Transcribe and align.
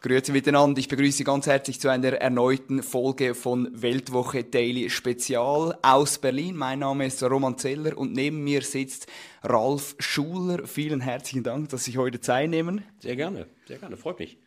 Grüezi 0.00 0.30
miteinander. 0.30 0.78
Ich 0.78 0.86
begrüße 0.86 1.18
Sie 1.18 1.24
ganz 1.24 1.48
herzlich 1.48 1.80
zu 1.80 1.88
einer 1.88 2.12
erneuten 2.12 2.84
Folge 2.84 3.34
von 3.34 3.68
Weltwoche 3.82 4.44
Daily 4.44 4.90
Spezial 4.90 5.76
aus 5.82 6.18
Berlin. 6.18 6.54
Mein 6.54 6.78
Name 6.78 7.06
ist 7.06 7.20
Roman 7.20 7.58
Zeller 7.58 7.98
und 7.98 8.12
neben 8.12 8.44
mir 8.44 8.62
sitzt 8.62 9.08
Ralf 9.42 9.96
Schuler. 9.98 10.68
Vielen 10.68 11.00
herzlichen 11.00 11.42
Dank, 11.42 11.70
dass 11.70 11.82
Sie 11.82 11.98
heute 11.98 12.20
Zeit 12.20 12.48
nehmen. 12.48 12.84
Sehr 13.00 13.16
gerne, 13.16 13.48
sehr 13.66 13.78
gerne, 13.78 13.96
freut 13.96 14.20
mich. 14.20 14.38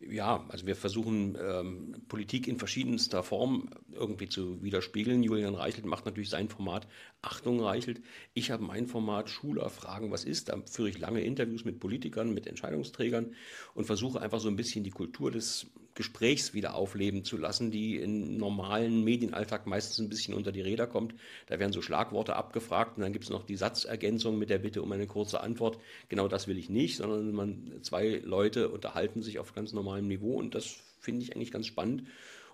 Ja, 0.00 0.46
also 0.48 0.64
wir 0.64 0.76
versuchen 0.76 1.36
ähm, 1.40 2.04
Politik 2.06 2.46
in 2.46 2.56
verschiedenster 2.56 3.24
Form 3.24 3.68
irgendwie 3.90 4.28
zu 4.28 4.62
widerspiegeln. 4.62 5.24
Julian 5.24 5.56
Reichelt 5.56 5.86
macht 5.86 6.06
natürlich 6.06 6.30
sein 6.30 6.48
Format 6.48 6.86
Achtung 7.20 7.60
Reichelt. 7.60 8.00
Ich 8.32 8.52
habe 8.52 8.62
mein 8.62 8.86
Format 8.86 9.28
Schuler 9.28 9.68
fragen, 9.70 10.12
was 10.12 10.24
ist. 10.24 10.50
Da 10.50 10.62
führe 10.70 10.88
ich 10.88 10.98
lange 10.98 11.22
Interviews 11.22 11.64
mit 11.64 11.80
Politikern, 11.80 12.32
mit 12.32 12.46
Entscheidungsträgern 12.46 13.34
und 13.74 13.86
versuche 13.86 14.20
einfach 14.20 14.38
so 14.38 14.48
ein 14.48 14.54
bisschen 14.54 14.84
die 14.84 14.90
Kultur 14.90 15.32
des 15.32 15.66
Gesprächs 15.98 16.54
wieder 16.54 16.76
aufleben 16.76 17.24
zu 17.24 17.36
lassen, 17.36 17.72
die 17.72 17.96
im 17.96 18.36
normalen 18.36 19.02
Medienalltag 19.02 19.66
meistens 19.66 19.98
ein 19.98 20.08
bisschen 20.08 20.32
unter 20.32 20.52
die 20.52 20.60
Räder 20.60 20.86
kommt. 20.86 21.12
Da 21.48 21.58
werden 21.58 21.72
so 21.72 21.82
Schlagworte 21.82 22.36
abgefragt 22.36 22.96
und 22.96 23.02
dann 23.02 23.12
gibt 23.12 23.24
es 23.24 23.30
noch 23.30 23.44
die 23.44 23.56
Satzergänzung 23.56 24.38
mit 24.38 24.48
der 24.48 24.60
Bitte 24.60 24.80
um 24.80 24.92
eine 24.92 25.08
kurze 25.08 25.40
Antwort. 25.40 25.80
Genau 26.08 26.28
das 26.28 26.46
will 26.46 26.56
ich 26.56 26.70
nicht, 26.70 26.98
sondern 26.98 27.32
man, 27.32 27.82
zwei 27.82 28.22
Leute 28.24 28.68
unterhalten 28.68 29.22
sich 29.22 29.40
auf 29.40 29.56
ganz 29.56 29.72
normalem 29.72 30.06
Niveau 30.06 30.36
und 30.36 30.54
das 30.54 30.76
finde 31.00 31.24
ich 31.24 31.34
eigentlich 31.34 31.50
ganz 31.50 31.66
spannend. 31.66 32.04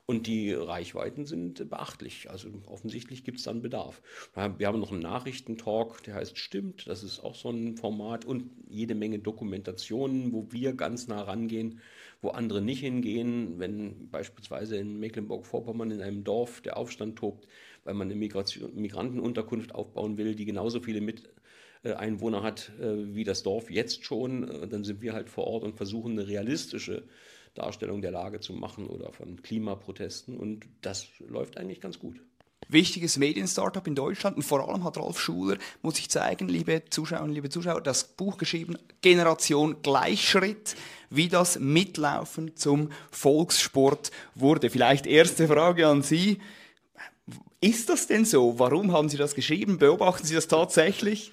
Und 0.06 0.27
die 0.27 0.53
Reichweiten 0.53 1.25
sind 1.25 1.69
beachtlich. 1.69 2.31
Also 2.31 2.48
offensichtlich 2.67 3.25
gibt 3.25 3.39
es 3.39 3.45
dann 3.45 3.62
Bedarf. 3.62 4.03
Wir 4.59 4.67
haben 4.67 4.81
noch 4.81 4.92
einen 4.92 5.00
Nachrichtentalk, 5.00 6.03
der 6.03 6.15
heißt 6.15 6.39
Stimmt. 6.39 6.87
Das 6.87 7.03
ist 7.03 7.20
auch 7.20 7.34
so 7.34 7.50
ein 7.50 7.77
Format 7.77 8.25
und 8.25 8.50
jede 8.69 8.95
Menge 8.95 9.19
Dokumentationen, 9.19 10.33
wo 10.33 10.47
wir 10.50 10.75
ganz 10.75 11.09
nah 11.09 11.22
rangehen, 11.22 11.81
wo 12.24 12.30
andere 12.30 12.60
nicht 12.60 12.80
hingehen. 12.80 13.58
Wenn 13.58 14.10
beispielsweise 14.10 14.76
in 14.76 14.98
Mecklenburg-Vorpommern 14.98 15.92
in 15.92 16.02
einem 16.02 16.24
Dorf 16.24 16.60
der 16.60 16.76
Aufstand 16.76 17.16
tobt, 17.16 17.46
weil 17.84 17.94
man 17.94 18.08
eine 18.08 18.16
Migration, 18.16 18.74
Migrantenunterkunft 18.74 19.74
aufbauen 19.74 20.18
will, 20.18 20.34
die 20.34 20.44
genauso 20.44 20.80
viele 20.80 21.00
mit 21.00 21.28
Einwohner 21.92 22.42
hat 22.42 22.72
äh, 22.80 23.14
wie 23.14 23.24
das 23.24 23.42
Dorf 23.42 23.70
jetzt 23.70 24.04
schon, 24.04 24.48
äh, 24.48 24.66
dann 24.66 24.84
sind 24.84 25.02
wir 25.02 25.12
halt 25.12 25.28
vor 25.28 25.46
Ort 25.46 25.64
und 25.64 25.76
versuchen 25.76 26.12
eine 26.12 26.26
realistische 26.26 27.04
Darstellung 27.54 28.00
der 28.00 28.10
Lage 28.10 28.41
zu 28.41 28.52
machen 28.52 28.86
oder 28.86 29.12
von 29.12 29.42
Klimaprotesten. 29.42 30.36
Und 30.36 30.66
das 30.80 31.08
läuft 31.20 31.58
eigentlich 31.58 31.80
ganz 31.80 31.98
gut. 31.98 32.20
Wichtiges 32.69 33.16
Medien-Startup 33.19 33.86
in 33.86 33.94
Deutschland 33.94 34.36
und 34.36 34.42
vor 34.42 34.69
allem 34.69 34.84
hat 34.84 34.97
Ralf 34.97 35.19
Schuler, 35.19 35.58
muss 35.82 35.98
ich 35.98 36.10
zeigen, 36.10 36.48
liebe 36.48 36.82
Zuschauerinnen, 36.91 37.34
liebe 37.34 37.48
Zuschauer, 37.48 37.80
das 37.80 38.04
Buch 38.04 38.38
geschrieben, 38.38 38.78
Generation 39.02 39.76
Gleichschritt, 39.82 40.76
wie 41.10 41.28
das 41.28 41.58
Mitlaufen 41.58 42.56
zum 42.56 42.91
Volkssport 43.10 44.10
wurde. 44.34 44.70
Vielleicht 44.70 45.06
erste 45.06 45.47
Frage 45.48 45.86
an 45.86 46.03
Sie. 46.03 46.38
Ist 47.60 47.88
das 47.88 48.06
denn 48.06 48.24
so? 48.24 48.58
Warum 48.58 48.92
haben 48.92 49.08
Sie 49.08 49.16
das 49.16 49.34
geschrieben? 49.34 49.78
Beobachten 49.78 50.26
Sie 50.26 50.34
das 50.34 50.48
tatsächlich? 50.48 51.32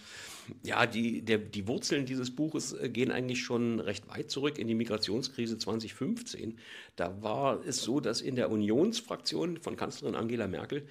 Ja, 0.64 0.86
die, 0.86 1.22
der, 1.22 1.38
die 1.38 1.68
Wurzeln 1.68 2.06
dieses 2.06 2.36
Buches 2.36 2.74
äh, 2.74 2.90
gehen 2.90 3.12
eigentlich 3.12 3.42
schon 3.44 3.80
recht 3.80 4.08
weit 4.10 4.30
zurück 4.30 4.58
in 4.58 4.68
die 4.68 4.76
Migrationskrise 4.76 5.58
2015. 5.58 6.58
Da 6.96 7.22
war 7.22 7.66
es 7.66 7.82
so, 7.82 8.00
dass 8.00 8.22
in 8.22 8.36
der 8.36 8.52
Unionsfraktion 8.52 9.58
von 9.58 9.76
Kanzlerin 9.76 10.16
Angela 10.16 10.48
Merkel 10.48 10.88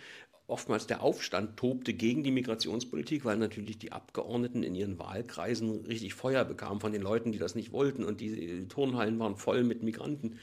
oftmals 0.51 0.87
der 0.87 1.03
Aufstand 1.03 1.57
tobte 1.57 1.95
gegen 1.95 2.23
die 2.23 2.31
Migrationspolitik, 2.31 3.25
weil 3.25 3.37
natürlich 3.37 3.79
die 3.79 3.93
Abgeordneten 3.93 4.63
in 4.63 4.75
ihren 4.75 4.99
Wahlkreisen 4.99 5.85
richtig 5.87 6.15
Feuer 6.15 6.45
bekamen 6.45 6.81
von 6.81 6.93
den 6.93 7.03
Leuten, 7.03 7.33
die 7.33 7.39
das 7.39 7.55
nicht 7.55 7.73
wollten. 7.73 8.05
Und 8.05 8.21
die 8.21 8.67
Turnhallen 8.69 9.19
waren 9.19 9.37
voll 9.37 9.65
mit 9.65 9.83
Migranten. 9.83 10.39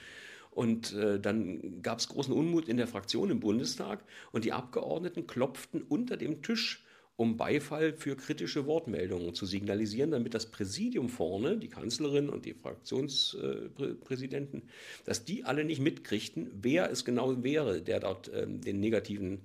Und 0.51 0.93
äh, 0.93 1.19
dann 1.19 1.83
gab 1.83 1.99
es 1.99 2.07
großen 2.07 2.33
Unmut 2.33 2.67
in 2.67 2.77
der 2.77 2.87
Fraktion 2.87 3.29
im 3.29 3.39
Bundestag 3.39 4.03
und 4.31 4.43
die 4.43 4.53
Abgeordneten 4.53 5.27
klopften 5.27 5.83
unter 5.83 6.17
dem 6.17 6.41
Tisch 6.41 6.83
um 7.17 7.35
Beifall 7.35 7.91
für 7.93 8.15
kritische 8.15 8.65
Wortmeldungen 8.67 9.33
zu 9.33 9.47
signalisieren, 9.47 10.11
damit 10.11 10.35
das 10.35 10.51
Präsidium 10.51 11.09
vorne, 11.09 11.57
die 11.57 11.67
Kanzlerin 11.67 12.29
und 12.29 12.45
die 12.45 12.53
Fraktionspräsidenten, 12.53 14.69
dass 15.03 15.25
die 15.25 15.43
alle 15.43 15.65
nicht 15.65 15.81
mitkriegten, 15.81 16.51
wer 16.61 16.91
es 16.91 17.05
genau 17.05 17.43
wäre, 17.43 17.81
der 17.81 18.01
dort 18.01 18.29
ähm, 18.33 18.61
den 18.61 18.79
negativen 18.79 19.41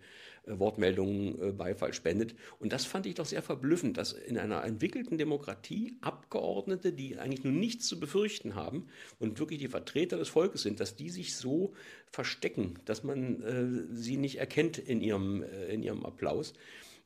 Wortmeldungen 0.47 1.41
äh, 1.41 1.53
Beifall 1.53 1.93
spendet. 1.93 2.35
Und 2.59 2.73
das 2.73 2.85
fand 2.85 3.07
ich 3.07 3.15
doch 3.15 3.27
sehr 3.27 3.43
verblüffend, 3.43 3.97
dass 3.97 4.13
in 4.13 4.39
einer 4.39 4.65
entwickelten 4.65 5.19
Demokratie 5.19 5.97
Abgeordnete, 6.01 6.93
die 6.93 7.19
eigentlich 7.19 7.45
nur 7.45 7.53
nichts 7.53 7.87
zu 7.87 8.01
befürchten 8.01 8.55
haben 8.55 8.89
und 9.19 9.39
wirklich 9.39 9.61
die 9.61 9.69
Vertreter 9.69 10.17
des 10.17 10.29
Volkes 10.29 10.63
sind, 10.63 10.81
dass 10.81 10.97
die 10.97 11.11
sich 11.11 11.37
so 11.37 11.75
verstecken, 12.11 12.79
dass 12.85 13.05
man 13.05 13.43
äh, 13.43 13.95
sie 13.95 14.17
nicht 14.17 14.39
erkennt 14.39 14.79
in 14.79 15.01
ihrem, 15.01 15.43
äh, 15.43 15.73
in 15.73 15.83
ihrem 15.83 16.05
Applaus 16.05 16.55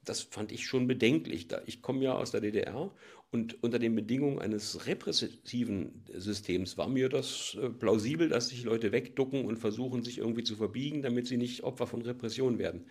das 0.07 0.23
fand 0.23 0.53
ich 0.53 0.67
schon 0.67 0.87
bedenklich. 0.87 1.49
Ich 1.67 1.83
komme 1.83 2.05
ja 2.05 2.15
aus 2.15 2.31
der 2.31 2.41
DDR 2.41 2.93
und 3.33 3.63
unter 3.63 3.79
den 3.79 3.95
Bedingungen 3.95 4.39
eines 4.39 4.87
repressiven 4.87 6.05
Systems 6.15 6.79
war 6.79 6.89
mir 6.89 7.09
das 7.09 7.57
äh, 7.61 7.69
plausibel, 7.69 8.29
dass 8.29 8.49
sich 8.49 8.65
Leute 8.65 8.93
wegducken 8.93 9.45
und 9.45 9.59
versuchen, 9.59 10.05
sich 10.05 10.19
irgendwie 10.19 10.45
zu 10.45 10.57
verbiegen, 10.57 11.03
damit 11.03 11.27
sie 11.27 11.37
nicht 11.37 11.65
Opfer 11.65 11.87
von 11.87 12.03
Repression 12.03 12.59
werden. 12.59 12.87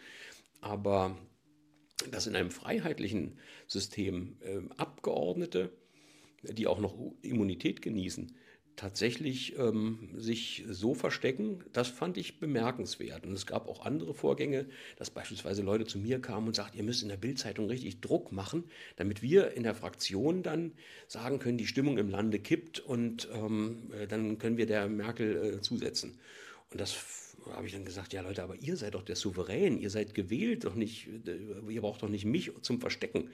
Aber 0.65 1.15
dass 2.09 2.25
in 2.25 2.35
einem 2.35 2.49
freiheitlichen 2.49 3.37
System 3.67 4.37
äh, 4.41 4.61
Abgeordnete, 4.77 5.69
die 6.41 6.65
auch 6.65 6.79
noch 6.79 6.97
Immunität 7.21 7.83
genießen, 7.83 8.35
tatsächlich 8.75 9.57
ähm, 9.59 10.09
sich 10.15 10.65
so 10.67 10.95
verstecken, 10.95 11.63
das 11.71 11.87
fand 11.87 12.17
ich 12.17 12.39
bemerkenswert. 12.39 13.27
Und 13.27 13.33
es 13.33 13.45
gab 13.45 13.67
auch 13.67 13.85
andere 13.85 14.15
Vorgänge, 14.15 14.65
dass 14.97 15.11
beispielsweise 15.11 15.61
Leute 15.61 15.85
zu 15.85 15.99
mir 15.99 16.19
kamen 16.19 16.47
und 16.47 16.55
sagten, 16.55 16.77
ihr 16.77 16.83
müsst 16.83 17.03
in 17.03 17.09
der 17.09 17.17
Bildzeitung 17.17 17.67
richtig 17.67 18.01
Druck 18.01 18.31
machen, 18.31 18.63
damit 18.95 19.21
wir 19.21 19.51
in 19.51 19.61
der 19.61 19.75
Fraktion 19.75 20.41
dann 20.41 20.71
sagen 21.07 21.37
können, 21.37 21.59
die 21.59 21.67
Stimmung 21.67 21.99
im 21.99 22.09
Lande 22.09 22.39
kippt 22.39 22.79
und 22.79 23.29
ähm, 23.31 23.91
äh, 23.93 24.07
dann 24.07 24.39
können 24.39 24.57
wir 24.57 24.65
der 24.65 24.87
Merkel 24.87 25.57
äh, 25.57 25.61
zusetzen. 25.61 26.17
Und 26.71 26.81
das 26.81 27.34
habe 27.51 27.67
ich 27.67 27.73
dann 27.73 27.85
gesagt, 27.85 28.13
ja 28.13 28.21
Leute, 28.21 28.43
aber 28.43 28.55
ihr 28.55 28.77
seid 28.77 28.95
doch 28.95 29.03
der 29.03 29.15
Souverän, 29.15 29.77
ihr 29.77 29.89
seid 29.89 30.13
gewählt, 30.13 30.65
doch 30.65 30.75
nicht, 30.75 31.07
äh, 31.27 31.71
ihr 31.71 31.81
braucht 31.81 32.03
doch 32.03 32.09
nicht 32.09 32.25
mich 32.25 32.51
zum 32.61 32.79
Verstecken. 32.79 33.29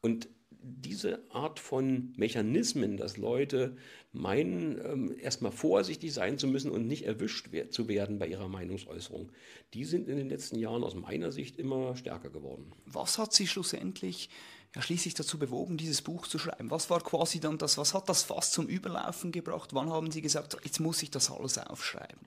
Und 0.00 0.28
diese 0.62 1.20
Art 1.30 1.58
von 1.58 2.12
Mechanismen, 2.16 2.96
dass 2.96 3.16
Leute 3.16 3.76
meinen, 4.12 4.80
ähm, 4.84 5.16
erstmal 5.18 5.52
vorsichtig 5.52 6.12
sein 6.12 6.38
zu 6.38 6.46
müssen 6.46 6.70
und 6.70 6.86
nicht 6.86 7.04
erwischt 7.04 7.48
zu 7.70 7.88
werden 7.88 8.18
bei 8.18 8.28
ihrer 8.28 8.48
Meinungsäußerung, 8.48 9.32
die 9.74 9.84
sind 9.84 10.08
in 10.08 10.16
den 10.16 10.28
letzten 10.28 10.58
Jahren 10.58 10.84
aus 10.84 10.94
meiner 10.94 11.32
Sicht 11.32 11.58
immer 11.58 11.96
stärker 11.96 12.30
geworden. 12.30 12.72
Was 12.86 13.18
hat 13.18 13.32
Sie 13.32 13.46
schlussendlich 13.46 14.30
ja, 14.74 14.80
schließlich 14.82 15.14
dazu 15.14 15.38
bewogen, 15.38 15.76
dieses 15.76 16.00
Buch 16.02 16.26
zu 16.26 16.38
schreiben? 16.38 16.70
Was 16.70 16.90
war 16.90 17.00
quasi 17.00 17.40
dann 17.40 17.58
das, 17.58 17.76
was 17.76 17.92
hat 17.92 18.08
das 18.08 18.22
fast 18.22 18.52
zum 18.52 18.66
Überlaufen 18.68 19.32
gebracht? 19.32 19.70
Wann 19.74 19.90
haben 19.90 20.10
Sie 20.10 20.22
gesagt, 20.22 20.56
jetzt 20.64 20.80
muss 20.80 21.02
ich 21.02 21.10
das 21.10 21.30
alles 21.30 21.58
aufschreiben? 21.58 22.20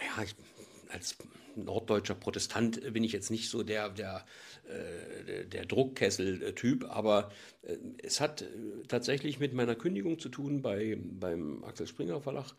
Ja, 0.00 0.22
ich 0.22 0.34
als 0.90 1.16
norddeutscher 1.56 2.14
Protestant 2.14 2.92
bin 2.92 3.04
ich 3.04 3.12
jetzt 3.12 3.30
nicht 3.30 3.50
so 3.50 3.62
der, 3.62 3.88
der, 3.90 4.24
äh, 4.68 5.44
der 5.44 5.66
Druckkessel-Typ, 5.66 6.84
aber 6.88 7.30
äh, 7.62 7.76
es 8.02 8.20
hat 8.20 8.44
tatsächlich 8.86 9.40
mit 9.40 9.54
meiner 9.54 9.74
Kündigung 9.74 10.18
zu 10.18 10.28
tun 10.28 10.62
bei, 10.62 10.98
beim 11.00 11.64
Axel 11.64 11.86
Springer 11.86 12.20
Verlag, 12.20 12.52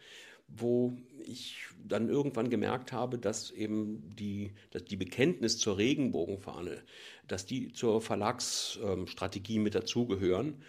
wo 0.48 0.98
ich 1.26 1.58
dann 1.84 2.10
irgendwann 2.10 2.50
gemerkt 2.50 2.92
habe, 2.92 3.18
dass 3.18 3.52
eben 3.52 4.16
die, 4.16 4.52
dass 4.72 4.84
die 4.84 4.98
Bekenntnis 4.98 5.58
zur 5.58 5.78
Regenbogenfahne, 5.78 6.82
dass 7.28 7.46
die 7.46 7.72
zur 7.72 8.02
Verlagsstrategie 8.02 9.60
mit 9.60 9.76
dazugehören 9.76 10.62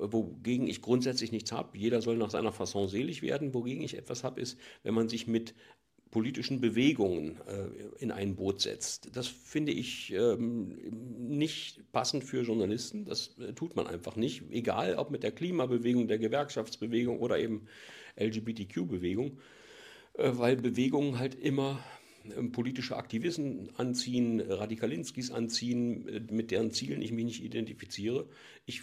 wogegen 0.00 0.68
ich 0.68 0.80
grundsätzlich 0.80 1.32
nichts 1.32 1.52
habe. 1.52 1.76
Jeder 1.76 2.00
soll 2.00 2.16
nach 2.16 2.30
seiner 2.30 2.52
Fasson 2.52 2.88
selig 2.88 3.22
werden. 3.22 3.54
Wogegen 3.54 3.82
ich 3.82 3.96
etwas 3.96 4.24
habe, 4.24 4.40
ist, 4.40 4.58
wenn 4.82 4.94
man 4.94 5.08
sich 5.08 5.26
mit 5.26 5.54
politischen 6.10 6.60
Bewegungen 6.60 7.38
äh, 7.46 8.02
in 8.02 8.10
ein 8.10 8.36
Boot 8.36 8.60
setzt. 8.60 9.14
Das 9.16 9.26
finde 9.26 9.72
ich 9.72 10.12
ähm, 10.12 10.78
nicht 11.28 11.92
passend 11.92 12.24
für 12.24 12.42
Journalisten. 12.42 13.04
Das 13.04 13.38
äh, 13.38 13.52
tut 13.52 13.76
man 13.76 13.86
einfach 13.86 14.16
nicht. 14.16 14.44
Egal 14.50 14.96
ob 14.96 15.10
mit 15.10 15.22
der 15.22 15.32
Klimabewegung, 15.32 16.08
der 16.08 16.18
Gewerkschaftsbewegung 16.18 17.18
oder 17.20 17.38
eben 17.38 17.66
LGBTQ-Bewegung, 18.18 19.38
äh, 20.14 20.30
weil 20.34 20.56
Bewegungen 20.56 21.18
halt 21.18 21.34
immer 21.34 21.78
ähm, 22.36 22.52
politische 22.52 22.96
Aktivisten 22.96 23.70
anziehen, 23.76 24.40
Radikalinskis 24.40 25.30
anziehen, 25.30 26.08
äh, 26.08 26.20
mit 26.32 26.50
deren 26.50 26.70
Zielen 26.70 27.02
ich 27.02 27.12
mich 27.12 27.24
nicht 27.24 27.44
identifiziere. 27.44 28.26
Ich 28.66 28.82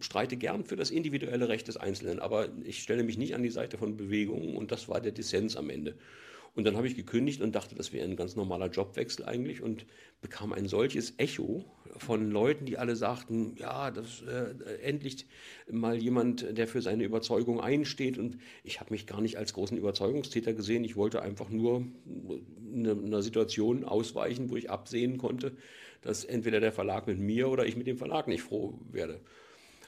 streite 0.00 0.36
gern 0.36 0.64
für 0.64 0.76
das 0.76 0.90
individuelle 0.90 1.48
Recht 1.48 1.68
des 1.68 1.76
Einzelnen, 1.76 2.20
aber 2.20 2.48
ich 2.64 2.82
stelle 2.82 3.04
mich 3.04 3.16
nicht 3.16 3.34
an 3.34 3.42
die 3.42 3.50
Seite 3.50 3.78
von 3.78 3.96
Bewegungen 3.96 4.56
und 4.56 4.72
das 4.72 4.88
war 4.88 5.00
der 5.00 5.12
Dissens 5.12 5.56
am 5.56 5.70
Ende. 5.70 5.96
Und 6.54 6.64
dann 6.64 6.76
habe 6.76 6.86
ich 6.86 6.94
gekündigt 6.94 7.40
und 7.40 7.54
dachte, 7.54 7.74
das 7.74 7.92
wäre 7.92 8.04
ein 8.04 8.14
ganz 8.14 8.36
normaler 8.36 8.68
Jobwechsel 8.68 9.24
eigentlich 9.24 9.60
und 9.60 9.86
bekam 10.20 10.52
ein 10.52 10.68
solches 10.68 11.14
Echo 11.16 11.64
von 11.98 12.30
Leuten, 12.30 12.64
die 12.64 12.78
alle 12.78 12.94
sagten, 12.94 13.56
ja, 13.56 13.90
das 13.90 14.22
äh, 14.22 14.54
endlich 14.82 15.26
mal 15.68 15.96
jemand, 15.96 16.56
der 16.56 16.68
für 16.68 16.80
seine 16.80 17.04
Überzeugung 17.04 17.60
einsteht. 17.60 18.18
Und 18.18 18.38
ich 18.62 18.78
habe 18.78 18.92
mich 18.92 19.06
gar 19.06 19.20
nicht 19.20 19.36
als 19.36 19.52
großen 19.52 19.76
Überzeugungstäter 19.76 20.52
gesehen. 20.52 20.84
Ich 20.84 20.94
wollte 20.94 21.22
einfach 21.22 21.50
nur 21.50 21.86
eine, 22.72 22.92
einer 22.92 23.22
Situation 23.22 23.84
ausweichen, 23.84 24.48
wo 24.48 24.56
ich 24.56 24.70
absehen 24.70 25.18
konnte, 25.18 25.56
dass 26.02 26.24
entweder 26.24 26.60
der 26.60 26.72
Verlag 26.72 27.08
mit 27.08 27.18
mir 27.18 27.48
oder 27.48 27.66
ich 27.66 27.76
mit 27.76 27.88
dem 27.88 27.98
Verlag 27.98 28.28
nicht 28.28 28.42
froh 28.42 28.78
werde. 28.92 29.20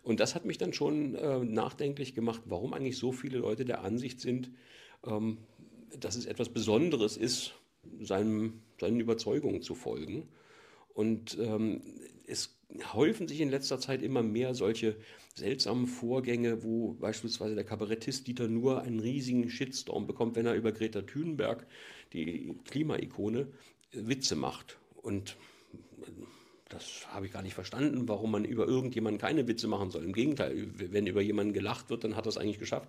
Und 0.03 0.19
das 0.19 0.35
hat 0.35 0.45
mich 0.45 0.59
dann 0.59 0.73
schon 0.73 1.15
äh, 1.15 1.39
nachdenklich 1.39 2.15
gemacht, 2.15 2.43
warum 2.47 2.75
eigentlich 2.75 2.99
so 2.99 3.13
viele 3.13 3.39
Leute 3.39 3.65
der 3.65 3.83
Ansicht 3.83 4.21
sind, 4.21 4.51
ähm, 5.05 5.39
dass 5.99 6.17
es 6.17 6.27
etwas 6.27 6.49
Besonderes 6.49 7.17
ist, 7.17 7.55
seinem, 8.01 8.63
seinen 8.81 9.01
Überzeugungen 9.01 9.63
zu 9.63 9.75
folgen. 9.75 10.29
Und 10.95 11.37
ähm, 11.39 11.83
es 12.27 12.57
häufen 12.95 13.29
sich 13.29 13.41
in 13.41 13.51
letzter 13.51 13.79
Zeit 13.79 14.03
immer 14.03 14.23
mehr 14.23 14.55
solche 14.55 14.97
seltsamen 15.35 15.87
Vorgänge, 15.87 16.63
wo 16.65 16.95
beispielsweise 16.95 17.55
der 17.55 17.65
Kabarettist 17.65 18.27
Dieter 18.27 18.49
Nuhr 18.49 18.83
einen 18.83 19.01
riesigen 19.01 19.49
Shitstorm 19.49 20.07
bekommt, 20.07 20.37
wenn 20.37 20.47
er 20.47 20.55
über 20.55 20.73
Greta 20.73 21.03
Thunberg, 21.03 21.67
die 22.13 22.57
Klimaikone, 22.65 23.49
Witze 23.93 24.37
macht. 24.37 24.79
Und 24.97 25.37
das 26.69 27.07
habe 27.09 27.27
ich 27.27 27.33
gar 27.33 27.43
nicht 27.43 27.55
verstanden, 27.55 28.09
warum 28.09 28.33
man 28.33 28.45
über 28.45 28.67
irgendjemanden 28.67 29.21
keine 29.21 29.47
Witze 29.47 29.69
machen 29.69 29.91
soll. 29.91 30.05
Im 30.05 30.13
Gegenteil, 30.13 30.69
wenn 30.75 31.07
über 31.07 31.21
jemanden 31.21 31.53
gelacht 31.53 31.91
wird, 31.91 32.05
dann 32.05 32.17
hat 32.17 32.27
er 32.27 32.31
es 32.31 32.39
eigentlich 32.39 32.59
geschafft. 32.59 32.89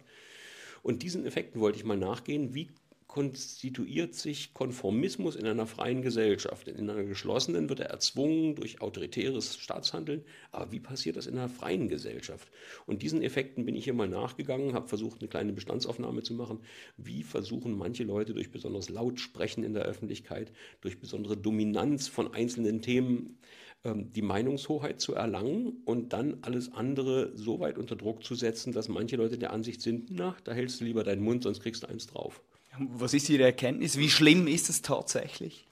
Und 0.81 1.03
diesen 1.03 1.25
Effekten 1.25 1.59
wollte 1.59 1.77
ich 1.77 1.85
mal 1.85 1.97
nachgehen. 1.97 2.55
Wie 2.55 2.69
konstituiert 3.17 4.13
sich 4.13 4.53
Konformismus 4.53 5.35
in 5.35 5.47
einer 5.47 5.65
freien 5.65 6.03
Gesellschaft. 6.03 6.67
In 6.67 6.87
einer 6.87 7.03
geschlossenen 7.03 7.67
wird 7.67 7.79
er 7.79 7.89
erzwungen 7.89 8.53
durch 8.53 8.79
autoritäres 8.79 9.57
Staatshandeln. 9.57 10.23
Aber 10.51 10.71
wie 10.71 10.79
passiert 10.79 11.15
das 11.15 11.25
in 11.25 11.35
einer 11.35 11.49
freien 11.49 11.87
Gesellschaft? 11.87 12.47
Und 12.85 13.01
diesen 13.01 13.23
Effekten 13.23 13.65
bin 13.65 13.75
ich 13.75 13.85
hier 13.85 13.95
mal 13.95 14.07
nachgegangen, 14.07 14.73
habe 14.73 14.87
versucht, 14.87 15.19
eine 15.19 15.29
kleine 15.29 15.51
Bestandsaufnahme 15.51 16.21
zu 16.21 16.35
machen. 16.35 16.59
Wie 16.95 17.23
versuchen 17.23 17.75
manche 17.75 18.03
Leute 18.03 18.35
durch 18.35 18.51
besonders 18.51 18.87
Lautsprechen 18.87 19.63
in 19.63 19.73
der 19.73 19.85
Öffentlichkeit, 19.85 20.51
durch 20.81 20.99
besondere 20.99 21.37
Dominanz 21.37 22.07
von 22.07 22.35
einzelnen 22.35 22.83
Themen 22.83 23.39
ähm, 23.83 24.13
die 24.13 24.21
Meinungshoheit 24.21 25.01
zu 25.01 25.15
erlangen 25.15 25.81
und 25.85 26.13
dann 26.13 26.37
alles 26.43 26.71
andere 26.71 27.35
so 27.35 27.59
weit 27.59 27.79
unter 27.79 27.95
Druck 27.95 28.23
zu 28.23 28.35
setzen, 28.35 28.73
dass 28.73 28.89
manche 28.89 29.15
Leute 29.15 29.39
der 29.39 29.53
Ansicht 29.53 29.81
sind, 29.81 30.11
na, 30.11 30.37
da 30.43 30.51
hältst 30.51 30.81
du 30.81 30.85
lieber 30.85 31.03
deinen 31.03 31.23
Mund, 31.23 31.41
sonst 31.41 31.61
kriegst 31.63 31.81
du 31.81 31.87
eins 31.87 32.05
drauf. 32.05 32.43
Was 32.79 33.13
ist 33.13 33.29
Ihre 33.29 33.43
Erkenntnis? 33.43 33.97
Wie 33.97 34.09
schlimm 34.09 34.47
ist 34.47 34.69
es 34.69 34.81
tatsächlich? 34.81 35.65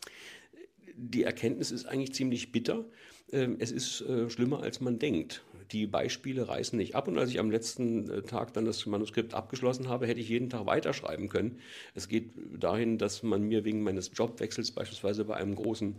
Die 0.95 1.23
Erkenntnis 1.23 1.71
ist 1.71 1.85
eigentlich 1.85 2.13
ziemlich 2.13 2.51
bitter. 2.51 2.85
Ähm, 3.31 3.57
es 3.59 3.71
ist 3.71 4.01
äh, 4.01 4.29
schlimmer, 4.29 4.61
als 4.61 4.81
man 4.81 4.99
denkt. 4.99 5.43
Die 5.71 5.87
Beispiele 5.87 6.47
reißen 6.47 6.77
nicht 6.77 6.95
ab. 6.95 7.07
Und 7.07 7.17
als 7.17 7.29
ich 7.29 7.39
am 7.39 7.51
letzten 7.51 8.09
äh, 8.09 8.21
Tag 8.21 8.53
dann 8.53 8.65
das 8.65 8.85
Manuskript 8.85 9.33
abgeschlossen 9.33 9.89
habe, 9.89 10.07
hätte 10.07 10.21
ich 10.21 10.29
jeden 10.29 10.49
Tag 10.49 10.65
weiterschreiben 10.65 11.27
können. 11.27 11.59
Es 11.95 12.07
geht 12.07 12.31
dahin, 12.59 12.97
dass 12.97 13.23
man 13.23 13.43
mir 13.43 13.65
wegen 13.65 13.83
meines 13.83 14.11
Jobwechsels 14.13 14.71
beispielsweise 14.71 15.25
bei 15.25 15.35
einem 15.35 15.55
großen 15.55 15.95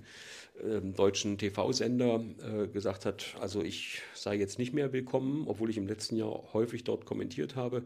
äh, 0.62 0.80
deutschen 0.80 1.36
TV-Sender 1.36 2.24
äh, 2.42 2.68
gesagt 2.68 3.04
hat, 3.04 3.36
also 3.40 3.62
ich 3.62 4.02
sei 4.14 4.36
jetzt 4.36 4.58
nicht 4.58 4.72
mehr 4.72 4.92
willkommen, 4.92 5.46
obwohl 5.46 5.70
ich 5.70 5.76
im 5.76 5.86
letzten 5.86 6.16
Jahr 6.16 6.52
häufig 6.52 6.84
dort 6.84 7.04
kommentiert 7.04 7.56
habe. 7.56 7.84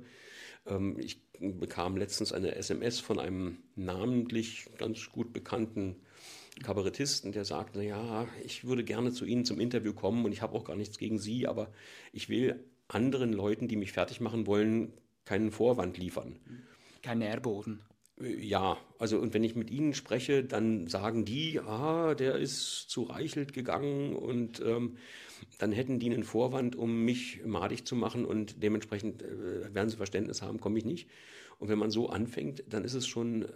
Ähm, 0.67 0.97
ich 0.99 1.19
bekam 1.41 1.97
letztens 1.97 2.33
eine 2.33 2.55
SMS 2.55 3.01
von 3.01 3.19
einem 3.19 3.59
namentlich 3.75 4.69
ganz 4.79 5.11
gut 5.11 5.33
bekannten 5.33 5.97
Kabarettisten, 6.63 7.33
der 7.33 7.45
sagte, 7.45 7.83
ja, 7.83 8.29
ich 8.45 8.65
würde 8.65 8.85
gerne 8.85 9.13
zu 9.13 9.25
Ihnen 9.25 9.45
zum 9.45 9.61
Interview 9.61 9.95
kommen 9.95 10.25
und 10.25 10.33
ich 10.33 10.43
habe 10.43 10.55
auch 10.55 10.65
gar 10.65 10.77
nichts 10.77 10.99
gegen 10.99 11.19
Sie, 11.19 11.47
aber 11.47 11.73
ich 12.13 12.29
will 12.29 12.63
anderen 12.89 13.33
Leuten, 13.33 13.69
die 13.69 13.77
mich 13.77 13.93
fertig 13.93 14.21
machen 14.21 14.47
wollen, 14.47 14.93
keinen 15.25 15.51
Vorwand 15.51 15.97
liefern. 15.97 16.39
Kein 17.03 17.19
Nährboden. 17.19 17.83
Ja, 18.21 18.77
also 18.99 19.19
und 19.19 19.33
wenn 19.33 19.45
ich 19.45 19.55
mit 19.55 19.71
ihnen 19.71 19.95
spreche, 19.95 20.45
dann 20.45 20.89
sagen 20.89 21.25
die, 21.25 21.59
ah, 21.61 22.15
der 22.15 22.35
ist 22.37 22.91
zu 22.91 23.05
Reichelt 23.05 23.55
gegangen 23.55 24.15
und 24.15 24.61
ähm, 24.61 24.99
dann 25.59 25.73
hätten 25.73 25.99
die 25.99 26.11
einen 26.11 26.25
Vorwand, 26.25 26.77
um 26.77 27.05
mich 27.05 27.41
madig 27.45 27.87
zu 27.87 27.97
machen 27.97 28.25
und 28.25 28.63
dementsprechend 28.63 29.23
äh, 29.23 29.75
werden 29.75 29.89
sie 29.89 29.97
Verständnis 29.97 30.43
haben, 30.43 30.61
komme 30.61 30.79
ich 30.79 30.85
nicht. 30.85 31.09
Und 31.59 31.69
wenn 31.69 31.79
man 31.79 31.91
so 31.91 32.09
anfängt, 32.09 32.65
dann 32.69 32.85
ist 32.85 32.95
es 32.95 33.07
schon 33.07 33.43
äh, 33.43 33.49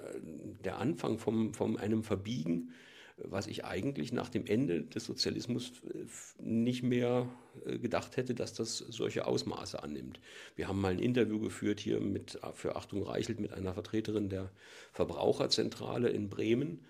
der 0.64 0.78
Anfang 0.78 1.18
von 1.18 1.54
vom 1.54 1.76
einem 1.76 2.02
Verbiegen 2.02 2.72
was 3.16 3.46
ich 3.46 3.64
eigentlich 3.64 4.12
nach 4.12 4.28
dem 4.28 4.46
Ende 4.46 4.82
des 4.82 5.04
Sozialismus 5.04 5.72
äh, 5.84 6.06
nicht 6.42 6.82
mehr 6.82 7.28
äh, 7.64 7.78
gedacht 7.78 8.16
hätte, 8.16 8.34
dass 8.34 8.54
das 8.54 8.78
solche 8.78 9.26
Ausmaße 9.26 9.82
annimmt. 9.82 10.20
Wir 10.56 10.68
haben 10.68 10.80
mal 10.80 10.92
ein 10.92 10.98
Interview 10.98 11.38
geführt 11.38 11.80
hier 11.80 12.00
mit, 12.00 12.38
für 12.54 12.76
Achtung 12.76 13.02
Reichelt 13.02 13.40
mit 13.40 13.52
einer 13.52 13.74
Vertreterin 13.74 14.28
der 14.28 14.50
Verbraucherzentrale 14.92 16.08
in 16.08 16.28
Bremen 16.28 16.84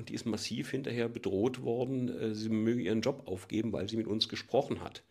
und 0.00 0.08
die 0.08 0.14
ist 0.14 0.24
massiv 0.24 0.70
hinterher 0.70 1.10
bedroht 1.10 1.60
worden, 1.62 2.34
sie 2.34 2.48
möge 2.48 2.80
ihren 2.80 3.02
Job 3.02 3.24
aufgeben, 3.26 3.70
weil 3.74 3.86
sie 3.86 3.98
mit 3.98 4.06
uns 4.06 4.30
gesprochen 4.30 4.80
hat. 4.80 5.02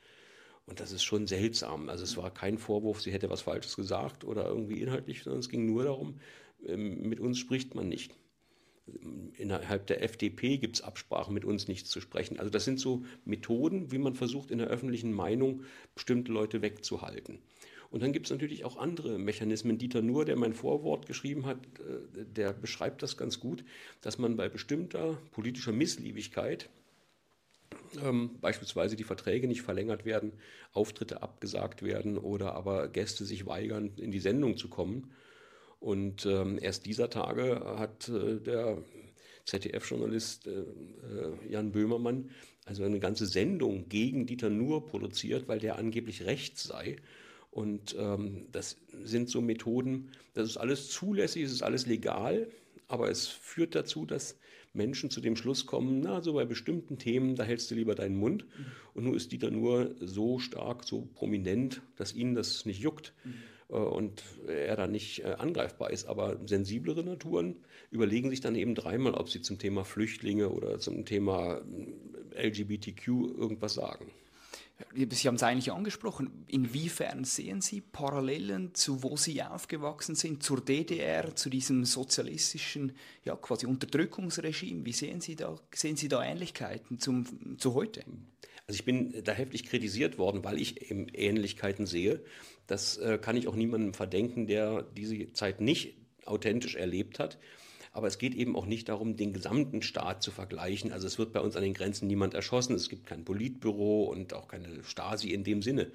Und 0.65 0.79
das 0.79 0.91
ist 0.91 1.03
schon 1.03 1.27
seltsam. 1.27 1.89
Also 1.89 2.05
es 2.05 2.17
war 2.17 2.33
kein 2.33 2.57
Vorwurf, 2.57 2.99
sie 2.99 3.11
hätte 3.11 3.29
was 3.29 3.41
Falsches 3.41 3.75
gesagt 3.75 4.23
oder 4.23 4.47
irgendwie 4.47 4.81
inhaltlich, 4.81 5.21
sondern 5.21 5.41
es 5.41 5.49
ging 5.49 5.67
nur 5.67 5.83
darum, 5.83 6.19
ähm, 6.65 7.07
mit 7.07 7.19
uns 7.19 7.37
spricht 7.37 7.75
man 7.75 7.87
nicht 7.87 8.15
innerhalb 9.37 9.87
der 9.87 10.03
FDP 10.03 10.57
gibt 10.57 10.77
es 10.77 10.81
Absprachen, 10.81 11.33
mit 11.33 11.45
uns 11.45 11.67
nicht 11.67 11.87
zu 11.87 12.01
sprechen. 12.01 12.39
Also 12.39 12.49
das 12.49 12.65
sind 12.65 12.79
so 12.79 13.05
Methoden, 13.25 13.91
wie 13.91 13.97
man 13.97 14.15
versucht, 14.15 14.51
in 14.51 14.57
der 14.57 14.67
öffentlichen 14.67 15.13
Meinung 15.13 15.63
bestimmte 15.95 16.31
Leute 16.31 16.61
wegzuhalten. 16.61 17.39
Und 17.91 18.03
dann 18.03 18.13
gibt 18.13 18.27
es 18.27 18.31
natürlich 18.31 18.65
auch 18.65 18.77
andere 18.77 19.17
Mechanismen. 19.17 19.77
Dieter 19.77 20.01
Nuhr, 20.01 20.25
der 20.25 20.35
mein 20.35 20.53
Vorwort 20.53 21.07
geschrieben 21.07 21.45
hat, 21.45 21.57
äh, 21.79 22.25
der 22.25 22.53
beschreibt 22.53 23.01
das 23.01 23.17
ganz 23.17 23.39
gut, 23.39 23.63
dass 24.01 24.17
man 24.17 24.35
bei 24.35 24.49
bestimmter 24.49 25.17
politischer 25.31 25.71
Missliebigkeit, 25.71 26.69
ähm, 28.03 28.37
beispielsweise 28.41 28.95
die 28.95 29.03
Verträge 29.03 29.47
nicht 29.47 29.61
verlängert 29.61 30.05
werden, 30.05 30.33
Auftritte 30.73 31.23
abgesagt 31.23 31.83
werden 31.83 32.17
oder 32.17 32.53
aber 32.53 32.87
Gäste 32.87 33.25
sich 33.25 33.45
weigern, 33.45 33.91
in 33.97 34.11
die 34.11 34.19
Sendung 34.19 34.57
zu 34.57 34.69
kommen, 34.69 35.11
und 35.79 36.25
ähm, 36.25 36.59
erst 36.61 36.85
dieser 36.85 37.09
Tage 37.09 37.61
hat 37.77 38.09
äh, 38.09 38.39
der 38.39 38.83
ZDF-Journalist 39.45 40.47
äh, 40.47 40.51
äh, 40.51 41.51
Jan 41.51 41.71
Böhmermann 41.71 42.31
also 42.65 42.83
eine 42.83 42.99
ganze 42.99 43.25
Sendung 43.25 43.89
gegen 43.89 44.27
Dieter 44.27 44.49
Nuhr 44.49 44.85
produziert, 44.85 45.47
weil 45.47 45.59
der 45.59 45.79
angeblich 45.79 46.25
rechts 46.25 46.63
sei. 46.63 46.97
Und 47.51 47.95
ähm, 47.97 48.47
das 48.51 48.77
sind 49.03 49.29
so 49.29 49.41
Methoden, 49.41 50.11
das 50.33 50.49
ist 50.49 50.57
alles 50.57 50.89
zulässig, 50.89 51.43
es 51.43 51.51
ist 51.51 51.63
alles 51.63 51.87
legal, 51.87 52.47
aber 52.87 53.09
es 53.09 53.27
führt 53.27 53.75
dazu, 53.75 54.05
dass 54.05 54.37
Menschen 54.73 55.09
zu 55.09 55.19
dem 55.19 55.35
Schluss 55.35 55.65
kommen, 55.65 56.01
na, 56.01 56.21
so 56.21 56.33
bei 56.33 56.45
bestimmten 56.45 56.97
Themen, 56.97 57.35
da 57.35 57.43
hältst 57.43 57.71
du 57.71 57.75
lieber 57.75 57.95
deinen 57.95 58.17
Mund. 58.17 58.45
Mhm. 58.45 58.65
Und 58.93 59.03
nun 59.05 59.15
ist 59.15 59.31
Dieter 59.31 59.51
Nuhr 59.51 59.95
so 59.99 60.39
stark, 60.39 60.83
so 60.83 61.07
prominent, 61.15 61.81
dass 61.95 62.13
ihnen 62.13 62.35
das 62.35 62.65
nicht 62.65 62.79
juckt. 62.79 63.13
Mhm. 63.23 63.33
äh, 63.69 63.77
und 63.77 64.23
er 64.47 64.75
da 64.75 64.87
nicht 64.87 65.23
äh, 65.23 65.35
angreifbar 65.37 65.89
ist. 65.91 66.07
Aber 66.07 66.39
sensiblere 66.45 67.03
Naturen 67.03 67.55
überlegen 67.91 68.29
sich 68.29 68.41
dann 68.41 68.55
eben 68.55 68.75
dreimal, 68.75 69.13
ob 69.15 69.29
sie 69.29 69.41
zum 69.41 69.57
Thema 69.57 69.83
Flüchtlinge 69.83 70.49
oder 70.49 70.79
zum 70.79 71.05
Thema 71.05 71.61
äh, 72.35 72.47
LGBTQ 72.47 73.07
irgendwas 73.07 73.73
sagen. 73.73 74.11
Sie 74.95 75.27
haben 75.27 75.35
es 75.35 75.43
eigentlich 75.43 75.71
angesprochen. 75.71 76.45
Inwiefern 76.47 77.23
sehen 77.25 77.61
Sie 77.61 77.81
Parallelen 77.81 78.73
zu 78.73 79.03
wo 79.03 79.17
Sie 79.17 79.43
aufgewachsen 79.43 80.15
sind, 80.15 80.41
zur 80.41 80.61
DDR, 80.61 81.35
zu 81.35 81.49
diesem 81.49 81.85
sozialistischen, 81.85 82.93
ja 83.23 83.35
quasi 83.35 83.65
Unterdrückungsregime? 83.65 84.85
Wie 84.85 84.93
sehen 84.93 85.21
Sie 85.21 85.35
da, 85.35 85.57
sehen 85.73 85.97
Sie 85.97 86.07
da 86.07 86.23
Ähnlichkeiten 86.23 86.99
zum, 86.99 87.57
zu 87.57 87.73
heute? 87.73 88.03
Also 88.67 88.75
ich 88.75 88.85
bin 88.85 89.23
da 89.23 89.31
heftig 89.31 89.65
kritisiert 89.65 90.17
worden, 90.17 90.43
weil 90.43 90.61
ich 90.61 90.89
eben 90.89 91.07
Ähnlichkeiten 91.09 91.85
sehe. 91.85 92.23
Das 92.67 92.97
äh, 92.97 93.17
kann 93.17 93.35
ich 93.35 93.47
auch 93.47 93.55
niemandem 93.55 93.93
verdenken, 93.93 94.47
der 94.47 94.83
diese 94.83 95.33
Zeit 95.33 95.59
nicht 95.59 95.95
authentisch 96.25 96.75
erlebt 96.75 97.19
hat. 97.19 97.39
Aber 97.99 98.07
es 98.07 98.17
geht 98.17 98.33
eben 98.33 98.55
auch 98.55 98.65
nicht 98.65 98.87
darum, 98.87 99.17
den 99.17 99.33
gesamten 99.33 99.81
Staat 99.81 100.23
zu 100.23 100.31
vergleichen. 100.31 100.93
Also 100.93 101.05
es 101.05 101.19
wird 101.19 101.33
bei 101.33 101.41
uns 101.41 101.57
an 101.57 101.63
den 101.63 101.73
Grenzen 101.73 102.07
niemand 102.07 102.33
erschossen. 102.33 102.73
Es 102.73 102.87
gibt 102.87 103.05
kein 103.05 103.25
Politbüro 103.25 104.05
und 104.05 104.33
auch 104.33 104.47
keine 104.47 104.85
Stasi 104.85 105.33
in 105.33 105.43
dem 105.43 105.61
Sinne. 105.61 105.91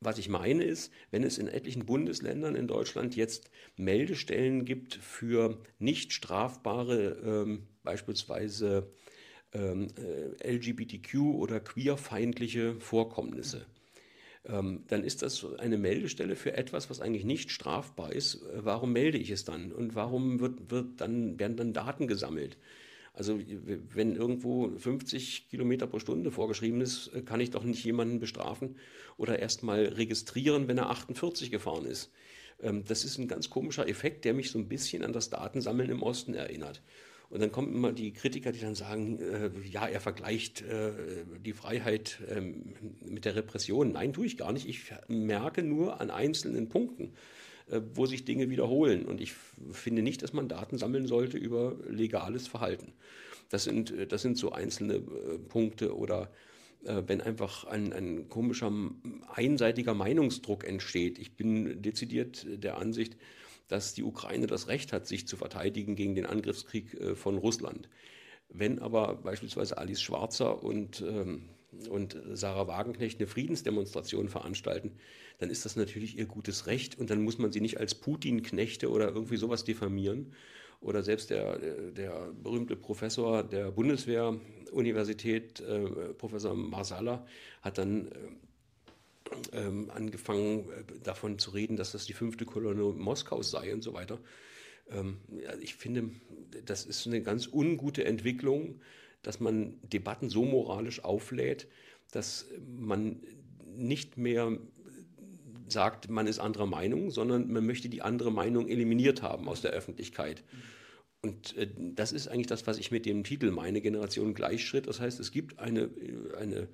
Was 0.00 0.18
ich 0.18 0.28
meine 0.28 0.64
ist, 0.64 0.92
wenn 1.12 1.22
es 1.22 1.38
in 1.38 1.46
etlichen 1.46 1.86
Bundesländern 1.86 2.56
in 2.56 2.66
Deutschland 2.66 3.14
jetzt 3.14 3.48
Meldestellen 3.76 4.64
gibt 4.64 4.96
für 4.96 5.62
nicht 5.78 6.12
strafbare, 6.12 7.10
ähm, 7.24 7.68
beispielsweise 7.84 8.90
ähm, 9.52 9.86
äh, 10.42 10.52
LGBTQ 10.56 11.14
oder 11.36 11.60
queerfeindliche 11.60 12.74
Vorkommnisse, 12.80 13.66
ähm, 14.44 14.84
dann 14.88 15.04
ist 15.04 15.22
das 15.22 15.44
eine 15.58 15.76
Meldestelle 15.76 16.34
für 16.34 16.54
etwas, 16.54 16.88
was 16.88 17.00
eigentlich 17.00 17.24
nicht 17.24 17.50
strafbar 17.50 18.12
ist. 18.12 18.36
Äh, 18.36 18.64
warum 18.64 18.92
melde 18.92 19.18
ich 19.18 19.30
es 19.30 19.44
dann? 19.44 19.72
Und 19.72 19.94
warum 19.94 20.40
wird, 20.40 20.70
wird 20.70 21.00
dann, 21.00 21.38
werden 21.38 21.56
dann 21.56 21.72
Daten 21.72 22.06
gesammelt? 22.06 22.56
Also 23.12 23.38
wenn 23.38 24.14
irgendwo 24.14 24.70
50 24.70 25.48
Kilometer 25.50 25.86
pro 25.86 25.98
Stunde 25.98 26.30
vorgeschrieben 26.30 26.80
ist, 26.80 27.08
äh, 27.08 27.22
kann 27.22 27.40
ich 27.40 27.50
doch 27.50 27.64
nicht 27.64 27.84
jemanden 27.84 28.18
bestrafen 28.18 28.76
oder 29.16 29.38
erst 29.38 29.62
mal 29.62 29.84
registrieren, 29.84 30.68
wenn 30.68 30.78
er 30.78 30.90
48 30.90 31.50
gefahren 31.50 31.84
ist. 31.84 32.10
Ähm, 32.62 32.84
das 32.86 33.04
ist 33.04 33.18
ein 33.18 33.28
ganz 33.28 33.50
komischer 33.50 33.88
Effekt, 33.88 34.24
der 34.24 34.32
mich 34.32 34.50
so 34.50 34.58
ein 34.58 34.68
bisschen 34.68 35.04
an 35.04 35.12
das 35.12 35.28
Datensammeln 35.28 35.90
im 35.90 36.02
Osten 36.02 36.34
erinnert. 36.34 36.82
Und 37.30 37.40
dann 37.40 37.52
kommen 37.52 37.72
immer 37.72 37.92
die 37.92 38.12
Kritiker, 38.12 38.50
die 38.50 38.58
dann 38.58 38.74
sagen, 38.74 39.20
äh, 39.20 39.50
ja, 39.70 39.86
er 39.86 40.00
vergleicht 40.00 40.62
äh, 40.62 40.92
die 41.44 41.52
Freiheit 41.52 42.18
ähm, 42.28 42.74
mit 43.04 43.24
der 43.24 43.36
Repression. 43.36 43.92
Nein, 43.92 44.12
tue 44.12 44.26
ich 44.26 44.36
gar 44.36 44.52
nicht. 44.52 44.68
Ich 44.68 44.92
merke 45.06 45.62
nur 45.62 46.00
an 46.00 46.10
einzelnen 46.10 46.68
Punkten, 46.68 47.12
äh, 47.70 47.80
wo 47.94 48.06
sich 48.06 48.24
Dinge 48.24 48.50
wiederholen. 48.50 49.06
Und 49.06 49.20
ich 49.20 49.34
finde 49.70 50.02
nicht, 50.02 50.24
dass 50.24 50.32
man 50.32 50.48
Daten 50.48 50.76
sammeln 50.76 51.06
sollte 51.06 51.38
über 51.38 51.76
legales 51.88 52.48
Verhalten. 52.48 52.92
Das 53.48 53.62
sind, 53.62 53.92
äh, 53.92 54.08
das 54.08 54.22
sind 54.22 54.36
so 54.36 54.50
einzelne 54.50 54.94
äh, 54.94 55.38
Punkte 55.48 55.96
oder 55.96 56.32
äh, 56.84 57.02
wenn 57.06 57.20
einfach 57.20 57.64
ein, 57.64 57.92
ein 57.92 58.28
komischer, 58.28 58.72
einseitiger 59.32 59.94
Meinungsdruck 59.94 60.64
entsteht. 60.64 61.20
Ich 61.20 61.36
bin 61.36 61.80
dezidiert 61.80 62.44
der 62.48 62.78
Ansicht, 62.78 63.16
dass 63.70 63.94
die 63.94 64.02
Ukraine 64.02 64.46
das 64.46 64.68
Recht 64.68 64.92
hat, 64.92 65.06
sich 65.06 65.28
zu 65.28 65.36
verteidigen 65.36 65.94
gegen 65.94 66.14
den 66.14 66.26
Angriffskrieg 66.26 66.94
äh, 66.94 67.14
von 67.14 67.38
Russland. 67.38 67.88
Wenn 68.48 68.80
aber 68.80 69.14
beispielsweise 69.14 69.78
Alice 69.78 70.02
Schwarzer 70.02 70.62
und, 70.62 71.02
ähm, 71.02 71.48
und 71.88 72.20
Sarah 72.32 72.66
Wagenknecht 72.66 73.20
eine 73.20 73.28
Friedensdemonstration 73.28 74.28
veranstalten, 74.28 74.96
dann 75.38 75.50
ist 75.50 75.64
das 75.64 75.76
natürlich 75.76 76.18
ihr 76.18 76.26
gutes 76.26 76.66
Recht 76.66 76.98
und 76.98 77.10
dann 77.10 77.22
muss 77.22 77.38
man 77.38 77.52
sie 77.52 77.60
nicht 77.60 77.78
als 77.78 77.94
Putin-Knechte 77.94 78.90
oder 78.90 79.08
irgendwie 79.08 79.36
sowas 79.36 79.64
diffamieren. 79.64 80.32
Oder 80.80 81.02
selbst 81.02 81.30
der, 81.30 81.58
der 81.90 82.32
berühmte 82.42 82.74
Professor 82.74 83.42
der 83.44 83.70
Bundeswehr-Universität, 83.70 85.60
äh, 85.60 86.14
Professor 86.14 86.54
Marsala, 86.54 87.26
hat 87.60 87.76
dann 87.78 88.08
äh, 88.08 88.14
ähm, 89.52 89.90
angefangen 89.90 90.70
äh, 90.70 91.00
davon 91.02 91.38
zu 91.38 91.50
reden, 91.50 91.76
dass 91.76 91.92
das 91.92 92.06
die 92.06 92.12
fünfte 92.12 92.44
Kolonie 92.44 92.98
Moskaus 92.98 93.50
sei 93.50 93.72
und 93.72 93.82
so 93.82 93.92
weiter. 93.92 94.18
Ähm, 94.90 95.18
ja, 95.42 95.52
ich 95.60 95.74
finde, 95.74 96.10
das 96.64 96.84
ist 96.84 97.06
eine 97.06 97.22
ganz 97.22 97.46
ungute 97.46 98.04
Entwicklung, 98.04 98.80
dass 99.22 99.40
man 99.40 99.78
Debatten 99.82 100.30
so 100.30 100.44
moralisch 100.44 101.04
auflädt, 101.04 101.68
dass 102.10 102.46
man 102.66 103.20
nicht 103.66 104.16
mehr 104.16 104.58
sagt, 105.68 106.10
man 106.10 106.26
ist 106.26 106.40
anderer 106.40 106.66
Meinung, 106.66 107.10
sondern 107.10 107.52
man 107.52 107.64
möchte 107.64 107.88
die 107.88 108.02
andere 108.02 108.32
Meinung 108.32 108.68
eliminiert 108.68 109.22
haben 109.22 109.48
aus 109.48 109.60
der 109.60 109.70
Öffentlichkeit. 109.70 110.42
Und 111.22 111.56
äh, 111.56 111.68
das 111.76 112.12
ist 112.12 112.28
eigentlich 112.28 112.46
das, 112.46 112.66
was 112.66 112.78
ich 112.78 112.90
mit 112.90 113.06
dem 113.06 113.24
Titel 113.24 113.50
meine, 113.50 113.80
Generation 113.80 114.34
Gleichschritt. 114.34 114.86
Das 114.86 115.00
heißt, 115.00 115.20
es 115.20 115.30
gibt 115.30 115.58
eine, 115.58 115.82
äh, 115.82 116.36
eine 116.38 116.68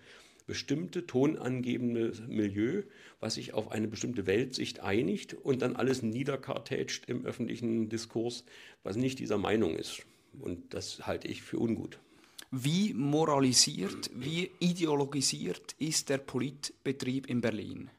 bestimmte 0.47 1.07
tonangebende 1.07 2.13
Milieu, 2.29 2.83
was 3.21 3.35
sich 3.35 3.53
auf 3.55 3.71
eine 3.71 3.89
bestimmte 3.89 4.27
Weltsicht 4.27 4.81
einigt 4.81 5.35
und 5.35 5.63
dann 5.63 5.77
alles 5.77 6.03
niederkartätscht 6.03 7.09
im 7.09 7.25
öffentlichen 7.25 7.89
Diskurs, 7.89 8.45
was 8.83 8.97
nicht 8.97 9.19
dieser 9.19 9.39
Meinung 9.39 9.77
ist. 9.77 10.03
Und 10.41 10.75
das 10.75 11.07
halte 11.07 11.29
ich 11.29 11.43
für 11.43 11.59
ungut. 11.59 11.99
Wie 12.53 12.95
moralisiert, 12.95 14.11
wie 14.15 14.51
ideologisiert 14.61 15.75
ist 15.79 16.09
der 16.09 16.19
Politbetrieb 16.19 17.27
in 17.29 17.41
Berlin? 17.41 17.91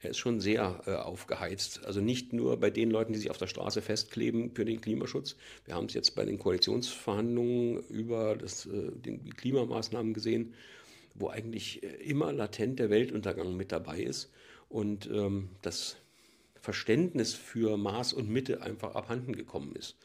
Er 0.00 0.10
ist 0.10 0.18
schon 0.18 0.38
sehr 0.38 0.80
äh, 0.86 0.94
aufgeheizt. 0.94 1.84
Also 1.84 2.00
nicht 2.00 2.32
nur 2.32 2.60
bei 2.60 2.70
den 2.70 2.88
Leuten, 2.88 3.12
die 3.12 3.18
sich 3.18 3.30
auf 3.30 3.38
der 3.38 3.48
Straße 3.48 3.82
festkleben 3.82 4.52
für 4.54 4.64
den 4.64 4.80
Klimaschutz. 4.80 5.34
Wir 5.64 5.74
haben 5.74 5.86
es 5.86 5.94
jetzt 5.94 6.14
bei 6.14 6.24
den 6.24 6.38
Koalitionsverhandlungen 6.38 7.82
über 7.88 8.36
das, 8.36 8.66
äh, 8.66 8.92
die 8.94 9.30
Klimamaßnahmen 9.30 10.14
gesehen 10.14 10.54
wo 11.18 11.28
eigentlich 11.28 11.82
äh, 11.82 11.86
immer 12.02 12.32
latent 12.32 12.78
der 12.78 12.90
Weltuntergang 12.90 13.56
mit 13.56 13.72
dabei 13.72 14.00
ist 14.00 14.30
und 14.68 15.08
ähm, 15.12 15.50
das 15.62 15.96
Verständnis 16.60 17.34
für 17.34 17.76
Maß 17.76 18.12
und 18.12 18.28
Mitte 18.28 18.62
einfach 18.62 18.94
abhanden 18.94 19.34
gekommen 19.34 19.74
ist. 19.76 19.96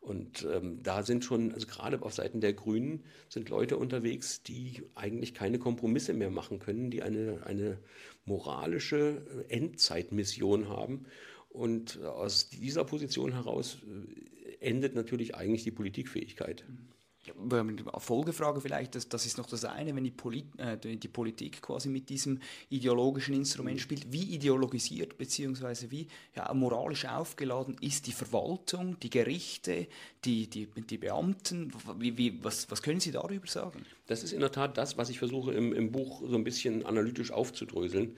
Und 0.00 0.46
ähm, 0.50 0.82
da 0.82 1.02
sind 1.02 1.24
schon, 1.24 1.52
also 1.52 1.66
gerade 1.66 2.00
auf 2.00 2.14
Seiten 2.14 2.40
der 2.40 2.54
Grünen, 2.54 3.04
sind 3.28 3.50
Leute 3.50 3.76
unterwegs, 3.76 4.42
die 4.42 4.82
eigentlich 4.94 5.34
keine 5.34 5.58
Kompromisse 5.58 6.14
mehr 6.14 6.30
machen 6.30 6.58
können, 6.58 6.90
die 6.90 7.02
eine, 7.02 7.44
eine 7.44 7.78
moralische 8.24 9.44
äh, 9.48 9.54
Endzeitmission 9.54 10.68
haben. 10.68 11.04
Und 11.50 12.02
aus 12.02 12.48
dieser 12.48 12.84
Position 12.84 13.32
heraus 13.32 13.78
äh, 13.84 14.66
endet 14.66 14.94
natürlich 14.94 15.34
eigentlich 15.34 15.64
die 15.64 15.70
Politikfähigkeit. 15.70 16.64
Mhm. 16.66 16.99
Folgefrage 17.98 18.60
vielleicht, 18.60 18.94
das, 18.94 19.08
das 19.08 19.26
ist 19.26 19.36
noch 19.36 19.46
das 19.46 19.64
eine, 19.64 19.94
wenn 19.94 20.04
die, 20.04 20.10
Polit, 20.10 20.46
äh, 20.58 20.78
die 20.78 21.08
Politik 21.08 21.60
quasi 21.60 21.88
mit 21.88 22.08
diesem 22.08 22.40
ideologischen 22.70 23.34
Instrument 23.34 23.76
mhm. 23.76 23.80
spielt, 23.80 24.12
wie 24.12 24.34
ideologisiert 24.34 25.18
bzw. 25.18 25.90
wie 25.90 26.08
ja, 26.34 26.52
moralisch 26.54 27.04
aufgeladen 27.04 27.76
ist 27.80 28.06
die 28.06 28.12
Verwaltung, 28.12 28.98
die 29.00 29.10
Gerichte, 29.10 29.86
die, 30.24 30.48
die, 30.48 30.66
die 30.66 30.98
Beamten, 30.98 31.72
wie, 31.98 32.16
wie, 32.16 32.42
was, 32.42 32.70
was 32.70 32.82
können 32.82 33.00
Sie 33.00 33.12
darüber 33.12 33.46
sagen? 33.46 33.84
Das 34.06 34.22
ist 34.22 34.32
in 34.32 34.40
der 34.40 34.52
Tat 34.52 34.78
das, 34.78 34.96
was 34.96 35.10
ich 35.10 35.18
versuche 35.18 35.52
im, 35.52 35.74
im 35.74 35.92
Buch 35.92 36.22
so 36.26 36.36
ein 36.36 36.44
bisschen 36.44 36.86
analytisch 36.86 37.32
aufzudröseln. 37.32 38.16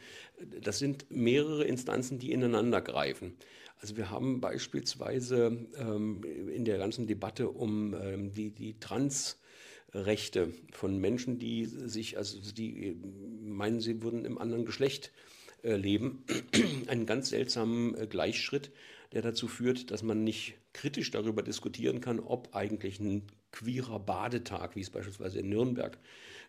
Das 0.61 0.79
sind 0.79 1.11
mehrere 1.11 1.65
Instanzen, 1.65 2.19
die 2.19 2.33
ineinander 2.33 2.81
greifen. 2.81 3.37
Also 3.83 3.97
wir 3.97 4.11
haben 4.11 4.41
beispielsweise 4.41 5.67
ähm, 5.77 6.23
in 6.25 6.65
der 6.65 6.79
ganzen 6.79 7.09
Debatte 7.09 7.49
um 7.51 7.95
ähm, 7.95 8.33
die, 8.33 8.51
die 8.51 8.79
Transrechte 8.79 10.55
von 10.71 10.99
Menschen, 10.99 11.41
die 11.41 11.67
sich, 11.67 12.17
also 12.17 12.39
die 12.53 12.97
meinen, 13.43 13.81
sie 13.81 14.01
würden 14.01 14.25
im 14.25 14.39
anderen 14.39 14.65
Geschlecht 14.65 15.09
äh, 15.09 15.32
leben, 15.63 16.25
einen 16.87 17.07
ganz 17.07 17.31
seltsamen 17.31 17.95
äh, 17.95 18.07
Gleichschritt, 18.07 18.71
der 19.13 19.23
dazu 19.23 19.49
führt, 19.49 19.91
dass 19.91 20.03
man 20.03 20.25
nicht 20.25 20.55
kritisch 20.73 21.11
darüber 21.11 21.43
diskutieren 21.43 22.01
kann, 22.01 22.21
ob 22.21 22.55
eigentlich 22.55 22.99
ein 23.01 23.27
queerer 23.53 24.01
Badetag, 24.01 24.75
wie 24.75 24.81
es 24.81 24.91
beispielsweise 24.91 25.41
in 25.41 25.51
Nürnberg 25.51 25.99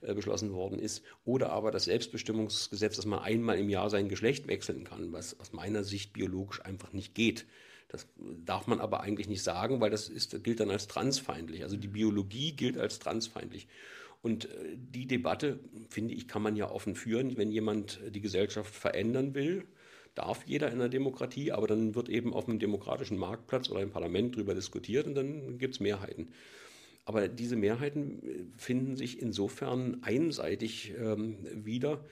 äh, 0.02 0.14
beschlossen 0.14 0.54
worden 0.54 0.80
ist, 0.80 1.04
oder 1.26 1.52
aber 1.52 1.72
das 1.72 1.86
Selbstbestimmungsgesetz, 1.86 2.96
dass 2.96 3.06
man 3.06 3.20
einmal 3.20 3.60
im 3.60 3.70
Jahr 3.70 3.90
sein 3.90 4.10
Geschlecht 4.10 4.48
wechseln 4.48 4.84
kann, 4.86 5.12
was 5.12 5.40
aus 5.40 5.52
meiner 5.52 5.84
Sicht 5.84 6.14
biologisch 6.14 6.64
einfach 6.64 6.94
nicht 6.94 7.14
geht. 7.14 7.46
Das 7.90 8.08
darf 8.18 8.66
man 8.66 8.80
aber 8.80 9.02
eigentlich 9.02 9.28
nicht 9.28 9.44
sagen, 9.44 9.80
weil 9.80 9.92
das 9.92 10.10
ist, 10.10 10.44
gilt 10.44 10.60
dann 10.60 10.72
als 10.72 10.88
transfeindlich. 10.88 11.64
Also 11.64 11.78
die 11.78 11.88
Biologie 11.88 12.54
gilt 12.54 12.78
als 12.78 12.98
transfeindlich. 12.98 13.68
Und 14.24 14.46
äh, 14.46 14.50
die 14.76 15.06
Debatte, 15.06 15.60
finde 15.90 16.16
ich, 16.16 16.28
kann 16.28 16.42
man 16.42 16.56
ja 16.56 16.72
offen 16.72 16.96
führen, 16.96 17.38
wenn 17.38 17.52
jemand 17.52 18.00
die 18.10 18.22
Gesellschaft 18.22 18.74
verändern 18.74 19.36
will 19.36 19.66
darf 20.16 20.44
jeder 20.46 20.68
in 20.68 20.76
einer 20.76 20.90
Demokratie, 20.90 21.52
aber 21.52 21.68
dann 21.68 21.96
wird 21.96 22.10
eben 22.10 22.34
auf 22.34 22.48
einem 22.48 22.60
demokratischen 22.60 23.18
Marktplatz 23.18 23.70
oder 23.70 23.82
im 23.82 23.90
Parlament 23.90 24.36
darüber 24.36 24.54
diskutiert 24.54 25.08
und 25.08 25.16
dann 25.16 25.58
gibt 25.58 25.76
es 25.76 25.80
Mehrheiten. 25.80 26.30
Aber 27.06 27.28
diese 27.28 27.56
Mehrheiten 27.56 28.24
äh, 28.24 28.46
finden 28.58 28.96
sich 28.96 29.22
insofern 29.22 30.04
einseitig 30.04 30.94
ähm, 30.98 31.38
wieder, 31.54 32.04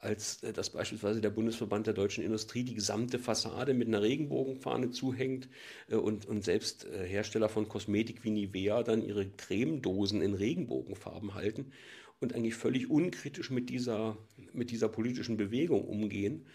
als 0.00 0.42
äh, 0.42 0.52
dass 0.52 0.70
beispielsweise 0.70 1.20
der 1.20 1.30
Bundesverband 1.30 1.86
der 1.86 1.94
deutschen 1.94 2.24
Industrie 2.24 2.64
die 2.64 2.74
gesamte 2.74 3.18
Fassade 3.18 3.74
mit 3.74 3.88
einer 3.88 4.02
Regenbogenfahne 4.02 4.90
zuhängt 4.90 5.48
äh, 5.88 5.96
und, 5.96 6.26
und 6.26 6.44
selbst 6.44 6.86
äh, 6.86 7.06
Hersteller 7.06 7.48
von 7.48 7.68
Kosmetik 7.68 8.24
wie 8.24 8.30
Nivea 8.30 8.82
dann 8.82 9.02
ihre 9.02 9.26
Cremedosen 9.26 10.22
in 10.22 10.34
Regenbogenfarben 10.34 11.34
halten 11.34 11.72
und 12.20 12.34
eigentlich 12.34 12.54
völlig 12.54 12.90
unkritisch 12.90 13.50
mit 13.50 13.70
dieser, 13.70 14.16
mit 14.52 14.70
dieser 14.70 14.88
politischen 14.88 15.36
Bewegung 15.36 15.84
umgehen. 15.84 16.46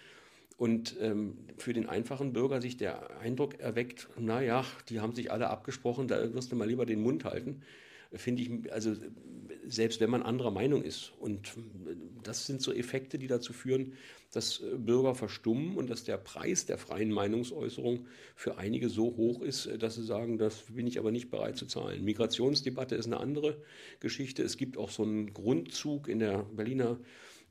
Und 0.57 0.95
ähm, 1.01 1.37
für 1.57 1.73
den 1.73 1.89
einfachen 1.89 2.31
Bürger 2.31 2.61
sich 2.61 2.77
der 2.77 3.19
Eindruck 3.19 3.59
erweckt, 3.59 4.07
naja, 4.17 4.63
die 4.87 5.01
haben 5.01 5.13
sich 5.13 5.29
alle 5.29 5.49
abgesprochen, 5.49 6.07
da 6.07 6.33
wirst 6.33 6.51
du 6.51 6.55
mal 6.55 6.67
lieber 6.67 6.85
den 6.85 7.01
Mund 7.01 7.25
halten 7.25 7.61
finde 8.17 8.41
ich, 8.43 8.73
also 8.73 8.95
selbst 9.67 9.99
wenn 9.99 10.09
man 10.09 10.21
anderer 10.21 10.51
Meinung 10.51 10.83
ist. 10.83 11.13
Und 11.19 11.53
das 12.23 12.45
sind 12.45 12.61
so 12.61 12.71
Effekte, 12.71 13.17
die 13.17 13.27
dazu 13.27 13.53
führen, 13.53 13.93
dass 14.31 14.61
Bürger 14.77 15.15
verstummen 15.15 15.75
und 15.75 15.89
dass 15.89 16.03
der 16.03 16.17
Preis 16.17 16.65
der 16.65 16.77
freien 16.77 17.11
Meinungsäußerung 17.11 18.05
für 18.35 18.57
einige 18.57 18.89
so 18.89 19.15
hoch 19.15 19.41
ist, 19.41 19.69
dass 19.79 19.95
sie 19.95 20.03
sagen, 20.03 20.37
das 20.37 20.63
bin 20.69 20.87
ich 20.87 20.99
aber 20.99 21.11
nicht 21.11 21.31
bereit 21.31 21.57
zu 21.57 21.65
zahlen. 21.65 22.03
Migrationsdebatte 22.03 22.95
ist 22.95 23.05
eine 23.05 23.19
andere 23.19 23.61
Geschichte. 23.99 24.43
Es 24.43 24.57
gibt 24.57 24.77
auch 24.77 24.91
so 24.91 25.03
einen 25.03 25.33
Grundzug 25.33 26.07
in 26.07 26.19
der 26.19 26.43
Berliner 26.43 26.99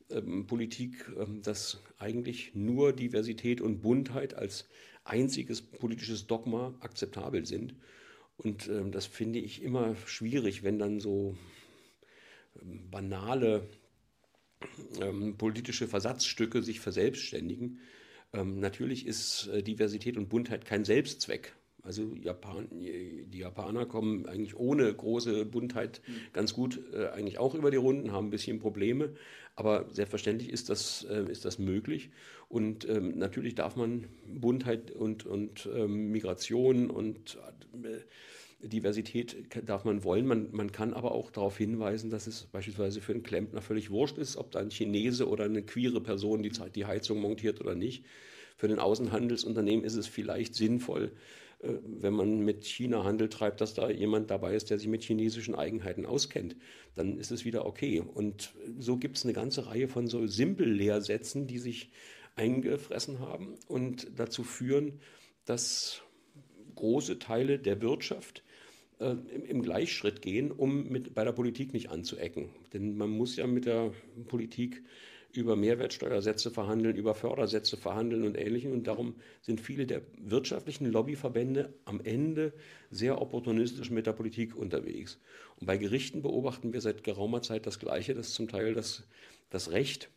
ähm, 0.09 0.45
Politik, 0.45 1.11
ähm, 1.19 1.41
dass 1.41 1.79
eigentlich 1.97 2.53
nur 2.53 2.93
Diversität 2.93 3.61
und 3.61 3.81
Buntheit 3.81 4.35
als 4.35 4.67
einziges 5.03 5.61
politisches 5.61 6.27
Dogma 6.27 6.75
akzeptabel 6.79 7.45
sind. 7.45 7.73
Und 8.37 8.67
ähm, 8.67 8.91
das 8.91 9.05
finde 9.05 9.39
ich 9.39 9.61
immer 9.63 9.95
schwierig, 10.05 10.63
wenn 10.63 10.77
dann 10.77 10.99
so 10.99 11.37
ähm, 12.61 12.89
banale 12.91 13.67
ähm, 15.01 15.37
politische 15.37 15.87
Versatzstücke 15.87 16.61
sich 16.61 16.79
verselbstständigen. 16.79 17.79
Ähm, 18.33 18.59
natürlich 18.59 19.05
ist 19.05 19.47
äh, 19.47 19.63
Diversität 19.63 20.17
und 20.17 20.29
Buntheit 20.29 20.65
kein 20.65 20.85
Selbstzweck. 20.85 21.55
Also 21.85 22.15
Japan, 22.21 22.67
die 22.71 23.37
Japaner 23.37 23.85
kommen 23.85 24.25
eigentlich 24.25 24.57
ohne 24.57 24.91
große 24.91 25.45
Buntheit 25.45 26.01
ganz 26.33 26.53
gut 26.53 26.79
äh, 26.93 27.07
eigentlich 27.09 27.37
auch 27.37 27.53
über 27.53 27.71
die 27.71 27.77
Runden, 27.77 28.11
haben 28.11 28.27
ein 28.27 28.31
bisschen 28.31 28.59
Probleme. 28.59 29.13
Aber 29.55 29.85
selbstverständlich 29.91 30.49
ist 30.49 30.69
das, 30.69 31.05
äh, 31.09 31.31
ist 31.31 31.45
das 31.45 31.59
möglich. 31.59 32.09
Und 32.49 32.87
ähm, 32.89 33.17
natürlich 33.17 33.55
darf 33.55 33.75
man 33.75 34.07
Buntheit 34.27 34.91
und, 34.91 35.25
und 35.25 35.69
ähm, 35.73 36.11
Migration 36.11 36.89
und 36.89 37.37
äh, 37.83 38.67
Diversität 38.67 39.35
darf 39.67 39.85
man 39.85 40.03
wollen. 40.03 40.25
Man, 40.25 40.47
man 40.51 40.71
kann 40.71 40.93
aber 40.93 41.11
auch 41.11 41.29
darauf 41.29 41.57
hinweisen, 41.57 42.09
dass 42.09 42.25
es 42.27 42.45
beispielsweise 42.51 42.99
für 43.01 43.13
einen 43.13 43.23
Klempner 43.23 43.61
völlig 43.61 43.91
wurscht 43.91 44.17
ist, 44.17 44.37
ob 44.37 44.51
da 44.51 44.59
ein 44.59 44.71
Chinese 44.71 45.27
oder 45.27 45.45
eine 45.45 45.61
queere 45.61 46.01
Person 46.01 46.41
die, 46.41 46.51
die 46.73 46.85
Heizung 46.85 47.19
montiert 47.19 47.61
oder 47.61 47.75
nicht. 47.75 48.03
Für 48.57 48.67
den 48.67 48.79
Außenhandelsunternehmen 48.79 49.85
ist 49.85 49.95
es 49.95 50.07
vielleicht 50.07 50.55
sinnvoll, 50.55 51.11
wenn 51.59 52.13
man 52.13 52.39
mit 52.39 52.65
China 52.65 53.03
Handel 53.03 53.29
treibt, 53.29 53.61
dass 53.61 53.73
da 53.73 53.89
jemand 53.89 54.29
dabei 54.29 54.55
ist, 54.55 54.69
der 54.69 54.77
sich 54.77 54.87
mit 54.87 55.03
chinesischen 55.03 55.55
Eigenheiten 55.55 56.05
auskennt, 56.05 56.55
dann 56.95 57.17
ist 57.17 57.31
es 57.31 57.45
wieder 57.45 57.65
okay. 57.65 58.01
Und 58.01 58.53
so 58.79 58.97
gibt 58.97 59.17
es 59.17 59.23
eine 59.23 59.33
ganze 59.33 59.67
Reihe 59.67 59.87
von 59.87 60.07
so 60.07 60.27
Simpel-Lehrsätzen, 60.27 61.47
die 61.47 61.59
sich 61.59 61.91
eingefressen 62.35 63.19
haben 63.19 63.55
und 63.67 64.07
dazu 64.15 64.43
führen, 64.43 64.99
dass 65.45 66.01
große 66.75 67.19
Teile 67.19 67.57
der 67.59 67.81
Wirtschaft 67.81 68.43
äh, 68.99 69.11
im, 69.33 69.45
im, 69.45 69.61
Gleichschritt 69.61 70.21
gehen, 70.21 70.51
um 70.51 70.89
mit, 70.89 71.15
bei 71.15 71.23
der 71.23 71.31
Politik 71.31 71.73
nicht 71.73 71.89
anzuecken. 71.89 72.49
Denn 72.73 72.97
man 72.97 73.09
muss 73.09 73.37
ja 73.37 73.47
mit 73.47 73.65
der 73.65 73.91
Politik 74.27 74.83
über 75.35 75.55
Mehrwertsteuersätze 75.55 76.51
verhandeln, 76.51 76.95
über 76.95 77.13
Fördersätze 77.13 77.77
verhandeln 77.77 78.23
und 78.23 78.37
Ähnlichem. 78.37 78.71
Und 78.71 78.87
darum 78.87 79.15
sind 79.41 79.59
viele 79.59 79.85
der 79.85 80.01
wirtschaftlichen 80.17 80.85
Lobbyverbände 80.91 81.73
am 81.85 82.01
Ende 82.01 82.53
sehr 82.91 83.21
opportunistisch 83.21 83.91
mit 83.91 84.07
der 84.07 84.13
Politik 84.13 84.55
unterwegs. 84.55 85.19
Und 85.59 85.67
bei 85.67 85.77
Gerichten 85.77 86.21
beobachten 86.21 86.73
wir 86.73 86.81
seit 86.81 87.03
geraumer 87.03 87.41
Zeit 87.41 87.65
das 87.65 87.79
Gleiche, 87.79 88.13
dass 88.13 88.33
zum 88.33 88.47
Teil 88.47 88.73
das, 88.73 89.03
das 89.49 89.71
Recht 89.71 90.09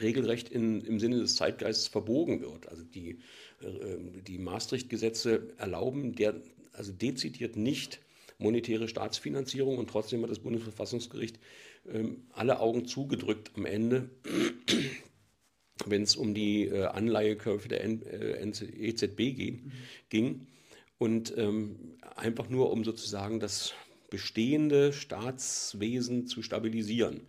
regelrecht 0.00 0.48
in, 0.48 0.80
im 0.82 0.98
Sinne 0.98 1.18
des 1.18 1.36
Zeitgeistes 1.36 1.88
verbogen 1.88 2.40
wird. 2.40 2.68
Also 2.68 2.82
die, 2.82 3.18
äh, 3.60 4.22
die 4.26 4.38
Maastricht-Gesetze 4.38 5.52
erlauben 5.58 6.14
der, 6.14 6.40
also 6.72 6.92
dezidiert 6.92 7.56
nicht 7.56 8.00
monetäre 8.38 8.88
Staatsfinanzierung 8.88 9.78
und 9.78 9.90
trotzdem 9.90 10.22
hat 10.22 10.30
das 10.30 10.38
Bundesverfassungsgericht 10.38 11.36
ähm, 11.36 11.42
alle 12.32 12.60
Augen 12.60 12.86
zugedrückt 12.86 13.52
am 13.56 13.66
Ende, 13.66 14.10
wenn 15.86 16.02
es 16.02 16.16
um 16.16 16.34
die 16.34 16.66
äh, 16.66 16.84
Anleihekurve 16.84 17.68
der 17.68 17.84
EZB 17.84 19.20
äh, 19.20 19.32
ging, 19.32 19.72
ging 20.08 20.46
und 20.98 21.36
ähm, 21.36 21.96
einfach 22.16 22.48
nur 22.48 22.70
um 22.70 22.84
sozusagen 22.84 23.40
das 23.40 23.72
bestehende 24.10 24.92
Staatswesen 24.92 26.26
zu 26.26 26.42
stabilisieren. 26.42 27.22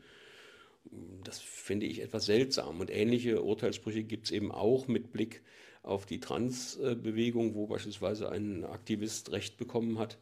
Das 1.23 1.39
finde 1.39 1.85
ich 1.85 2.01
etwas 2.01 2.25
seltsam. 2.25 2.79
Und 2.79 2.89
ähnliche 2.89 3.43
Urteilssprüche 3.43 4.03
gibt 4.03 4.25
es 4.25 4.31
eben 4.31 4.51
auch 4.51 4.87
mit 4.87 5.13
Blick 5.13 5.43
auf 5.83 6.05
die 6.05 6.19
Transbewegung, 6.19 7.55
wo 7.55 7.67
beispielsweise 7.67 8.29
ein 8.29 8.65
Aktivist 8.65 9.31
Recht 9.31 9.57
bekommen 9.57 9.99
hat, 9.99 10.17
ähm, 10.17 10.21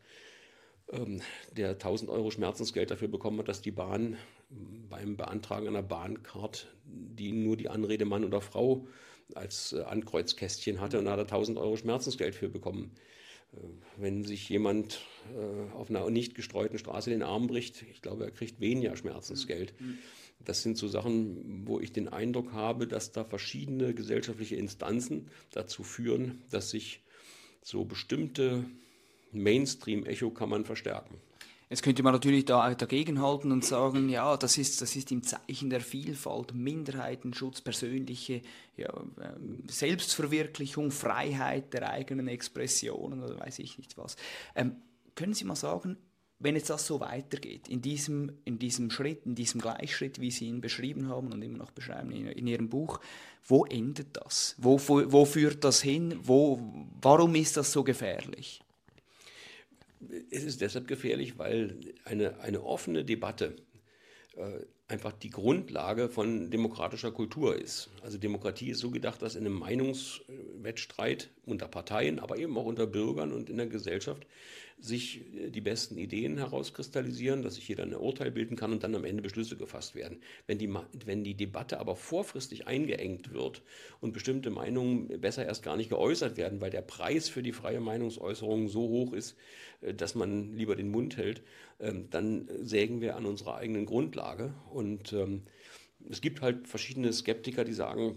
der 1.55 1.71
1000 1.71 2.09
Euro 2.09 2.31
Schmerzensgeld 2.31 2.89
dafür 2.89 3.09
bekommen 3.09 3.39
hat, 3.39 3.47
dass 3.47 3.61
die 3.61 3.71
Bahn 3.71 4.17
beim 4.89 5.17
Beantragen 5.17 5.67
einer 5.67 5.83
Bahncard, 5.83 6.67
die 6.83 7.31
nur 7.31 7.57
die 7.57 7.69
Anrede 7.69 8.05
Mann 8.05 8.23
oder 8.23 8.41
Frau 8.41 8.87
als 9.35 9.73
äh, 9.73 9.81
Ankreuzkästchen 9.81 10.81
hatte 10.81 10.97
und 10.99 11.05
da 11.05 11.11
hat 11.11 11.19
er 11.19 11.23
1000 11.23 11.57
Euro 11.57 11.77
Schmerzensgeld 11.77 12.35
für 12.35 12.49
bekommen. 12.49 12.91
Äh, 13.53 13.57
wenn 13.97 14.23
sich 14.23 14.49
jemand 14.49 15.01
äh, 15.35 15.71
auf 15.75 15.89
einer 15.89 16.09
nicht 16.09 16.35
gestreuten 16.35 16.79
Straße 16.79 17.09
den 17.09 17.23
Arm 17.23 17.47
bricht, 17.47 17.83
ich 17.91 18.01
glaube, 18.01 18.23
er 18.23 18.31
kriegt 18.31 18.59
weniger 18.59 18.95
Schmerzensgeld. 18.95 19.79
Mhm. 19.79 19.99
Das 20.45 20.63
sind 20.63 20.77
so 20.77 20.87
Sachen, 20.87 21.67
wo 21.67 21.79
ich 21.79 21.91
den 21.91 22.07
Eindruck 22.07 22.53
habe, 22.53 22.87
dass 22.87 23.11
da 23.11 23.25
verschiedene 23.25 23.93
gesellschaftliche 23.93 24.55
Instanzen 24.55 25.27
dazu 25.51 25.83
führen, 25.83 26.41
dass 26.49 26.69
sich 26.69 27.01
so 27.61 27.83
bestimmte 27.83 28.65
Mainstream-Echo-Kammern 29.31 30.65
verstärken. 30.65 31.15
Jetzt 31.69 31.83
könnte 31.83 32.01
man 32.01 32.13
natürlich 32.13 32.45
da 32.45 32.73
dagegenhalten 32.73 33.51
und 33.51 33.63
sagen, 33.63 34.09
ja, 34.09 34.35
das 34.37 34.57
ist, 34.57 34.81
das 34.81 34.95
ist 34.95 35.11
im 35.11 35.21
Zeichen 35.21 35.69
der 35.69 35.81
Vielfalt, 35.81 36.55
Minderheitenschutz, 36.55 37.61
persönliche 37.61 38.41
ja, 38.75 38.91
ähm, 39.21 39.63
Selbstverwirklichung, 39.69 40.89
Freiheit 40.89 41.71
der 41.73 41.91
eigenen 41.91 42.27
Expressionen 42.27 43.21
oder 43.21 43.39
weiß 43.39 43.59
ich 43.59 43.77
nicht 43.77 43.99
was. 43.99 44.15
Ähm, 44.55 44.77
können 45.13 45.35
Sie 45.35 45.45
mal 45.45 45.55
sagen, 45.55 45.97
wenn 46.39 46.55
jetzt 46.55 46.71
das 46.71 46.87
so 46.87 47.01
weitergeht, 47.01 47.67
in 47.67 47.83
diesem, 47.83 48.31
in 48.45 48.57
diesem 48.57 48.89
Schritt, 48.89 49.27
in 49.27 49.35
diesem 49.35 49.61
Gleichschritt, 49.61 50.19
wie 50.19 50.31
Sie 50.31 50.45
ihn 50.47 50.61
beschrieben 50.61 51.07
haben 51.07 51.31
und 51.31 51.41
immer 51.43 51.57
noch 51.59 51.71
beschreiben 51.71 52.11
in, 52.11 52.27
in 52.27 52.47
Ihrem 52.47 52.69
Buch, 52.69 52.99
wo 53.45 53.65
endet 53.65 54.17
das? 54.17 54.55
Wo, 54.57 54.79
wo, 54.87 55.11
wo 55.11 55.25
führt 55.25 55.63
das 55.63 55.81
hin? 55.81 56.19
Wo, 56.23 56.59
warum 56.99 57.35
ist 57.35 57.57
das 57.57 57.71
so 57.71 57.83
gefährlich? 57.83 58.61
Es 60.31 60.43
ist 60.43 60.61
deshalb 60.61 60.87
gefährlich, 60.87 61.37
weil 61.37 61.79
eine, 62.05 62.39
eine 62.39 62.63
offene 62.63 63.03
Debatte 63.03 63.55
äh, 64.35 64.59
einfach 64.87 65.13
die 65.13 65.29
Grundlage 65.29 66.09
von 66.09 66.49
demokratischer 66.49 67.11
Kultur 67.11 67.55
ist. 67.55 67.89
Also 68.01 68.17
Demokratie 68.17 68.71
ist 68.71 68.79
so 68.79 68.89
gedacht, 68.89 69.21
dass 69.21 69.35
in 69.35 69.45
einem 69.45 69.59
Meinungswettstreit 69.59 71.29
unter 71.45 71.67
Parteien, 71.67 72.19
aber 72.19 72.37
eben 72.37 72.57
auch 72.57 72.65
unter 72.65 72.87
Bürgern 72.87 73.31
und 73.31 73.49
in 73.49 73.57
der 73.57 73.67
Gesellschaft 73.67 74.25
sich 74.79 75.21
äh, 75.35 75.49
die 75.49 75.61
besten 75.61 75.97
Ideen 75.97 76.37
herauskristallisieren, 76.37 77.41
dass 77.41 77.55
sich 77.55 77.67
jeder 77.67 77.83
ein 77.83 77.93
Urteil 77.93 78.31
bilden 78.31 78.55
kann 78.55 78.71
und 78.71 78.83
dann 78.83 78.95
am 78.95 79.05
Ende 79.05 79.21
Beschlüsse 79.21 79.55
gefasst 79.55 79.95
werden. 79.95 80.19
Wenn 80.47 80.57
die, 80.57 80.73
wenn 81.05 81.23
die 81.23 81.35
Debatte 81.35 81.79
aber 81.79 81.95
vorfristig 81.95 82.67
eingeengt 82.67 83.33
wird 83.33 83.61
und 84.01 84.13
bestimmte 84.13 84.49
Meinungen 84.49 85.07
besser 85.21 85.45
erst 85.45 85.63
gar 85.63 85.77
nicht 85.77 85.89
geäußert 85.89 86.37
werden, 86.37 86.61
weil 86.61 86.71
der 86.71 86.81
Preis 86.81 87.29
für 87.29 87.43
die 87.43 87.51
freie 87.51 87.81
Meinungsäußerung 87.81 88.69
so 88.69 88.81
hoch 88.81 89.13
ist, 89.13 89.35
äh, 89.81 89.93
dass 89.93 90.15
man 90.15 90.53
lieber 90.53 90.75
den 90.75 90.91
Mund 90.91 91.17
hält, 91.17 91.41
ähm, 91.79 92.07
dann 92.09 92.49
sägen 92.61 93.01
wir 93.01 93.15
an 93.15 93.25
unserer 93.25 93.55
eigenen 93.55 93.85
Grundlage. 93.85 94.53
Und 94.71 95.13
ähm, 95.13 95.43
es 96.09 96.21
gibt 96.21 96.41
halt 96.41 96.67
verschiedene 96.67 97.11
Skeptiker, 97.11 97.65
die 97.65 97.73
sagen, 97.73 98.15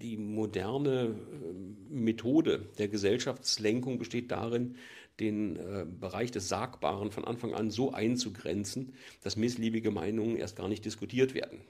die 0.00 0.16
moderne 0.16 1.14
äh, 1.14 1.92
Methode 1.92 2.66
der 2.78 2.88
Gesellschaftslenkung 2.88 3.98
besteht 3.98 4.30
darin, 4.30 4.76
den 5.20 5.56
äh, 5.56 5.84
Bereich 5.84 6.30
des 6.30 6.48
Sagbaren 6.48 7.10
von 7.10 7.24
Anfang 7.24 7.54
an 7.54 7.70
so 7.70 7.92
einzugrenzen, 7.92 8.94
dass 9.22 9.36
missliebige 9.36 9.90
Meinungen 9.90 10.36
erst 10.36 10.56
gar 10.56 10.68
nicht 10.68 10.84
diskutiert 10.84 11.34
werden. 11.34 11.60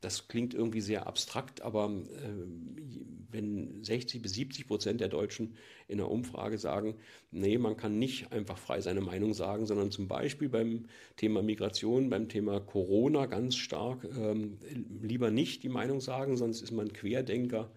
Das 0.00 0.28
klingt 0.28 0.54
irgendwie 0.54 0.80
sehr 0.80 1.06
abstrakt, 1.06 1.60
aber 1.60 1.90
äh, 1.90 2.28
wenn 3.30 3.84
60 3.84 4.22
bis 4.22 4.32
70 4.32 4.66
Prozent 4.66 5.00
der 5.00 5.08
Deutschen 5.08 5.56
in 5.88 5.98
der 5.98 6.10
Umfrage 6.10 6.56
sagen, 6.56 6.94
nee, 7.30 7.58
man 7.58 7.76
kann 7.76 7.98
nicht 7.98 8.32
einfach 8.32 8.56
frei 8.56 8.80
seine 8.80 9.02
Meinung 9.02 9.34
sagen, 9.34 9.66
sondern 9.66 9.90
zum 9.90 10.08
Beispiel 10.08 10.48
beim 10.48 10.86
Thema 11.16 11.42
Migration, 11.42 12.08
beim 12.08 12.28
Thema 12.28 12.60
Corona 12.60 13.26
ganz 13.26 13.56
stark 13.56 14.04
ähm, 14.18 14.58
lieber 15.02 15.30
nicht 15.30 15.62
die 15.62 15.68
Meinung 15.68 16.00
sagen, 16.00 16.36
sonst 16.36 16.62
ist 16.62 16.72
man 16.72 16.92
Querdenker. 16.92 17.70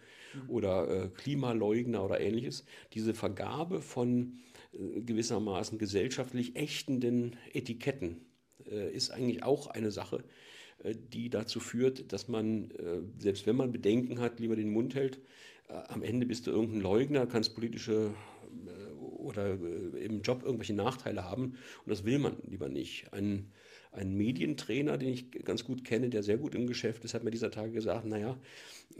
Oder 0.48 1.06
äh, 1.06 1.10
Klimaleugner 1.10 2.04
oder 2.04 2.19
ähnliches. 2.19 2.65
Diese 2.93 3.13
Vergabe 3.13 3.82
von 3.82 4.39
äh, 4.74 5.02
gewissermaßen 5.02 5.78
gesellschaftlich 5.78 6.56
ächtenden 6.56 7.36
Etiketten 7.54 8.26
äh, 8.72 8.93
ist 8.93 9.12
eigentlich 9.12 9.43
auch 9.43 9.67
eine 9.67 9.91
Sache, 9.91 10.24
äh, 10.84 10.96
die 10.96 11.30
dazu 11.30 11.60
führt, 11.60 12.12
dass 12.12 12.28
man, 12.28 12.72
äh, 12.72 13.02
selbst 13.17 13.46
wenn 13.46 13.56
man 13.56 13.72
Bedenken 13.72 14.19
hat, 14.19 14.39
lieber 14.39 14.56
den 14.56 14.72
Mund 14.72 14.96
hält. 14.96 15.19
Am 15.88 16.04
Ende 16.04 16.26
bist 16.28 16.46
du 16.46 16.52
irgendein 16.52 16.82
Leugner, 16.82 17.26
kannst 17.26 17.56
politische 17.56 18.13
oder 19.00 19.54
im 19.54 20.22
Job 20.22 20.43
irgendwelche 20.43 20.74
Nachteile 20.74 21.24
haben 21.24 21.56
und 21.86 21.88
das 21.88 22.04
will 22.04 22.19
man 22.19 22.36
lieber 22.43 22.67
nicht. 22.67 23.12
Ein, 23.13 23.52
ein 23.93 24.15
Medientrainer, 24.15 24.97
den 24.97 25.10
ich 25.10 25.32
ganz 25.32 25.63
gut 25.63 25.84
kenne, 25.84 26.10
der 26.10 26.23
sehr 26.23 26.38
gut 26.38 26.56
im 26.56 26.67
Geschäft 26.67 27.03
ist, 27.06 27.13
hat 27.13 27.23
mir 27.23 27.32
dieser 27.32 27.51
Tage 27.51 27.71
gesagt, 27.71 28.06
naja, 28.06 28.38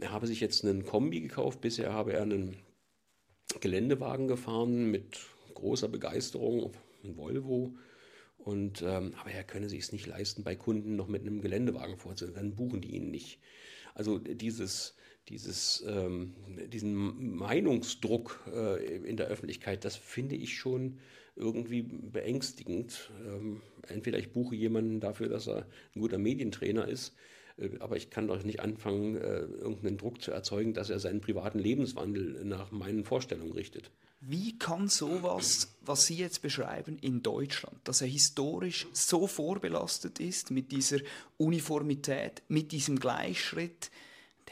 er 0.00 0.12
habe 0.12 0.26
sich 0.26 0.40
jetzt 0.40 0.64
einen 0.64 0.84
Kombi 0.84 1.20
gekauft, 1.20 1.60
bisher 1.60 1.92
habe 1.92 2.12
er 2.12 2.22
einen 2.22 2.56
Geländewagen 3.60 4.28
gefahren 4.28 4.90
mit 4.90 5.18
großer 5.54 5.88
Begeisterung, 5.88 6.72
ein 7.04 7.16
Volvo, 7.16 7.74
und, 8.38 8.82
ähm, 8.82 9.14
aber 9.18 9.30
er 9.30 9.42
könne 9.42 9.68
sich 9.68 9.80
es 9.80 9.92
nicht 9.92 10.06
leisten, 10.06 10.44
bei 10.44 10.54
Kunden 10.54 10.96
noch 10.96 11.08
mit 11.08 11.22
einem 11.22 11.40
Geländewagen 11.40 11.96
vorzustellen. 11.96 12.34
Dann 12.34 12.56
buchen 12.56 12.82
die 12.82 12.94
ihn 12.96 13.10
nicht. 13.10 13.40
Also 13.94 14.18
dieses, 14.18 14.96
dieses, 15.28 15.82
ähm, 15.86 16.34
diesen 16.68 17.36
Meinungsdruck 17.36 18.44
äh, 18.52 18.96
in 18.96 19.16
der 19.16 19.28
Öffentlichkeit, 19.28 19.84
das 19.84 19.96
finde 19.96 20.36
ich 20.36 20.58
schon 20.58 20.98
irgendwie 21.36 21.82
beängstigend. 21.82 23.10
Ähm, 23.26 23.62
entweder 23.88 24.18
ich 24.18 24.32
buche 24.32 24.54
jemanden 24.54 25.00
dafür, 25.00 25.28
dass 25.28 25.48
er 25.48 25.66
ein 25.94 26.00
guter 26.00 26.18
Medientrainer 26.18 26.86
ist, 26.88 27.14
äh, 27.56 27.70
aber 27.80 27.96
ich 27.96 28.10
kann 28.10 28.28
doch 28.28 28.42
nicht 28.42 28.60
anfangen, 28.60 29.16
äh, 29.16 29.40
irgendeinen 29.40 29.98
Druck 29.98 30.22
zu 30.22 30.30
erzeugen, 30.30 30.74
dass 30.74 30.90
er 30.90 30.98
seinen 30.98 31.20
privaten 31.20 31.58
Lebenswandel 31.58 32.44
nach 32.44 32.70
meinen 32.70 33.04
Vorstellungen 33.04 33.52
richtet. 33.52 33.90
Wie 34.26 34.58
kann 34.58 34.88
sowas, 34.88 35.76
was 35.82 36.06
Sie 36.06 36.16
jetzt 36.16 36.40
beschreiben, 36.40 36.98
in 36.98 37.22
Deutschland, 37.22 37.76
dass 37.84 38.00
er 38.00 38.06
historisch 38.06 38.86
so 38.92 39.26
vorbelastet 39.26 40.18
ist 40.18 40.50
mit 40.50 40.72
dieser 40.72 41.00
Uniformität, 41.36 42.42
mit 42.48 42.72
diesem 42.72 42.98
Gleichschritt, 42.98 43.90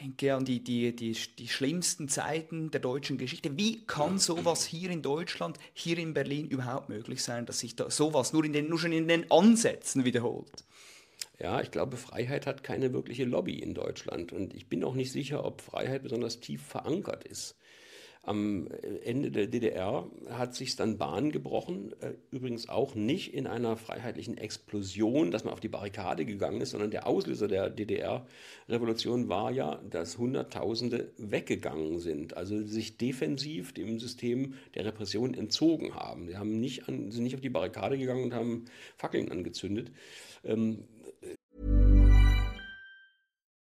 denke 0.03 0.33
an 0.33 0.45
die, 0.45 0.59
die, 0.63 0.95
die, 0.95 1.15
die 1.39 1.47
schlimmsten 1.47 2.09
Zeiten 2.09 2.71
der 2.71 2.81
deutschen 2.81 3.17
Geschichte. 3.17 3.57
Wie 3.57 3.85
kann 3.85 4.19
sowas 4.19 4.65
hier 4.65 4.89
in 4.89 5.01
Deutschland, 5.01 5.57
hier 5.73 5.97
in 5.97 6.13
Berlin 6.13 6.47
überhaupt 6.47 6.89
möglich 6.89 7.23
sein, 7.23 7.45
dass 7.45 7.59
sich 7.59 7.75
da 7.75 7.89
sowas 7.89 8.33
nur, 8.33 8.43
in 8.43 8.53
den, 8.53 8.67
nur 8.67 8.79
schon 8.79 8.91
in 8.91 9.07
den 9.07 9.29
Ansätzen 9.31 10.03
wiederholt? 10.03 10.65
Ja, 11.39 11.61
ich 11.61 11.71
glaube, 11.71 11.97
Freiheit 11.97 12.45
hat 12.45 12.63
keine 12.63 12.93
wirkliche 12.93 13.23
Lobby 13.23 13.59
in 13.59 13.73
Deutschland. 13.73 14.33
Und 14.33 14.53
ich 14.53 14.67
bin 14.67 14.83
auch 14.83 14.93
nicht 14.93 15.11
sicher, 15.11 15.45
ob 15.45 15.61
Freiheit 15.61 16.03
besonders 16.03 16.39
tief 16.39 16.61
verankert 16.63 17.23
ist. 17.23 17.55
Am 18.25 18.69
Ende 19.03 19.31
der 19.31 19.47
DDR 19.47 20.09
hat 20.29 20.55
sich 20.55 20.77
dann 20.77 20.97
Bahn 20.97 21.33
gebrochen, 21.33 21.93
äh, 21.99 22.13
übrigens 22.31 22.69
auch 22.69 22.95
nicht 22.95 23.33
in 23.33 23.47
einer 23.47 23.75
freiheitlichen 23.75 24.37
Explosion, 24.37 25.29
dass 25.29 25.43
man 25.43 25.51
auf 25.51 25.59
die 25.59 25.67
Barrikade 25.67 26.23
gegangen 26.23 26.61
ist, 26.61 26.71
sondern 26.71 26.89
der 26.89 27.05
Auslöser 27.05 27.49
der 27.49 27.69
DDR-Revolution 27.69 29.27
war 29.27 29.51
ja, 29.51 29.81
dass 29.89 30.17
Hunderttausende 30.17 31.11
weggegangen 31.17 31.99
sind, 31.99 32.37
also 32.37 32.63
sich 32.63 32.97
defensiv 32.97 33.73
dem 33.73 33.99
System 33.99 34.53
der 34.75 34.85
Repression 34.85 35.33
entzogen 35.33 35.93
haben. 35.93 36.29
Sie 36.29 36.37
haben 36.37 36.61
nicht 36.61 36.87
an, 36.87 37.11
sind 37.11 37.23
nicht 37.23 37.35
auf 37.35 37.41
die 37.41 37.49
Barrikade 37.49 37.97
gegangen 37.97 38.23
und 38.23 38.33
haben 38.33 38.65
Fackeln 38.95 39.33
angezündet. 39.33 39.91
Ähm, 40.45 40.85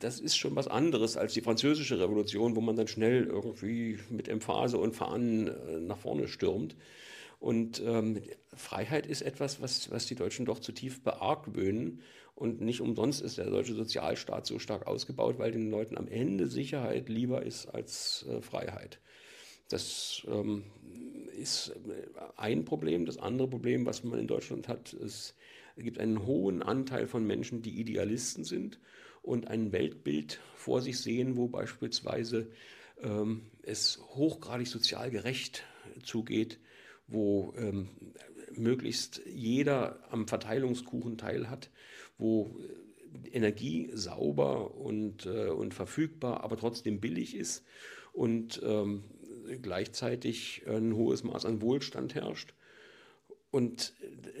Das 0.00 0.18
ist 0.18 0.36
schon 0.36 0.56
was 0.56 0.66
anderes 0.66 1.16
als 1.18 1.34
die 1.34 1.42
französische 1.42 2.00
Revolution, 2.00 2.56
wo 2.56 2.62
man 2.62 2.74
dann 2.74 2.88
schnell 2.88 3.24
irgendwie 3.24 3.98
mit 4.08 4.28
Emphase 4.28 4.78
und 4.78 4.96
Fahnen 4.96 5.48
äh, 5.48 5.78
nach 5.80 5.98
vorne 5.98 6.26
stürmt. 6.26 6.74
Und 7.38 7.82
ähm, 7.84 8.22
Freiheit 8.54 9.06
ist 9.06 9.22
etwas, 9.22 9.60
was, 9.62 9.90
was 9.90 10.06
die 10.06 10.14
Deutschen 10.14 10.46
doch 10.46 10.58
zutiefst 10.58 11.04
beargwöhnen. 11.04 12.00
Und 12.34 12.62
nicht 12.62 12.80
umsonst 12.80 13.20
ist 13.20 13.36
der 13.36 13.50
deutsche 13.50 13.74
Sozialstaat 13.74 14.46
so 14.46 14.58
stark 14.58 14.86
ausgebaut, 14.86 15.38
weil 15.38 15.52
den 15.52 15.70
Leuten 15.70 15.98
am 15.98 16.08
Ende 16.08 16.46
Sicherheit 16.46 17.10
lieber 17.10 17.42
ist 17.42 17.66
als 17.66 18.24
äh, 18.28 18.40
Freiheit. 18.40 19.00
Das 19.68 20.22
ähm, 20.26 20.64
ist 21.38 21.74
ein 22.36 22.64
Problem. 22.64 23.04
Das 23.04 23.18
andere 23.18 23.48
Problem, 23.48 23.84
was 23.84 24.02
man 24.02 24.18
in 24.18 24.26
Deutschland 24.26 24.66
hat, 24.66 24.94
ist, 24.94 25.34
es 25.76 25.84
gibt 25.84 25.98
einen 25.98 26.26
hohen 26.26 26.62
Anteil 26.62 27.06
von 27.06 27.26
Menschen, 27.26 27.60
die 27.60 27.78
Idealisten 27.78 28.44
sind 28.44 28.78
und 29.22 29.48
ein 29.48 29.72
Weltbild 29.72 30.40
vor 30.54 30.82
sich 30.82 30.98
sehen, 30.98 31.36
wo 31.36 31.48
beispielsweise 31.48 32.50
ähm, 33.02 33.42
es 33.62 34.00
hochgradig 34.14 34.68
sozial 34.68 35.10
gerecht 35.10 35.64
zugeht, 36.02 36.58
wo 37.06 37.54
ähm, 37.56 37.88
möglichst 38.52 39.22
jeder 39.26 40.00
am 40.10 40.28
Verteilungskuchen 40.28 41.18
teilhat, 41.18 41.70
wo 42.18 42.56
Energie 43.32 43.90
sauber 43.92 44.74
und, 44.76 45.26
äh, 45.26 45.48
und 45.48 45.74
verfügbar, 45.74 46.44
aber 46.44 46.56
trotzdem 46.56 47.00
billig 47.00 47.36
ist 47.36 47.64
und 48.12 48.60
ähm, 48.64 49.04
gleichzeitig 49.62 50.62
ein 50.66 50.94
hohes 50.94 51.24
Maß 51.24 51.44
an 51.44 51.60
Wohlstand 51.60 52.14
herrscht. 52.14 52.54
Und 53.50 53.94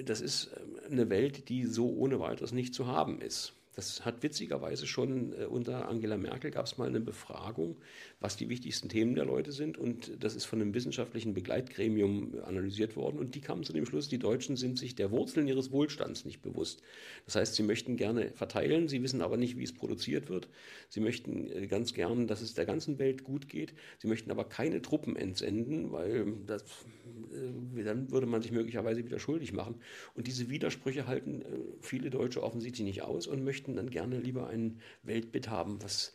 das 0.04 0.20
ist 0.20 0.50
eine 0.88 1.10
Welt, 1.10 1.48
die 1.48 1.64
so 1.64 1.88
ohne 1.88 2.20
weiteres 2.20 2.52
nicht 2.52 2.74
zu 2.74 2.86
haben 2.86 3.20
ist. 3.20 3.54
Das 3.76 4.04
hat 4.04 4.22
witzigerweise 4.24 4.86
schon 4.86 5.32
äh, 5.32 5.44
unter 5.44 5.88
Angela 5.88 6.16
Merkel 6.16 6.50
gab 6.50 6.66
es 6.66 6.76
mal 6.76 6.88
eine 6.88 7.00
Befragung, 7.00 7.76
was 8.18 8.36
die 8.36 8.48
wichtigsten 8.48 8.88
Themen 8.88 9.14
der 9.14 9.24
Leute 9.24 9.52
sind. 9.52 9.78
Und 9.78 10.12
das 10.22 10.34
ist 10.34 10.44
von 10.44 10.60
einem 10.60 10.74
wissenschaftlichen 10.74 11.34
Begleitgremium 11.34 12.34
analysiert 12.44 12.96
worden. 12.96 13.18
Und 13.18 13.34
die 13.34 13.40
kamen 13.40 13.62
zu 13.62 13.72
dem 13.72 13.86
Schluss, 13.86 14.08
die 14.08 14.18
Deutschen 14.18 14.56
sind 14.56 14.78
sich 14.78 14.96
der 14.96 15.12
Wurzeln 15.12 15.46
ihres 15.46 15.70
Wohlstands 15.70 16.24
nicht 16.24 16.42
bewusst. 16.42 16.82
Das 17.26 17.36
heißt, 17.36 17.54
sie 17.54 17.62
möchten 17.62 17.96
gerne 17.96 18.32
verteilen, 18.34 18.88
sie 18.88 19.02
wissen 19.02 19.22
aber 19.22 19.36
nicht, 19.36 19.56
wie 19.56 19.64
es 19.64 19.72
produziert 19.72 20.28
wird. 20.28 20.48
Sie 20.88 21.00
möchten 21.00 21.48
äh, 21.50 21.66
ganz 21.68 21.94
gern, 21.94 22.26
dass 22.26 22.42
es 22.42 22.54
der 22.54 22.66
ganzen 22.66 22.98
Welt 22.98 23.22
gut 23.22 23.48
geht. 23.48 23.72
Sie 23.98 24.08
möchten 24.08 24.32
aber 24.32 24.44
keine 24.44 24.82
Truppen 24.82 25.14
entsenden, 25.14 25.92
weil 25.92 26.26
das, 26.46 26.62
äh, 26.62 27.84
dann 27.84 28.10
würde 28.10 28.26
man 28.26 28.42
sich 28.42 28.50
möglicherweise 28.50 29.04
wieder 29.04 29.20
schuldig 29.20 29.52
machen. 29.52 29.76
Und 30.14 30.26
diese 30.26 30.50
Widersprüche 30.50 31.06
halten 31.06 31.44
viele 31.80 32.10
Deutsche 32.10 32.42
offensichtlich 32.42 32.84
nicht 32.84 33.02
aus 33.02 33.26
und 33.26 33.44
möchten 33.44 33.59
dann 33.66 33.90
gerne 33.90 34.18
lieber 34.18 34.48
ein 34.48 34.80
Weltbild 35.02 35.48
haben, 35.48 35.82
was 35.82 36.14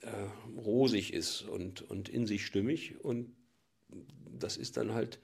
äh, 0.00 0.10
rosig 0.58 1.12
ist 1.12 1.42
und, 1.42 1.82
und 1.82 2.08
in 2.08 2.26
sich 2.26 2.44
stimmig. 2.44 2.94
Und 3.02 3.34
das 4.38 4.56
ist 4.56 4.76
dann 4.76 4.92
halt 4.92 5.20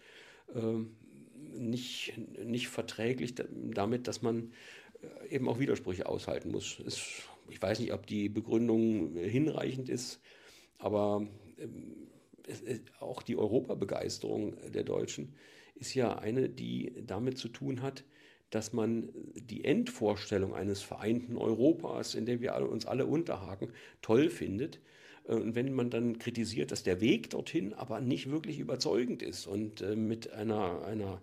äh, 0.54 0.84
nicht, 1.58 2.14
nicht 2.44 2.68
verträglich 2.68 3.34
damit, 3.36 4.06
dass 4.08 4.22
man 4.22 4.52
äh, 5.02 5.34
eben 5.34 5.48
auch 5.48 5.58
Widersprüche 5.58 6.06
aushalten 6.06 6.50
muss. 6.50 6.80
Es, 6.86 7.00
ich 7.48 7.60
weiß 7.60 7.80
nicht, 7.80 7.92
ob 7.92 8.06
die 8.06 8.28
Begründung 8.28 9.16
hinreichend 9.16 9.88
ist, 9.88 10.20
aber 10.78 11.26
ähm, 11.58 12.08
es, 12.46 12.62
es, 12.62 12.80
auch 13.00 13.22
die 13.22 13.36
Europabegeisterung 13.36 14.56
der 14.72 14.84
Deutschen 14.84 15.34
ist 15.74 15.94
ja 15.94 16.18
eine, 16.18 16.48
die 16.48 16.92
damit 17.06 17.38
zu 17.38 17.48
tun 17.48 17.82
hat, 17.82 18.04
dass 18.50 18.72
man 18.72 19.08
die 19.34 19.64
Endvorstellung 19.64 20.54
eines 20.54 20.82
vereinten 20.82 21.36
Europas, 21.36 22.14
in 22.14 22.26
dem 22.26 22.40
wir 22.40 22.54
uns 22.68 22.86
alle 22.86 23.06
unterhaken, 23.06 23.70
toll 24.02 24.28
findet. 24.28 24.80
Äh, 25.28 25.34
und 25.34 25.54
wenn 25.54 25.72
man 25.72 25.90
dann 25.90 26.18
kritisiert, 26.18 26.72
dass 26.72 26.82
der 26.82 27.00
Weg 27.00 27.30
dorthin 27.30 27.72
aber 27.72 28.00
nicht 28.00 28.30
wirklich 28.30 28.58
überzeugend 28.58 29.22
ist 29.22 29.46
und 29.46 29.80
äh, 29.80 29.96
mit 29.96 30.32
einer, 30.32 30.84
einer 30.84 31.20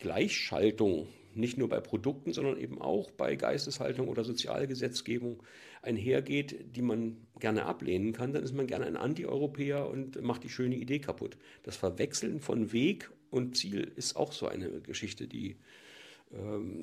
Gleichschaltung, 0.00 1.06
nicht 1.36 1.58
nur 1.58 1.68
bei 1.68 1.80
Produkten, 1.80 2.32
sondern 2.32 2.58
eben 2.58 2.80
auch 2.80 3.10
bei 3.10 3.34
Geisteshaltung 3.34 4.06
oder 4.06 4.22
Sozialgesetzgebung 4.22 5.42
einhergeht, 5.82 6.76
die 6.76 6.82
man 6.82 7.16
gerne 7.40 7.66
ablehnen 7.66 8.12
kann, 8.12 8.32
dann 8.32 8.44
ist 8.44 8.54
man 8.54 8.68
gerne 8.68 8.86
ein 8.86 8.96
Antieuropäer 8.96 9.88
und 9.88 10.22
macht 10.22 10.44
die 10.44 10.48
schöne 10.48 10.76
Idee 10.76 11.00
kaputt. 11.00 11.36
Das 11.64 11.76
Verwechseln 11.76 12.40
von 12.40 12.72
Weg 12.72 13.10
und 13.30 13.56
Ziel 13.56 13.92
ist 13.96 14.16
auch 14.16 14.32
so 14.32 14.46
eine 14.46 14.80
Geschichte, 14.80 15.26
die 15.26 15.56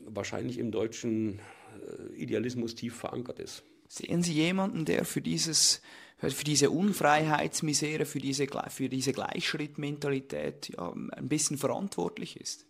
wahrscheinlich 0.06 0.58
im 0.58 0.72
deutschen 0.72 1.40
äh, 1.40 2.16
Idealismus 2.16 2.76
tief 2.76 2.96
verankert 2.96 3.40
ist. 3.40 3.64
Sehen 3.88 4.24
Sie 4.24 4.34
jemanden, 4.34 4.86
der 4.86 5.04
für, 5.04 5.22
dieses, 5.22 5.82
für 6.18 6.44
diese 6.46 6.70
Unfreiheitsmisere, 6.70 8.06
für 8.06 8.20
diese, 8.20 8.48
für 8.70 8.88
diese 8.88 9.12
Gleichschrittmentalität 9.12 10.70
ja, 10.78 10.94
ein 10.94 11.28
bisschen 11.28 11.58
verantwortlich 11.58 12.40
ist? 12.40 12.66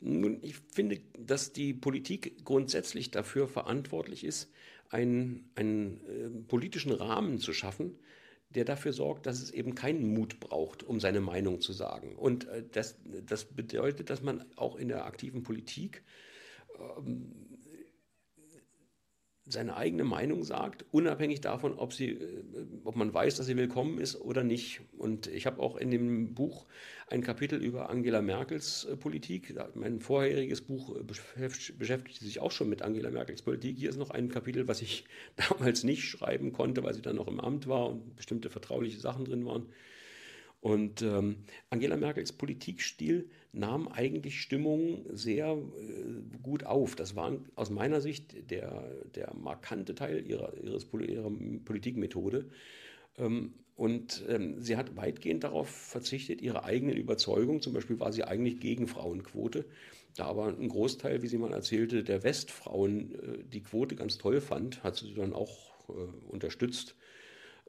Nun, 0.00 0.38
ich 0.42 0.56
finde, 0.70 1.00
dass 1.18 1.52
die 1.52 1.74
Politik 1.74 2.44
grundsätzlich 2.44 3.10
dafür 3.10 3.48
verantwortlich 3.48 4.22
ist, 4.22 4.50
einen, 4.90 5.50
einen 5.56 6.00
äh, 6.06 6.28
politischen 6.46 6.92
Rahmen 6.92 7.38
zu 7.38 7.52
schaffen, 7.52 7.98
der 8.54 8.64
dafür 8.64 8.92
sorgt, 8.92 9.26
dass 9.26 9.40
es 9.40 9.50
eben 9.50 9.74
keinen 9.74 10.14
Mut 10.14 10.40
braucht, 10.40 10.82
um 10.82 11.00
seine 11.00 11.20
Meinung 11.20 11.60
zu 11.60 11.72
sagen. 11.72 12.14
Und 12.16 12.46
äh, 12.48 12.64
das, 12.72 12.96
das 13.26 13.44
bedeutet, 13.44 14.10
dass 14.10 14.22
man 14.22 14.44
auch 14.56 14.76
in 14.76 14.88
der 14.88 15.06
aktiven 15.06 15.42
Politik 15.42 16.04
ähm, 16.98 17.53
seine 19.46 19.76
eigene 19.76 20.04
Meinung 20.04 20.42
sagt, 20.42 20.86
unabhängig 20.90 21.40
davon, 21.40 21.74
ob, 21.74 21.92
sie, 21.92 22.10
äh, 22.12 22.42
ob 22.84 22.96
man 22.96 23.12
weiß, 23.12 23.36
dass 23.36 23.46
sie 23.46 23.56
willkommen 23.56 23.98
ist 23.98 24.20
oder 24.20 24.42
nicht. 24.42 24.80
Und 24.96 25.26
ich 25.26 25.46
habe 25.46 25.60
auch 25.60 25.76
in 25.76 25.90
dem 25.90 26.34
Buch 26.34 26.66
ein 27.08 27.22
Kapitel 27.22 27.62
über 27.62 27.90
Angela 27.90 28.22
Merkels 28.22 28.84
äh, 28.84 28.96
Politik. 28.96 29.54
Mein 29.74 30.00
vorheriges 30.00 30.62
Buch 30.62 30.96
äh, 30.96 31.02
beschäftigte 31.02 32.24
sich 32.24 32.40
auch 32.40 32.52
schon 32.52 32.70
mit 32.70 32.80
Angela 32.80 33.10
Merkels 33.10 33.42
Politik. 33.42 33.76
Hier 33.76 33.90
ist 33.90 33.98
noch 33.98 34.10
ein 34.10 34.30
Kapitel, 34.30 34.66
was 34.66 34.80
ich 34.80 35.04
damals 35.36 35.84
nicht 35.84 36.04
schreiben 36.04 36.52
konnte, 36.52 36.82
weil 36.82 36.94
sie 36.94 37.02
dann 37.02 37.16
noch 37.16 37.28
im 37.28 37.40
Amt 37.40 37.66
war 37.66 37.90
und 37.90 38.16
bestimmte 38.16 38.48
vertrauliche 38.48 38.98
Sachen 38.98 39.26
drin 39.26 39.44
waren. 39.44 39.66
Und 40.64 41.02
ähm, 41.02 41.44
Angela 41.68 41.98
Merkels 41.98 42.32
Politikstil 42.32 43.28
nahm 43.52 43.86
eigentlich 43.86 44.40
Stimmung 44.40 45.04
sehr 45.12 45.58
äh, 45.58 46.38
gut 46.42 46.64
auf. 46.64 46.96
Das 46.96 47.14
war 47.14 47.36
aus 47.54 47.68
meiner 47.68 48.00
Sicht 48.00 48.50
der, 48.50 48.90
der 49.14 49.34
markante 49.34 49.94
Teil 49.94 50.26
ihrer, 50.26 50.56
ihres, 50.56 50.86
ihrer 50.90 51.30
Politikmethode. 51.66 52.48
Ähm, 53.18 53.52
und 53.76 54.24
ähm, 54.26 54.58
sie 54.58 54.78
hat 54.78 54.96
weitgehend 54.96 55.44
darauf 55.44 55.68
verzichtet, 55.68 56.40
ihre 56.40 56.64
eigenen 56.64 56.96
Überzeugungen, 56.96 57.60
zum 57.60 57.74
Beispiel 57.74 58.00
war 58.00 58.14
sie 58.14 58.24
eigentlich 58.24 58.58
gegen 58.58 58.86
Frauenquote, 58.86 59.66
da 60.16 60.24
aber 60.24 60.46
ein 60.46 60.68
Großteil, 60.70 61.20
wie 61.20 61.28
sie 61.28 61.36
mal 61.36 61.52
erzählte, 61.52 62.04
der 62.04 62.22
Westfrauen 62.22 63.14
äh, 63.16 63.44
die 63.44 63.62
Quote 63.62 63.96
ganz 63.96 64.16
toll 64.16 64.40
fand, 64.40 64.82
hat 64.82 64.96
sie 64.96 65.12
dann 65.12 65.34
auch 65.34 65.74
äh, 65.90 65.92
unterstützt. 66.30 66.96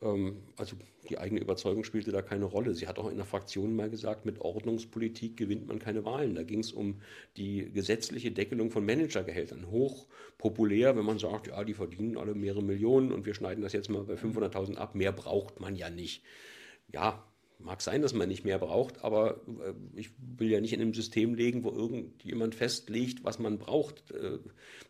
Ähm, 0.02 0.44
also 0.58 0.76
die 1.10 1.18
eigene 1.18 1.42
Überzeugung 1.42 1.84
spielte 1.84 2.12
da 2.12 2.22
keine 2.22 2.46
Rolle. 2.46 2.74
Sie 2.74 2.88
hat 2.88 3.00
auch 3.00 3.10
in 3.10 3.18
der 3.18 3.26
Fraktion 3.26 3.76
mal 3.76 3.90
gesagt, 3.90 4.26
mit 4.26 4.42
Ordnungspolitik 4.42 5.38
gewinnt 5.38 5.68
man 5.68 5.80
keine 5.80 6.04
Wahlen. 6.04 6.36
Da 6.36 6.44
ging 6.44 6.60
es 6.60 6.72
um 6.72 7.02
die 7.38 7.72
gesetzliche 7.72 8.32
Deckelung 8.32 8.72
von 8.72 8.86
Managergehältern. 8.86 9.70
Hoch 9.70 10.08
populär, 10.38 10.98
wenn 10.98 11.06
man 11.06 11.20
sagt, 11.20 11.48
ja, 11.48 11.64
die 11.64 11.74
verdienen 11.74 12.18
alle 12.18 12.34
mehrere 12.34 12.64
Millionen 12.64 13.12
und 13.12 13.26
wir 13.26 13.34
schneiden 13.34 13.62
das 13.62 13.74
jetzt 13.74 13.90
mal 13.90 14.04
bei 14.04 14.16
500.000 14.16 14.76
ab. 14.76 14.96
Mehr 14.96 15.12
braucht 15.12 15.60
man 15.60 15.76
ja 15.76 15.90
nicht. 15.90 16.24
Ja, 16.92 17.24
Mag 17.60 17.82
sein, 17.82 18.02
dass 18.02 18.14
man 18.14 18.28
nicht 18.28 18.44
mehr 18.44 18.60
braucht, 18.60 19.04
aber 19.04 19.42
äh, 19.48 19.74
ich 19.96 20.12
will 20.38 20.50
ja 20.50 20.60
nicht 20.62 20.74
in 20.74 20.82
einem 20.82 20.94
System 20.94 21.34
legen, 21.36 21.64
wo 21.64 21.72
irgendjemand 21.72 22.54
festlegt, 22.54 23.24
was 23.24 23.40
man 23.40 23.58
braucht. 23.58 24.12
Äh, 24.12 24.40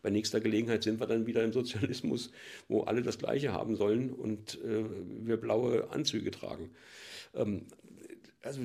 bei 0.02 0.10
nächster 0.10 0.40
Gelegenheit 0.40 0.82
sind 0.82 1.00
wir 1.00 1.06
dann 1.06 1.26
wieder 1.26 1.44
im 1.44 1.52
Sozialismus, 1.52 2.32
wo 2.68 2.82
alle 2.82 3.02
das 3.02 3.18
Gleiche 3.18 3.52
haben 3.52 3.76
sollen 3.76 4.10
und 4.10 4.60
äh, 4.62 4.84
wir 5.24 5.36
blaue 5.36 5.90
Anzüge 5.90 6.30
tragen. 6.30 6.70
Ähm, 7.34 7.66
also 8.42 8.60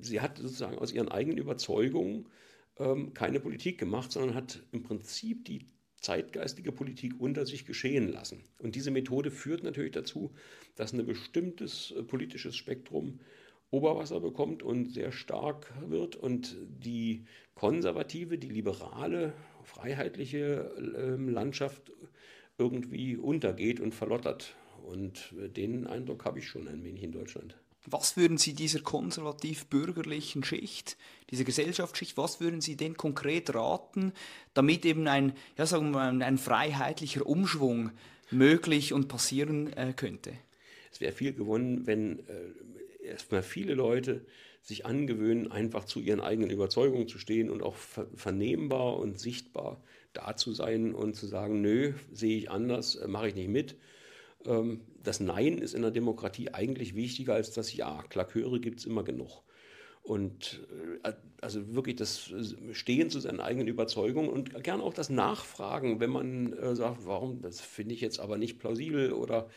sie 0.00 0.20
hat 0.20 0.38
sozusagen 0.38 0.78
aus 0.78 0.92
ihren 0.92 1.08
eigenen 1.08 1.38
Überzeugungen 1.38 2.26
ähm, 2.78 3.14
keine 3.14 3.40
Politik 3.40 3.78
gemacht, 3.78 4.12
sondern 4.12 4.34
hat 4.34 4.62
im 4.72 4.82
Prinzip 4.82 5.44
die 5.44 5.66
zeitgeistige 6.02 6.72
Politik 6.72 7.14
unter 7.18 7.46
sich 7.46 7.64
geschehen 7.64 8.08
lassen. 8.12 8.44
Und 8.58 8.74
diese 8.74 8.90
Methode 8.90 9.30
führt 9.30 9.62
natürlich 9.62 9.92
dazu, 9.92 10.32
dass 10.76 10.92
ein 10.92 11.06
bestimmtes 11.06 11.92
äh, 11.92 12.02
politisches 12.02 12.56
Spektrum 12.56 13.20
Oberwasser 13.70 14.20
bekommt 14.20 14.62
und 14.62 14.92
sehr 14.92 15.12
stark 15.12 15.72
wird 15.88 16.14
und 16.14 16.56
die 16.68 17.24
konservative, 17.54 18.36
die 18.36 18.50
liberale, 18.50 19.32
freiheitliche 19.62 20.70
ähm, 20.94 21.30
Landschaft 21.30 21.90
irgendwie 22.58 23.16
untergeht 23.16 23.80
und 23.80 23.94
verlottert. 23.94 24.56
Und 24.84 25.34
äh, 25.40 25.48
den 25.48 25.86
Eindruck 25.86 26.26
habe 26.26 26.40
ich 26.40 26.48
schon 26.48 26.68
ein 26.68 26.84
wenig 26.84 27.02
in 27.02 27.12
Deutschland. 27.12 27.61
Was 27.86 28.16
würden 28.16 28.38
Sie 28.38 28.54
dieser 28.54 28.80
konservativ-bürgerlichen 28.80 30.44
Schicht, 30.44 30.96
dieser 31.30 31.44
Gesellschaftsschicht, 31.44 32.16
was 32.16 32.40
würden 32.40 32.60
Sie 32.60 32.76
denn 32.76 32.96
konkret 32.96 33.54
raten, 33.54 34.12
damit 34.54 34.84
eben 34.84 35.08
ein, 35.08 35.32
ja, 35.58 35.66
sagen 35.66 35.90
wir 35.90 36.12
mal, 36.12 36.22
ein 36.22 36.38
freiheitlicher 36.38 37.26
Umschwung 37.26 37.90
möglich 38.30 38.92
und 38.92 39.08
passieren 39.08 39.72
äh, 39.72 39.92
könnte? 39.96 40.32
Es 40.92 41.00
wäre 41.00 41.12
viel 41.12 41.32
gewonnen, 41.32 41.86
wenn 41.86 42.20
äh, 42.20 43.06
erstmal 43.06 43.42
viele 43.42 43.74
Leute 43.74 44.24
sich 44.62 44.86
angewöhnen, 44.86 45.50
einfach 45.50 45.84
zu 45.84 45.98
ihren 45.98 46.20
eigenen 46.20 46.50
Überzeugungen 46.50 47.08
zu 47.08 47.18
stehen 47.18 47.50
und 47.50 47.62
auch 47.62 47.74
ver 47.74 48.06
vernehmbar 48.14 48.96
und 48.98 49.18
sichtbar 49.18 49.82
da 50.12 50.36
zu 50.36 50.52
sein 50.52 50.94
und 50.94 51.16
zu 51.16 51.26
sagen, 51.26 51.60
nö, 51.62 51.94
sehe 52.12 52.38
ich 52.38 52.50
anders, 52.50 52.94
äh, 52.94 53.08
mache 53.08 53.28
ich 53.28 53.34
nicht 53.34 53.48
mit 53.48 53.76
das 54.44 55.20
Nein 55.20 55.58
ist 55.58 55.74
in 55.74 55.82
der 55.82 55.90
Demokratie 55.90 56.50
eigentlich 56.52 56.94
wichtiger 56.94 57.34
als 57.34 57.52
das 57.52 57.74
Ja. 57.74 58.02
Klaköre 58.08 58.60
gibt 58.60 58.80
es 58.80 58.86
immer 58.86 59.04
genug. 59.04 59.42
Und 60.02 60.66
äh, 61.04 61.12
also 61.40 61.74
wirklich 61.74 61.96
das 61.96 62.32
Stehen 62.72 63.08
zu 63.08 63.20
seinen 63.20 63.40
eigenen 63.40 63.68
Überzeugungen 63.68 64.28
und 64.28 64.62
gern 64.64 64.80
auch 64.80 64.94
das 64.94 65.10
Nachfragen, 65.10 66.00
wenn 66.00 66.10
man 66.10 66.52
äh, 66.54 66.74
sagt, 66.74 67.06
warum, 67.06 67.40
das 67.40 67.60
finde 67.60 67.94
ich 67.94 68.00
jetzt 68.00 68.18
aber 68.18 68.36
nicht 68.36 68.58
plausibel 68.58 69.12
oder 69.12 69.48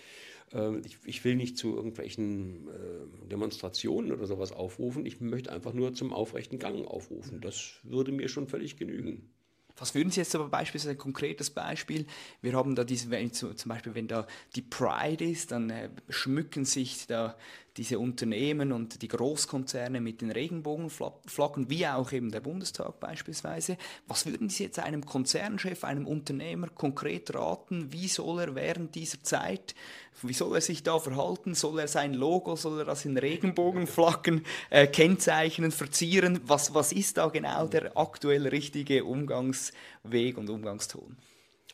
äh, 0.54 0.78
ich, 0.86 0.98
ich, 1.06 1.24
will 1.24 1.36
nicht 1.36 1.58
zu 1.58 1.76
irgendwelchen 1.76 2.67
äh, 2.67 3.28
Demonstrationen 3.28 4.12
oder 4.12 4.28
sowas 4.28 4.52
aufrufen, 4.52 5.08
ich 5.08 5.19
möchte 5.19 5.52
einfach 5.52 5.74
nur 5.74 5.95
zum 5.95 6.13
aufrechten 6.13 6.60
Gang 6.60 6.86
aufrufen. 6.86 7.41
Das 7.41 7.80
würde 7.82 8.12
mir 8.12 8.30
schon 8.30 8.48
völlig 8.48 8.78
genügen. 8.78 9.32
Was 9.78 9.94
würden 9.94 10.10
Sie 10.10 10.22
jetzt 10.22 10.34
aber 10.36 10.48
beispielsweise 10.48 10.92
ein 10.92 10.98
konkretes 10.98 11.50
Beispiel? 11.50 12.06
Wir 12.42 12.54
haben 12.54 12.76
da 12.76 12.84
diese, 12.84 13.10
wenn, 13.10 13.34
zum 13.34 13.54
Beispiel, 13.66 13.94
wenn 13.94 14.08
da 14.08 14.26
die 14.56 14.62
Pride 14.62 15.26
ist, 15.26 15.52
dann 15.52 15.70
äh, 15.70 15.90
schmücken 16.10 16.64
sich 16.64 17.08
da 17.08 17.36
diese 17.78 18.00
Unternehmen 18.00 18.72
und 18.72 19.02
die 19.02 19.08
Großkonzerne 19.08 20.00
mit 20.00 20.22
den 20.22 20.32
Regenbogenflaggen, 20.32 21.70
wie 21.70 21.86
auch 21.88 22.12
eben 22.12 22.32
der 22.32 22.40
Bundestag 22.40 23.00
beispielsweise. 23.00 23.78
Was 24.08 24.26
würden 24.26 24.50
Sie 24.50 24.64
jetzt 24.64 24.80
einem 24.80 25.06
Konzernchef, 25.06 25.84
einem 25.84 26.08
Unternehmer 26.08 26.70
konkret 26.70 27.36
raten? 27.36 27.92
Wie 27.92 28.08
soll 28.08 28.40
er 28.40 28.56
während 28.56 28.96
dieser 28.96 29.22
Zeit, 29.24 29.76
wie 30.22 30.34
soll 30.34 30.56
er 30.56 30.62
sich 30.62 30.84
da 30.84 31.00
verhalten? 31.00 31.54
Soll 31.54 31.80
er 31.80 31.90
sein 31.90 32.14
Logo, 32.14 32.56
soll 32.56 32.80
er 32.80 32.86
das 32.86 33.04
in 33.04 33.18
Regenbogenflaggen 33.18 34.46
äh, 34.70 34.88
kennzeichnen, 34.88 35.72
verzieren? 35.72 36.40
Was, 36.46 36.74
was 36.74 36.94
ist 36.94 37.18
da 37.18 37.28
genau 37.28 37.68
der 37.68 37.98
aktuell 37.98 38.48
richtige 38.48 39.04
Umgangsweg 39.04 40.38
und 40.38 40.50
Umgangston? 40.50 41.18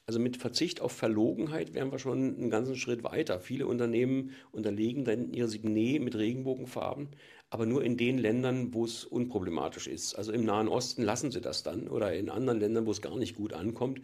Also 0.07 0.19
mit 0.19 0.37
Verzicht 0.37 0.81
auf 0.81 0.91
Verlogenheit 0.91 1.73
wären 1.73 1.91
wir 1.91 1.99
schon 1.99 2.35
einen 2.35 2.49
ganzen 2.49 2.75
Schritt 2.75 3.03
weiter. 3.03 3.39
Viele 3.39 3.67
Unternehmen 3.67 4.31
unterlegen 4.51 5.05
dann 5.05 5.31
ihr 5.31 5.47
Signet 5.47 6.01
mit 6.01 6.15
Regenbogenfarben, 6.15 7.09
aber 7.49 7.65
nur 7.65 7.83
in 7.83 7.97
den 7.97 8.17
Ländern, 8.17 8.73
wo 8.73 8.83
es 8.83 9.05
unproblematisch 9.05 9.87
ist. 9.87 10.15
Also 10.15 10.31
im 10.31 10.43
Nahen 10.43 10.67
Osten 10.67 11.03
lassen 11.03 11.31
sie 11.31 11.39
das 11.39 11.63
dann 11.63 11.87
oder 11.87 12.13
in 12.13 12.29
anderen 12.29 12.59
Ländern, 12.59 12.85
wo 12.85 12.91
es 12.91 13.01
gar 13.01 13.17
nicht 13.17 13.35
gut 13.35 13.53
ankommt. 13.53 14.01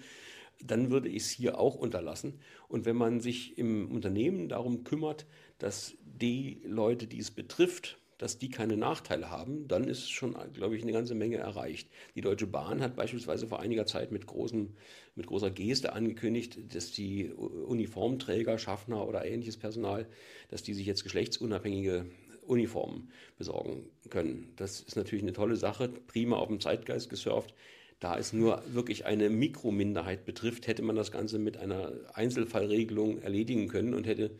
dann 0.64 0.92
würde 0.92 1.10
ich 1.10 1.24
es 1.24 1.30
hier 1.30 1.60
auch 1.60 1.76
unterlassen. 1.76 2.40
Und 2.68 2.86
wenn 2.86 2.96
man 2.96 3.20
sich 3.20 3.58
im 3.58 3.92
Unternehmen 3.92 4.50
darum 4.50 4.84
kümmert, 4.84 5.26
dass 5.60 5.96
die 6.02 6.62
Leute, 6.66 7.08
die 7.08 7.20
es 7.20 7.32
betrifft, 7.32 8.00
dass 8.18 8.38
die 8.38 8.50
keine 8.50 8.78
Nachteile 8.78 9.30
haben, 9.30 9.68
dann 9.68 9.84
ist 9.84 10.10
schon, 10.10 10.36
glaube 10.54 10.76
ich, 10.76 10.84
eine 10.84 10.92
ganze 10.92 11.16
Menge 11.16 11.38
erreicht. 11.38 11.90
Die 12.16 12.22
Deutsche 12.22 12.48
Bahn 12.48 12.82
hat 12.82 12.96
beispielsweise 12.96 13.48
vor 13.48 13.60
einiger 13.60 13.86
Zeit 13.86 14.12
mit, 14.12 14.26
großen, 14.26 14.76
mit 15.16 15.28
großer 15.28 15.52
Geste 15.52 15.94
angekündigt, 15.94 16.58
dass 16.74 16.92
die 16.92 17.30
Uniformträger, 17.32 18.58
Schaffner 18.58 19.08
oder 19.08 19.26
ähnliches 19.26 19.58
Personal, 19.58 20.08
dass 20.50 20.64
die 20.64 20.74
sich 20.74 20.88
jetzt 20.88 21.04
geschlechtsunabhängige 21.04 22.06
Uniformen 22.48 23.12
besorgen 23.38 23.90
können. 24.10 24.54
Das 24.56 24.82
ist 24.82 24.96
natürlich 24.96 25.24
eine 25.24 25.34
tolle 25.34 25.58
Sache, 25.58 25.90
prima 25.90 26.38
auf 26.38 26.48
dem 26.48 26.60
Zeitgeist 26.60 27.10
gesurft. 27.10 27.54
Da 28.00 28.18
es 28.18 28.32
nur 28.32 28.62
wirklich 28.68 29.06
eine 29.06 29.30
Mikrominderheit 29.30 30.26
betrifft, 30.26 30.68
hätte 30.68 30.84
man 30.84 30.96
das 30.96 31.12
Ganze 31.12 31.40
mit 31.40 31.58
einer 31.58 31.92
Einzelfallregelung 32.14 33.20
erledigen 33.22 33.68
können 33.68 33.96
und 33.96 34.06
hätte 34.06 34.32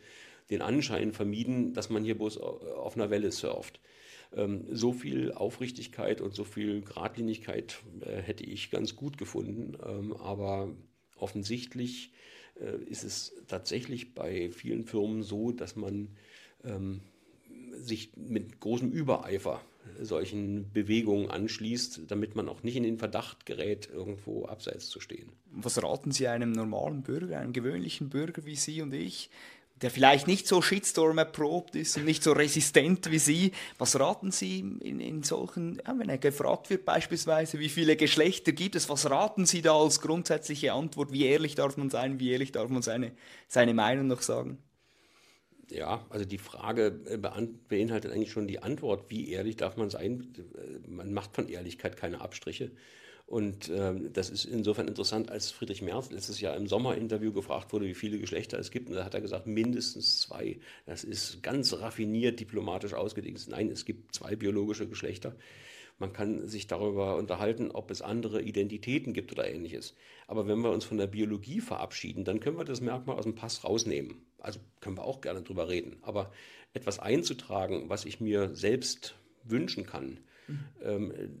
den 0.50 0.62
Anschein 0.62 1.12
vermieden, 1.12 1.74
dass 1.74 1.90
man 1.90 2.04
hier 2.04 2.16
bloß 2.16 2.38
auf 2.38 2.96
einer 2.96 3.10
Welle 3.10 3.30
surft. 3.30 3.80
Ähm, 4.34 4.66
so 4.70 4.92
viel 4.92 5.32
Aufrichtigkeit 5.32 6.20
und 6.20 6.34
so 6.34 6.44
viel 6.44 6.82
Gradlinigkeit 6.82 7.78
äh, 8.00 8.16
hätte 8.16 8.44
ich 8.44 8.70
ganz 8.70 8.96
gut 8.96 9.18
gefunden, 9.18 9.76
ähm, 9.86 10.12
aber 10.14 10.74
offensichtlich 11.16 12.12
äh, 12.60 12.82
ist 12.84 13.04
es 13.04 13.32
tatsächlich 13.46 14.14
bei 14.14 14.50
vielen 14.50 14.84
Firmen 14.84 15.22
so, 15.22 15.52
dass 15.52 15.76
man 15.76 16.08
ähm, 16.64 17.00
sich 17.72 18.16
mit 18.16 18.60
großem 18.60 18.90
Übereifer 18.90 19.60
solchen 20.00 20.70
Bewegungen 20.72 21.30
anschließt, 21.30 22.02
damit 22.08 22.34
man 22.34 22.48
auch 22.48 22.62
nicht 22.62 22.76
in 22.76 22.82
den 22.82 22.98
Verdacht 22.98 23.46
gerät, 23.46 23.88
irgendwo 23.90 24.44
abseits 24.44 24.88
zu 24.88 25.00
stehen. 25.00 25.32
Was 25.50 25.82
raten 25.82 26.10
Sie 26.10 26.28
einem 26.28 26.52
normalen 26.52 27.02
Bürger, 27.02 27.38
einem 27.38 27.52
gewöhnlichen 27.52 28.10
Bürger 28.10 28.44
wie 28.44 28.56
Sie 28.56 28.82
und 28.82 28.92
ich, 28.92 29.30
der 29.82 29.90
vielleicht 29.90 30.26
nicht 30.26 30.46
so 30.46 30.60
Shitstorm 30.60 31.18
erprobt 31.18 31.76
ist 31.76 31.96
und 31.96 32.04
nicht 32.04 32.22
so 32.22 32.32
resistent 32.32 33.10
wie 33.10 33.18
Sie. 33.18 33.52
Was 33.78 33.98
raten 33.98 34.30
Sie 34.30 34.60
in, 34.60 35.00
in 35.00 35.22
solchen, 35.22 35.80
ja, 35.86 35.98
wenn 35.98 36.08
er 36.08 36.18
gefragt 36.18 36.70
wird 36.70 36.84
beispielsweise, 36.84 37.58
wie 37.58 37.68
viele 37.68 37.96
Geschlechter 37.96 38.52
gibt 38.52 38.74
es, 38.74 38.88
was 38.88 39.08
raten 39.08 39.46
Sie 39.46 39.62
da 39.62 39.76
als 39.78 40.00
grundsätzliche 40.00 40.72
Antwort? 40.72 41.12
Wie 41.12 41.26
ehrlich 41.26 41.54
darf 41.54 41.76
man 41.76 41.90
sein, 41.90 42.18
wie 42.20 42.30
ehrlich 42.30 42.52
darf 42.52 42.68
man 42.70 42.82
seine, 42.82 43.12
seine 43.46 43.74
Meinung 43.74 44.08
noch 44.08 44.22
sagen? 44.22 44.58
Ja, 45.70 46.06
also 46.08 46.24
die 46.24 46.38
Frage 46.38 47.00
äh, 47.06 47.18
beinhaltet 47.18 48.12
eigentlich 48.12 48.32
schon 48.32 48.48
die 48.48 48.62
Antwort, 48.62 49.10
wie 49.10 49.30
ehrlich 49.30 49.56
darf 49.56 49.76
man 49.76 49.90
sein. 49.90 50.32
Man 50.86 51.12
macht 51.12 51.34
von 51.34 51.48
Ehrlichkeit 51.48 51.96
keine 51.96 52.20
Abstriche. 52.20 52.70
Und 53.28 53.68
ähm, 53.68 54.10
das 54.14 54.30
ist 54.30 54.46
insofern 54.46 54.88
interessant, 54.88 55.30
als 55.30 55.50
Friedrich 55.50 55.82
Merz 55.82 56.10
letztes 56.10 56.40
Jahr 56.40 56.56
im 56.56 56.66
Sommerinterview 56.66 57.30
gefragt 57.30 57.74
wurde, 57.74 57.84
wie 57.84 57.94
viele 57.94 58.18
Geschlechter 58.18 58.58
es 58.58 58.70
gibt. 58.70 58.88
Und 58.88 58.94
da 58.94 59.04
hat 59.04 59.12
er 59.12 59.20
gesagt, 59.20 59.46
mindestens 59.46 60.18
zwei. 60.22 60.58
Das 60.86 61.04
ist 61.04 61.42
ganz 61.42 61.74
raffiniert 61.74 62.40
diplomatisch 62.40 62.94
ausgedrückt. 62.94 63.46
Nein, 63.48 63.68
es 63.68 63.84
gibt 63.84 64.14
zwei 64.14 64.34
biologische 64.34 64.88
Geschlechter. 64.88 65.36
Man 65.98 66.14
kann 66.14 66.48
sich 66.48 66.68
darüber 66.68 67.16
unterhalten, 67.16 67.70
ob 67.70 67.90
es 67.90 68.00
andere 68.00 68.40
Identitäten 68.40 69.12
gibt 69.12 69.30
oder 69.30 69.46
ähnliches. 69.46 69.94
Aber 70.26 70.48
wenn 70.48 70.60
wir 70.60 70.70
uns 70.70 70.86
von 70.86 70.96
der 70.96 71.06
Biologie 71.06 71.60
verabschieden, 71.60 72.24
dann 72.24 72.40
können 72.40 72.56
wir 72.56 72.64
das 72.64 72.80
Merkmal 72.80 73.18
aus 73.18 73.24
dem 73.24 73.34
Pass 73.34 73.62
rausnehmen. 73.62 74.22
Also 74.38 74.58
können 74.80 74.96
wir 74.96 75.04
auch 75.04 75.20
gerne 75.20 75.42
drüber 75.42 75.68
reden. 75.68 75.98
Aber 76.00 76.32
etwas 76.72 76.98
einzutragen, 76.98 77.90
was 77.90 78.06
ich 78.06 78.20
mir 78.20 78.54
selbst 78.54 79.16
wünschen 79.44 79.84
kann, 79.84 80.18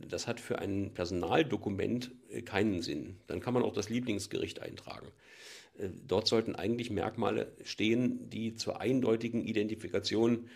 das 0.08 0.26
hat 0.26 0.40
für 0.40 0.58
ein 0.58 0.92
Personaldokument 0.92 2.10
äh, 2.30 2.42
keinen 2.42 2.82
Sinn. 2.82 3.16
Dann 3.26 3.40
kann 3.40 3.54
man 3.54 3.62
auch 3.62 3.72
das 3.72 3.88
Lieblingsgericht 3.88 4.60
eintragen. 4.60 5.08
Äh, 5.78 5.90
dort 6.06 6.28
sollten 6.28 6.54
eigentlich 6.54 6.90
Merkmale 6.90 7.52
stehen, 7.64 8.28
die 8.30 8.54
zur 8.54 8.80
eindeutigen 8.80 9.44
Identifikation 9.44 10.48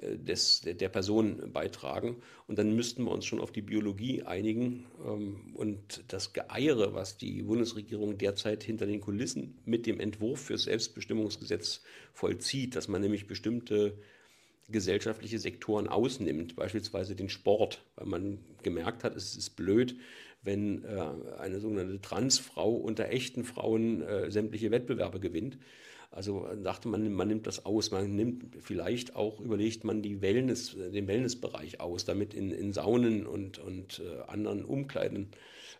äh, 0.00 0.16
des, 0.18 0.62
der, 0.62 0.88
Person 0.88 1.52
beitragen. 1.52 2.22
Und 2.46 2.58
dann 2.58 2.74
müssten 2.74 3.04
wir 3.04 3.12
uns 3.12 3.26
schon 3.26 3.40
auf 3.40 3.52
die 3.52 3.62
Biologie 3.62 4.22
einigen. 4.22 4.86
Ähm, 5.06 5.54
und 5.54 6.04
das 6.08 6.32
Geeiere, 6.32 6.94
was 6.94 7.16
die 7.16 7.42
Bundesregierung 7.42 8.18
derzeit 8.18 8.62
hinter 8.62 8.86
den 8.86 9.00
Kulissen 9.00 9.58
mit 9.64 9.86
dem 9.86 10.00
Entwurf 10.00 10.40
für 10.40 10.54
das 10.54 10.64
Selbstbestimmungsgesetz 10.64 11.82
vollzieht, 12.12 12.74
dass 12.74 12.88
man 12.88 13.02
nämlich 13.02 13.26
bestimmte 13.26 13.98
gesellschaftliche 14.70 15.38
Sektoren 15.38 15.88
ausnimmt, 15.88 16.56
beispielsweise 16.56 17.14
den 17.14 17.28
Sport, 17.28 17.82
weil 17.96 18.06
man 18.06 18.38
gemerkt 18.62 19.04
hat, 19.04 19.16
es 19.16 19.36
ist 19.36 19.56
blöd, 19.56 19.96
wenn 20.42 20.84
äh, 20.84 21.04
eine 21.38 21.60
sogenannte 21.60 22.00
Transfrau 22.00 22.72
unter 22.72 23.08
echten 23.08 23.44
Frauen 23.44 24.02
äh, 24.02 24.30
sämtliche 24.30 24.70
Wettbewerbe 24.70 25.20
gewinnt. 25.20 25.58
Also 26.10 26.48
dachte 26.64 26.88
man, 26.88 27.12
man 27.12 27.28
nimmt 27.28 27.46
das 27.46 27.64
aus. 27.64 27.92
Man 27.92 28.16
nimmt 28.16 28.56
vielleicht 28.60 29.14
auch, 29.14 29.40
überlegt 29.40 29.84
man 29.84 30.02
die 30.02 30.20
Wellness, 30.20 30.74
den 30.74 31.06
Wellnessbereich 31.06 31.80
aus, 31.80 32.04
damit 32.04 32.34
in, 32.34 32.50
in 32.50 32.72
Saunen 32.72 33.26
und, 33.26 33.58
und 33.58 34.00
äh, 34.04 34.22
anderen 34.28 34.64
Umkleiden 34.64 35.28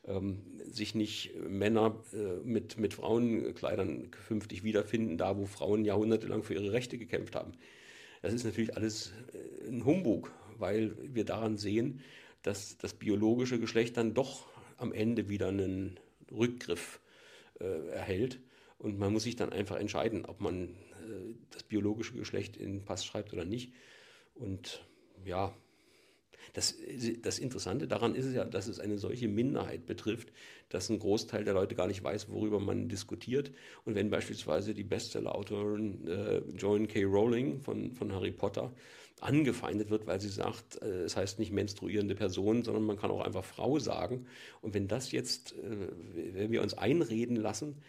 ähm, 0.06 0.38
sich 0.70 0.94
nicht 0.94 1.34
Männer 1.48 1.96
äh, 2.12 2.46
mit, 2.46 2.78
mit 2.78 2.94
Frauenkleidern 2.94 4.10
künftig 4.28 4.62
wiederfinden, 4.62 5.18
da 5.18 5.36
wo 5.36 5.46
Frauen 5.46 5.84
jahrhundertelang 5.84 6.44
für 6.44 6.54
ihre 6.54 6.72
Rechte 6.72 6.96
gekämpft 6.96 7.34
haben. 7.34 7.52
Das 8.22 8.32
ist 8.34 8.44
natürlich 8.44 8.76
alles 8.76 9.12
äh, 9.32 9.68
ein 9.68 9.84
Humbug, 9.84 10.32
weil 10.58 10.94
wir 11.14 11.24
daran 11.24 11.56
sehen, 11.56 12.00
dass 12.42 12.76
das 12.78 12.94
biologische 12.94 13.58
Geschlecht 13.58 13.96
dann 13.96 14.14
doch 14.14 14.48
am 14.76 14.92
Ende 14.92 15.28
wieder 15.28 15.48
einen 15.48 15.98
Rückgriff 16.30 17.00
äh, 17.60 17.88
erhält. 17.88 18.40
Und 18.78 18.98
man 18.98 19.12
muss 19.12 19.24
sich 19.24 19.36
dann 19.36 19.52
einfach 19.52 19.76
entscheiden, 19.76 20.24
ob 20.24 20.40
man 20.40 20.68
äh, 20.68 21.34
das 21.50 21.62
biologische 21.62 22.14
Geschlecht 22.14 22.56
in 22.56 22.78
den 22.78 22.84
Pass 22.84 23.04
schreibt 23.04 23.32
oder 23.32 23.44
nicht. 23.44 23.72
Und 24.34 24.84
ja, 25.24 25.54
das, 26.52 26.76
das 27.22 27.38
Interessante 27.38 27.86
daran 27.86 28.14
ist 28.14 28.32
ja, 28.32 28.44
dass 28.44 28.66
es 28.66 28.80
eine 28.80 28.98
solche 28.98 29.28
Minderheit 29.28 29.86
betrifft, 29.86 30.32
dass 30.68 30.88
ein 30.88 30.98
Großteil 30.98 31.44
der 31.44 31.54
Leute 31.54 31.74
gar 31.74 31.86
nicht 31.86 32.02
weiß, 32.02 32.30
worüber 32.30 32.60
man 32.60 32.88
diskutiert. 32.88 33.52
Und 33.84 33.94
wenn 33.94 34.10
beispielsweise 34.10 34.74
die 34.74 34.84
Bestseller-Autorin 34.84 36.06
äh, 36.06 36.42
Joan 36.56 36.88
K. 36.88 37.04
Rowling 37.04 37.60
von, 37.60 37.92
von 37.92 38.12
Harry 38.12 38.32
Potter 38.32 38.72
angefeindet 39.20 39.90
wird, 39.90 40.06
weil 40.06 40.20
sie 40.20 40.28
sagt, 40.28 40.80
äh, 40.82 41.02
es 41.02 41.16
heißt 41.16 41.38
nicht 41.38 41.52
menstruierende 41.52 42.14
Person, 42.14 42.62
sondern 42.62 42.84
man 42.84 42.96
kann 42.96 43.10
auch 43.10 43.20
einfach 43.20 43.44
Frau 43.44 43.78
sagen. 43.78 44.26
Und 44.62 44.74
wenn 44.74 44.88
das 44.88 45.12
jetzt, 45.12 45.52
äh, 45.52 46.34
wenn 46.34 46.52
wir 46.52 46.62
uns 46.62 46.74
einreden 46.74 47.36
lassen, 47.36 47.82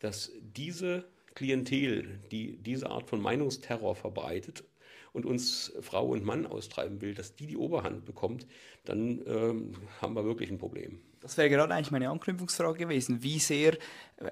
dass 0.00 0.32
diese 0.56 1.04
Klientel, 1.34 2.18
die 2.30 2.56
diese 2.58 2.90
Art 2.90 3.08
von 3.08 3.20
Meinungsterror 3.20 3.94
verbreitet 3.94 4.64
und 5.12 5.26
uns 5.26 5.72
Frau 5.80 6.08
und 6.08 6.24
Mann 6.24 6.46
austreiben 6.46 7.00
will, 7.00 7.14
dass 7.14 7.36
die 7.36 7.46
die 7.46 7.56
Oberhand 7.56 8.04
bekommt, 8.04 8.46
dann 8.84 9.22
ähm, 9.26 9.72
haben 10.00 10.14
wir 10.14 10.24
wirklich 10.24 10.50
ein 10.50 10.58
Problem. 10.58 11.00
Das 11.22 11.36
wäre 11.36 11.48
gerade 11.48 11.72
eigentlich 11.72 11.92
meine 11.92 12.10
Anknüpfungsfrage 12.10 12.78
gewesen. 12.78 13.22
Wie 13.22 13.38
sehr 13.38 13.78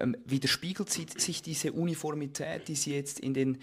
ähm, 0.01 0.16
widerspiegelt 0.25 0.90
sich 0.90 1.40
diese 1.40 1.73
Uniformität, 1.73 2.66
die 2.66 2.75
Sie 2.75 2.93
jetzt 2.93 3.21
in 3.21 3.33
den, 3.33 3.59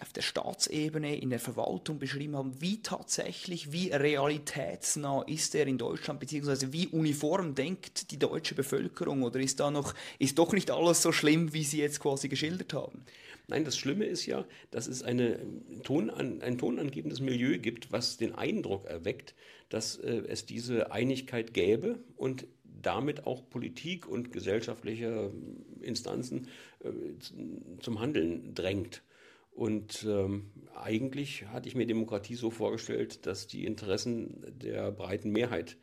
auf 0.00 0.12
der 0.12 0.22
Staatsebene, 0.22 1.16
in 1.16 1.30
der 1.30 1.38
Verwaltung 1.38 2.00
beschrieben 2.00 2.36
haben, 2.36 2.60
wie 2.60 2.82
tatsächlich, 2.82 3.70
wie 3.70 3.92
realitätsnah 3.92 5.22
ist 5.28 5.54
er 5.54 5.68
in 5.68 5.78
Deutschland, 5.78 6.18
beziehungsweise 6.18 6.72
wie 6.72 6.88
uniform 6.88 7.54
denkt 7.54 8.10
die 8.10 8.18
deutsche 8.18 8.56
Bevölkerung 8.56 9.22
oder 9.22 9.38
ist 9.38 9.60
da 9.60 9.70
noch, 9.70 9.94
ist 10.18 10.38
doch 10.40 10.52
nicht 10.52 10.72
alles 10.72 11.02
so 11.02 11.12
schlimm, 11.12 11.52
wie 11.52 11.62
Sie 11.62 11.78
jetzt 11.78 12.00
quasi 12.00 12.28
geschildert 12.28 12.74
haben? 12.74 13.04
Nein, 13.48 13.64
das 13.64 13.76
Schlimme 13.76 14.04
ist 14.04 14.26
ja, 14.26 14.46
dass 14.70 14.86
es 14.86 15.02
eine 15.02 15.40
Tonan, 15.82 16.42
ein 16.42 16.58
tonangebendes 16.58 17.20
Milieu 17.20 17.58
gibt, 17.58 17.92
was 17.92 18.16
den 18.16 18.34
Eindruck 18.34 18.86
erweckt, 18.86 19.34
dass 19.68 19.96
äh, 19.96 20.22
es 20.28 20.46
diese 20.46 20.92
Einigkeit 20.92 21.54
gäbe 21.54 21.98
und 22.16 22.46
damit 22.64 23.26
auch 23.26 23.48
Politik 23.48 24.08
und 24.08 24.32
gesellschaftliche 24.32 25.32
Instanzen 25.80 26.48
äh, 26.80 26.90
zum 27.80 28.00
Handeln 28.00 28.54
drängt. 28.54 29.02
Und 29.52 30.06
ähm, 30.08 30.50
eigentlich 30.74 31.46
hatte 31.48 31.68
ich 31.68 31.74
mir 31.74 31.86
Demokratie 31.86 32.34
so 32.34 32.50
vorgestellt, 32.50 33.26
dass 33.26 33.46
die 33.46 33.66
Interessen 33.66 34.42
der 34.58 34.90
breiten 34.90 35.30
Mehrheit 35.30 35.76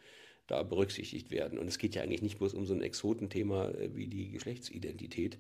da 0.48 0.64
berücksichtigt 0.64 1.30
werden. 1.30 1.60
Und 1.60 1.68
es 1.68 1.78
geht 1.78 1.94
ja 1.94 2.02
eigentlich 2.02 2.24
nicht 2.24 2.40
bloß 2.40 2.56
um 2.56 2.66
so 2.66 2.74
ein 2.74 2.82
Exotenthema 2.82 3.70
äh, 3.70 3.96
wie 3.96 4.08
die 4.08 4.32
Geschlechtsidentität. 4.32 5.38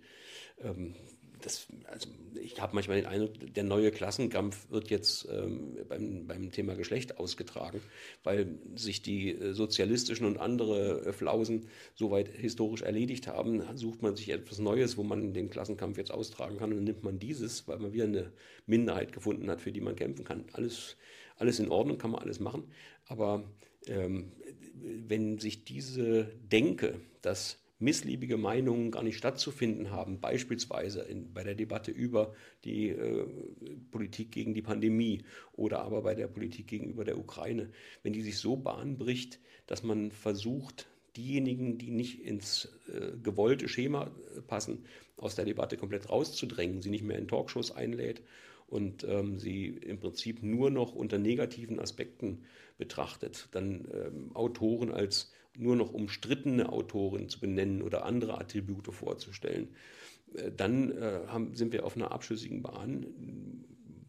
Ähm, 0.62 0.93
das, 1.41 1.67
also 1.86 2.10
ich 2.41 2.62
habe 2.62 2.75
manchmal 2.75 2.97
den 2.97 3.06
Eindruck, 3.06 3.34
der 3.54 3.63
neue 3.63 3.91
Klassenkampf 3.91 4.69
wird 4.69 4.89
jetzt 4.89 5.28
ähm, 5.32 5.78
beim, 5.88 6.28
beim 6.28 6.52
Thema 6.52 6.75
Geschlecht 6.75 7.17
ausgetragen, 7.17 7.82
weil 8.23 8.58
sich 8.75 9.02
die 9.02 9.32
äh, 9.32 9.54
sozialistischen 9.54 10.25
und 10.25 10.37
andere 10.37 11.06
äh, 11.06 11.13
Flausen 11.13 11.67
soweit 11.96 12.29
historisch 12.29 12.81
erledigt 12.81 13.27
haben. 13.27 13.63
Sucht 13.77 14.02
man 14.02 14.15
sich 14.15 14.29
etwas 14.29 14.60
Neues, 14.60 14.98
wo 14.98 15.04
man 15.04 15.33
den 15.33 15.50
Klassenkampf 15.50 15.98
jetzt 15.98 16.12
austragen 16.12 16.58
kann 16.58 16.73
und 16.73 16.83
nimmt 16.83 17.04
man 17.04 17.19
dieses, 17.19 17.67
weil 17.67 17.79
man 17.79 17.94
wieder 17.94 18.06
eine 18.06 18.31
Minderheit 18.65 19.12
gefunden 19.12 19.50
hat, 19.50 19.62
für 19.62 19.71
die 19.71 19.81
man 19.81 19.96
kämpfen 19.96 20.25
kann. 20.25 20.46
Alles, 20.54 20.98
alles 21.37 21.60
in 21.60 21.69
Ordnung, 21.69 21.98
kann 21.98 22.12
man 22.12 22.21
alles 22.21 22.40
machen. 22.40 22.63
Aber 23.06 23.44
ähm, 23.87 24.31
wenn 24.73 25.40
sich 25.40 25.63
diese 25.65 26.25
Denke, 26.52 27.00
dass 27.21 27.58
missliebige 27.80 28.38
Meinungen 28.38 28.92
gar 28.92 29.04
nicht 29.04 29.17
stattzufinden 29.17 29.92
haben, 29.92 30.19
beispielsweise 30.19 31.02
in, 31.02 31.34
bei 31.34 31.44
der 31.44 31.56
Debatte 31.56 31.92
über 31.92 32.34
die 32.65 32.90
äh, 32.90 33.25
Politik 33.92 34.32
gegen 34.32 34.54
die 34.54 34.62
Pandemie 34.62 35.23
oder 35.54 35.82
aber 35.82 36.02
bei 36.02 36.13
der 36.13 36.27
Politik 36.27 36.67
gegenüber 36.67 37.06
der 37.06 37.17
Ukraine, 37.17 37.69
wenn 38.04 38.13
die 38.13 38.21
sich 38.21 38.38
so 38.38 38.58
Bahn 38.58 38.98
bricht, 38.98 39.40
dass 39.65 39.84
man 39.84 40.12
versucht, 40.12 40.88
diejenigen, 41.15 41.77
die 41.77 41.92
nicht 41.92 42.21
ins 42.21 42.69
äh, 42.94 43.17
gewollte 43.23 43.69
Schema 43.69 44.12
passen, 44.48 44.86
aus 45.17 45.36
der 45.36 45.46
Debatte 45.46 45.77
komplett 45.77 46.10
rauszudrängen, 46.10 46.82
sie 46.82 46.90
nicht 46.90 47.04
mehr 47.04 47.17
in 47.17 47.27
Talkshows 47.27 47.71
einlädt 47.71 48.21
und 48.67 49.04
ähm, 49.04 49.40
sie 49.40 49.67
im 49.67 50.00
Prinzip 50.00 50.44
nur 50.44 50.69
noch 50.69 50.94
unter 50.94 51.17
negativen 51.17 51.80
Aspekten 51.80 52.44
betrachtet, 52.77 53.50
dann 53.52 53.88
ähm, 53.94 54.36
Autoren 54.36 54.92
als 54.92 55.32
nur 55.60 55.75
noch 55.75 55.93
umstrittene 55.93 56.69
Autoren 56.71 57.29
zu 57.29 57.39
benennen 57.39 57.81
oder 57.81 58.05
andere 58.05 58.39
Attribute 58.39 58.93
vorzustellen, 58.93 59.69
äh, 60.35 60.51
dann 60.51 60.91
äh, 60.91 61.21
haben, 61.27 61.55
sind 61.55 61.73
wir 61.73 61.85
auf 61.85 61.95
einer 61.95 62.12
abschüssigen 62.12 62.62
Bahn, 62.62 63.05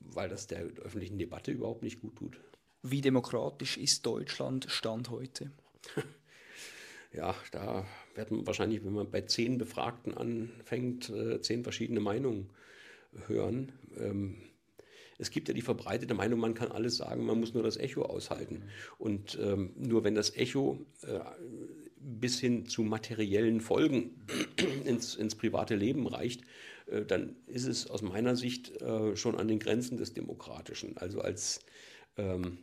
weil 0.00 0.28
das 0.28 0.46
der 0.46 0.62
öffentlichen 0.82 1.18
Debatte 1.18 1.50
überhaupt 1.52 1.82
nicht 1.82 2.00
gut 2.00 2.16
tut. 2.16 2.40
Wie 2.82 3.00
demokratisch 3.00 3.76
ist 3.76 4.06
Deutschland 4.06 4.66
Stand 4.70 5.10
heute? 5.10 5.50
ja, 7.12 7.34
da 7.52 7.86
wird 8.14 8.30
man 8.30 8.46
wahrscheinlich, 8.46 8.84
wenn 8.84 8.94
man 8.94 9.10
bei 9.10 9.22
zehn 9.22 9.58
Befragten 9.58 10.14
anfängt, 10.14 11.10
äh, 11.10 11.40
zehn 11.42 11.62
verschiedene 11.62 12.00
Meinungen 12.00 12.48
hören. 13.26 13.72
Ähm, 13.98 14.36
es 15.20 15.30
gibt 15.30 15.48
ja 15.48 15.54
die 15.54 15.62
verbreitete 15.62 16.14
Meinung, 16.14 16.40
man 16.40 16.54
kann 16.54 16.72
alles 16.72 16.96
sagen, 16.96 17.24
man 17.24 17.38
muss 17.38 17.54
nur 17.54 17.62
das 17.62 17.76
Echo 17.76 18.02
aushalten. 18.02 18.62
Und 18.98 19.38
ähm, 19.40 19.72
nur 19.76 20.02
wenn 20.02 20.14
das 20.14 20.34
Echo 20.34 20.78
äh, 21.02 21.20
bis 21.98 22.40
hin 22.40 22.66
zu 22.66 22.82
materiellen 22.82 23.60
Folgen 23.60 24.26
ins, 24.84 25.14
ins 25.14 25.34
private 25.34 25.76
Leben 25.76 26.06
reicht, 26.06 26.42
äh, 26.86 27.04
dann 27.04 27.36
ist 27.46 27.66
es 27.66 27.88
aus 27.88 28.02
meiner 28.02 28.34
Sicht 28.34 28.80
äh, 28.80 29.14
schon 29.16 29.36
an 29.36 29.48
den 29.48 29.58
Grenzen 29.58 29.98
des 29.98 30.14
Demokratischen. 30.14 30.96
Also 30.96 31.20
als 31.20 31.60
ähm, 32.16 32.58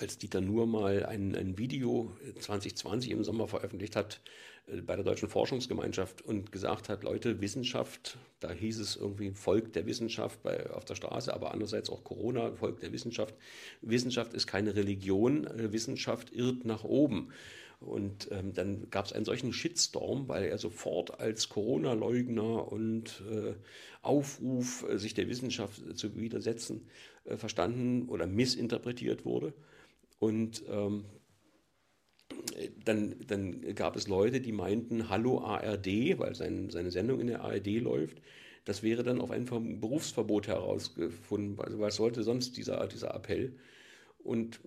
als 0.00 0.18
Dieter 0.18 0.40
Nuhr 0.40 0.66
mal 0.66 1.04
ein, 1.04 1.34
ein 1.34 1.58
Video 1.58 2.10
2020 2.40 3.10
im 3.10 3.24
Sommer 3.24 3.46
veröffentlicht 3.46 3.94
hat 3.94 4.20
äh, 4.24 4.55
bei 4.66 4.96
der 4.96 5.04
Deutschen 5.04 5.28
Forschungsgemeinschaft 5.28 6.22
und 6.22 6.50
gesagt 6.50 6.88
hat, 6.88 7.04
Leute, 7.04 7.40
Wissenschaft, 7.40 8.18
da 8.40 8.50
hieß 8.50 8.80
es 8.80 8.96
irgendwie 8.96 9.30
Volk 9.30 9.72
der 9.72 9.86
Wissenschaft 9.86 10.42
bei, 10.42 10.70
auf 10.70 10.84
der 10.84 10.96
Straße, 10.96 11.32
aber 11.32 11.52
andererseits 11.52 11.88
auch 11.88 12.02
Corona, 12.02 12.52
Volk 12.52 12.80
der 12.80 12.92
Wissenschaft. 12.92 13.34
Wissenschaft 13.80 14.34
ist 14.34 14.48
keine 14.48 14.74
Religion, 14.74 15.46
äh, 15.46 15.72
Wissenschaft 15.72 16.32
irrt 16.32 16.64
nach 16.64 16.82
oben. 16.82 17.32
Und 17.78 18.28
ähm, 18.32 18.54
dann 18.54 18.88
gab 18.90 19.04
es 19.04 19.12
einen 19.12 19.26
solchen 19.26 19.52
Shitstorm, 19.52 20.28
weil 20.28 20.44
er 20.44 20.58
sofort 20.58 21.20
als 21.20 21.48
Corona-Leugner 21.48 22.72
und 22.72 23.22
äh, 23.30 23.54
Aufruf, 24.02 24.84
äh, 24.88 24.98
sich 24.98 25.14
der 25.14 25.28
Wissenschaft 25.28 25.80
zu 25.96 26.16
widersetzen, 26.16 26.88
äh, 27.24 27.36
verstanden 27.36 28.08
oder 28.08 28.26
missinterpretiert 28.26 29.24
wurde. 29.24 29.52
Und 30.18 30.64
ähm, 30.68 31.04
dann, 32.84 33.16
dann 33.26 33.74
gab 33.74 33.96
es 33.96 34.08
Leute, 34.08 34.40
die 34.40 34.52
meinten, 34.52 35.08
hallo 35.08 35.40
ARD, 35.40 36.18
weil 36.18 36.34
sein, 36.34 36.70
seine 36.70 36.90
Sendung 36.90 37.20
in 37.20 37.26
der 37.28 37.42
ARD 37.42 37.80
läuft. 37.80 38.22
Das 38.64 38.82
wäre 38.82 39.02
dann 39.02 39.20
auf 39.20 39.30
ein 39.30 39.44
Berufsverbot 39.80 40.48
herausgefunden. 40.48 41.58
Also 41.60 41.78
was 41.78 41.96
sollte 41.96 42.22
sonst 42.22 42.56
dieser, 42.56 42.86
dieser 42.88 43.14
Appell? 43.14 43.52
Und 44.18 44.60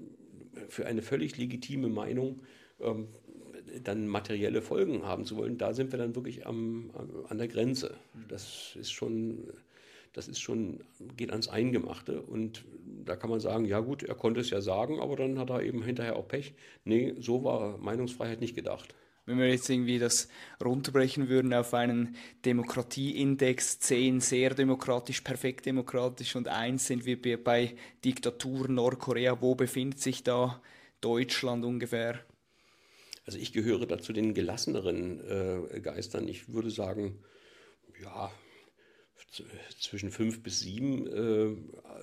für 0.70 0.86
eine 0.86 1.02
völlig 1.02 1.38
legitime 1.38 1.90
Meinung 1.90 2.42
ähm, 2.80 3.08
dann 3.84 4.08
materielle 4.08 4.62
Folgen 4.62 5.04
haben 5.04 5.26
zu 5.26 5.36
wollen, 5.36 5.58
da 5.58 5.74
sind 5.74 5.92
wir 5.92 6.00
dann 6.00 6.16
wirklich 6.16 6.48
am, 6.48 6.92
an 7.28 7.38
der 7.38 7.48
Grenze. 7.48 7.96
Das 8.28 8.76
ist 8.80 8.92
schon, 8.92 9.52
das 10.14 10.28
ist 10.28 10.40
schon, 10.40 10.84
geht 11.18 11.32
ans 11.32 11.48
Eingemachte. 11.48 12.22
Und 12.22 12.66
da 13.06 13.16
kann 13.16 13.30
man 13.30 13.40
sagen, 13.40 13.66
ja 13.66 13.80
gut, 13.80 14.04
er 14.04 14.16
konnte 14.16 14.42
es 14.42 14.50
ja 14.50 14.62
sagen, 14.62 15.00
aber 15.00 15.16
dann 15.16 15.40
hat 15.40 15.50
er 15.50 15.62
eben 15.62 15.84
hinterher 15.84 16.16
auch 16.16 16.28
Pech. 16.28 16.54
Nee, 16.84 17.16
so 17.20 17.44
war 17.44 17.78
Meinungsfreiheit 17.78 18.42
nicht 18.42 18.56
gedacht. 18.56 18.94
Wenn 19.26 19.38
wir 19.38 19.48
jetzt 19.48 19.70
irgendwie 19.70 20.00
das 20.00 20.28
runterbrechen 20.64 21.30
würden 21.30 21.54
auf 21.54 21.76
einen 21.76 22.16
Demokratieindex, 22.46 23.80
10 23.80 24.22
sehr 24.22 24.56
demokratisch, 24.56 25.22
perfekt 25.22 25.68
demokratisch 25.68 26.36
und 26.36 26.48
1 26.48 26.88
sind 26.88 27.06
wir 27.06 27.44
bei 27.44 27.76
Diktatur 28.04 28.68
Nordkorea, 28.68 29.40
wo 29.40 29.54
befindet 29.54 30.00
sich 30.00 30.24
da 30.24 30.60
Deutschland 31.00 31.64
ungefähr? 31.64 32.20
Also 33.28 33.38
ich 33.38 33.54
gehöre 33.54 33.86
dazu 33.86 34.14
den 34.14 34.34
gelasseneren 34.34 35.22
äh, 35.76 35.80
Geistern. 35.80 36.28
Ich 36.28 36.52
würde 36.52 36.72
sagen, 36.72 37.20
ja, 38.02 38.32
zwischen 39.80 40.12
fünf 40.12 40.42
bis 40.44 40.60
sieben, 40.62 41.08
äh, 41.08 41.56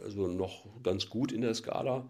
also 0.02 0.26
noch 0.26 0.66
ganz 0.82 1.08
gut 1.08 1.32
in 1.32 1.42
der 1.42 1.54
Skala. 1.54 2.08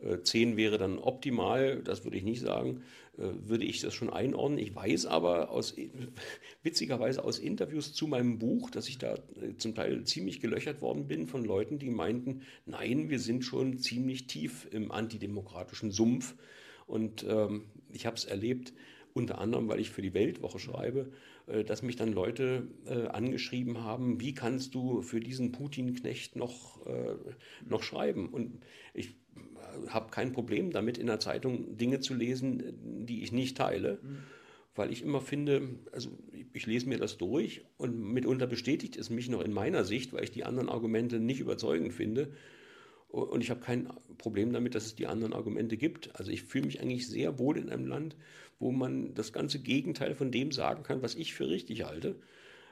Äh, 0.00 0.22
zehn 0.22 0.56
wäre 0.56 0.78
dann 0.78 0.98
optimal, 0.98 1.82
das 1.82 2.04
würde 2.04 2.16
ich 2.16 2.22
nicht 2.22 2.40
sagen, 2.40 2.82
äh, 3.16 3.22
würde 3.48 3.64
ich 3.64 3.80
das 3.80 3.94
schon 3.94 4.10
einordnen. 4.10 4.58
Ich 4.58 4.74
weiß 4.74 5.06
aber 5.06 5.50
aus, 5.50 5.74
witzigerweise 6.62 7.24
aus 7.24 7.38
Interviews 7.38 7.92
zu 7.92 8.06
meinem 8.06 8.38
Buch, 8.38 8.70
dass 8.70 8.88
ich 8.88 8.98
da 8.98 9.14
äh, 9.14 9.56
zum 9.56 9.74
Teil 9.74 10.04
ziemlich 10.04 10.40
gelöchert 10.40 10.80
worden 10.80 11.08
bin 11.08 11.26
von 11.26 11.44
Leuten, 11.44 11.78
die 11.78 11.90
meinten, 11.90 12.42
nein, 12.64 13.10
wir 13.10 13.18
sind 13.18 13.44
schon 13.44 13.78
ziemlich 13.78 14.28
tief 14.28 14.68
im 14.70 14.92
antidemokratischen 14.92 15.90
Sumpf. 15.90 16.36
Und 16.86 17.26
ähm, 17.28 17.64
ich 17.92 18.06
habe 18.06 18.16
es 18.16 18.24
erlebt, 18.24 18.72
unter 19.14 19.38
anderem, 19.38 19.68
weil 19.68 19.80
ich 19.80 19.90
für 19.90 20.02
die 20.02 20.14
Weltwoche 20.14 20.60
schreibe, 20.60 21.10
dass 21.64 21.82
mich 21.82 21.96
dann 21.96 22.12
Leute 22.12 22.68
äh, 22.86 23.06
angeschrieben 23.06 23.82
haben, 23.82 24.20
wie 24.20 24.34
kannst 24.34 24.74
du 24.74 25.02
für 25.02 25.20
diesen 25.20 25.52
Putin-Knecht 25.52 26.36
noch, 26.36 26.86
äh, 26.86 27.14
noch 27.66 27.82
schreiben? 27.82 28.28
Und 28.28 28.60
ich 28.92 29.08
äh, 29.08 29.88
habe 29.88 30.10
kein 30.10 30.32
Problem 30.32 30.70
damit, 30.70 30.98
in 30.98 31.06
der 31.06 31.20
Zeitung 31.20 31.76
Dinge 31.76 32.00
zu 32.00 32.14
lesen, 32.14 33.06
die 33.06 33.22
ich 33.22 33.32
nicht 33.32 33.56
teile. 33.56 33.98
Mhm. 34.02 34.18
Weil 34.74 34.92
ich 34.92 35.02
immer 35.02 35.20
finde, 35.20 35.62
also 35.90 36.10
ich 36.52 36.66
lese 36.66 36.88
mir 36.88 36.98
das 36.98 37.18
durch 37.18 37.64
und 37.78 37.98
mitunter 37.98 38.46
bestätigt 38.46 38.96
es 38.96 39.10
mich 39.10 39.28
noch 39.28 39.42
in 39.42 39.52
meiner 39.52 39.84
Sicht, 39.84 40.12
weil 40.12 40.22
ich 40.22 40.30
die 40.30 40.44
anderen 40.44 40.68
Argumente 40.68 41.18
nicht 41.18 41.40
überzeugend 41.40 41.92
finde. 41.92 42.32
Und 43.08 43.42
ich 43.42 43.50
habe 43.50 43.60
kein 43.60 43.90
Problem 44.18 44.52
damit, 44.52 44.74
dass 44.74 44.84
es 44.84 44.94
die 44.94 45.06
anderen 45.06 45.32
Argumente 45.32 45.76
gibt. 45.76 46.14
Also 46.14 46.30
ich 46.30 46.42
fühle 46.42 46.66
mich 46.66 46.80
eigentlich 46.80 47.08
sehr 47.08 47.38
wohl 47.38 47.56
in 47.56 47.70
einem 47.70 47.86
Land, 47.86 48.16
wo 48.58 48.72
man 48.72 49.14
das 49.14 49.32
ganze 49.32 49.60
Gegenteil 49.60 50.14
von 50.14 50.30
dem 50.30 50.52
sagen 50.52 50.82
kann, 50.82 51.02
was 51.02 51.14
ich 51.14 51.34
für 51.34 51.48
richtig 51.48 51.84
halte. 51.84 52.16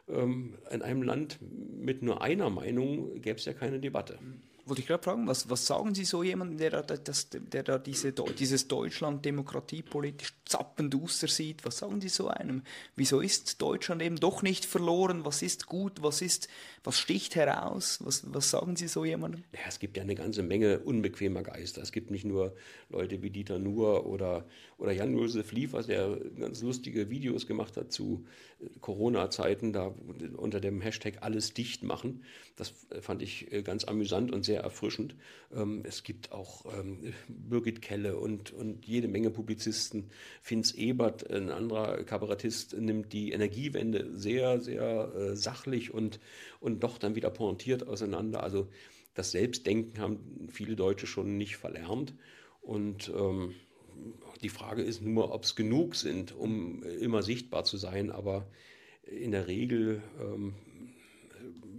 Ähm, 0.09 0.59
in 0.71 0.83
einem 0.83 1.03
Land 1.03 1.39
mit 1.41 2.03
nur 2.03 2.23
einer 2.23 2.51
Meinung 2.51 3.21
gäbe 3.21 3.39
es 3.39 3.45
ja 3.45 3.53
keine 3.53 3.81
Debatte 3.81 4.19
wollte 4.67 4.83
ich 4.83 4.89
gerade 4.89 5.03
fragen, 5.03 5.29
was, 5.29 5.49
was 5.49 5.65
sagen 5.65 5.95
Sie 5.95 6.05
so 6.05 6.25
jemandem, 6.25 6.59
der, 6.59 6.83
der 6.83 7.63
da 7.63 7.79
diese, 7.79 8.13
dieses 8.13 8.67
Deutschland 8.67 9.25
demokratiepolitisch 9.25 10.35
zappenduster 10.45 11.29
sieht? 11.29 11.65
Was 11.65 11.79
sagen 11.79 12.01
Sie 12.01 12.09
so 12.09 12.29
einem? 12.29 12.63
Wieso 12.97 13.21
ist 13.21 13.63
Deutschland 13.63 14.03
eben 14.03 14.17
doch 14.17 14.43
nicht 14.43 14.65
verloren? 14.65 15.25
Was 15.25 15.43
ist 15.43 15.67
gut? 15.67 16.03
Was 16.03 16.21
ist, 16.21 16.49
was 16.83 16.99
sticht 16.99 17.37
heraus? 17.37 18.01
Was, 18.03 18.25
was 18.33 18.51
sagen 18.51 18.75
Sie 18.75 18.89
so 18.89 19.05
jemandem? 19.05 19.45
Ja, 19.53 19.61
es 19.69 19.79
gibt 19.79 19.97
ja 19.97 20.03
eine 20.03 20.17
ganze 20.17 20.43
Menge 20.43 20.81
unbequemer 20.81 21.43
Geister. 21.43 21.81
Es 21.81 21.93
gibt 21.93 22.11
nicht 22.11 22.25
nur 22.25 22.53
Leute 22.89 23.23
wie 23.23 23.31
Dieter 23.31 23.61
Nuhr 23.61 24.07
oder, 24.07 24.47
oder 24.79 24.91
Jan-Josef 24.91 25.53
Liefers, 25.53 25.87
der 25.87 26.19
ganz 26.39 26.61
lustige 26.63 27.09
Videos 27.09 27.47
gemacht 27.47 27.77
hat 27.77 27.93
zu 27.93 28.25
äh, 28.61 28.67
Corona-Zeiten, 28.81 29.73
da 29.73 29.95
unter 30.37 30.61
dem 30.61 30.81
Hashtag 30.81 31.19
alles 31.23 31.55
dicht 31.55 31.85
machen. 31.85 32.25
Das 32.57 32.73
äh, 32.91 33.01
fand 33.01 33.23
ich 33.23 33.53
äh, 33.53 33.63
ganz 33.63 33.85
amüsant 33.85 34.33
und 34.33 34.45
sehr 34.45 34.56
sehr 34.57 34.63
erfrischend. 34.63 35.15
Ähm, 35.55 35.83
es 35.85 36.03
gibt 36.03 36.33
auch 36.33 36.65
ähm, 36.79 37.13
Birgit 37.29 37.83
Kelle 37.83 38.17
und, 38.17 38.53
und 38.53 38.87
jede 38.87 39.07
Menge 39.07 39.31
Publizisten. 39.31 40.11
Finz 40.41 40.73
Ebert, 40.73 41.31
ein 41.31 41.51
anderer 41.51 42.03
Kabarettist, 42.05 42.75
nimmt 42.79 43.13
die 43.13 43.33
Energiewende 43.33 44.17
sehr, 44.17 44.61
sehr 44.61 45.13
äh, 45.15 45.37
sachlich 45.37 45.93
und, 45.93 46.21
und 46.61 46.83
doch 46.83 46.97
dann 46.97 47.17
wieder 47.17 47.31
pointiert 47.31 47.87
auseinander. 47.87 48.43
Also 48.43 48.69
das 49.13 49.33
Selbstdenken 49.33 50.01
haben 50.01 50.49
viele 50.51 50.75
Deutsche 50.75 51.07
schon 51.07 51.37
nicht 51.37 51.59
verlernt. 51.59 52.15
Und 52.63 53.13
ähm, 53.15 53.55
die 54.43 54.49
Frage 54.49 54.83
ist 54.83 55.03
nur, 55.03 55.35
ob 55.35 55.45
es 55.45 55.55
genug 55.55 55.97
sind, 55.97 56.35
um 56.35 56.83
immer 56.83 57.23
sichtbar 57.23 57.65
zu 57.65 57.77
sein. 57.77 58.11
Aber 58.11 58.47
in 59.03 59.33
der 59.33 59.49
Regel 59.49 60.03
ähm, 60.19 60.55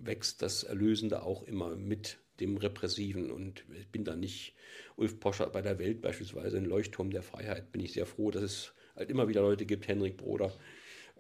wächst 0.04 0.42
das 0.42 0.64
Erlösende 0.64 1.24
auch 1.24 1.44
immer 1.44 1.76
mit 1.76 2.20
dem 2.40 2.58
Repressiven. 2.58 3.32
Und 3.32 3.64
ich 3.78 3.88
bin 3.88 4.04
da 4.04 4.16
nicht 4.16 4.56
Ulf 4.96 5.20
Poscher 5.20 5.50
bei 5.50 5.62
der 5.62 5.80
Welt 5.80 6.02
beispielsweise, 6.02 6.58
ein 6.58 6.66
Leuchtturm 6.66 7.10
der 7.10 7.24
Freiheit, 7.24 7.72
bin 7.72 7.82
ich 7.82 7.94
sehr 7.94 8.06
froh, 8.06 8.32
dass 8.32 8.44
es 8.44 8.74
halt 8.96 9.10
immer 9.10 9.28
wieder 9.28 9.42
Leute 9.42 9.66
gibt, 9.66 9.88
Henrik 9.88 10.18
Broder, 10.18 10.54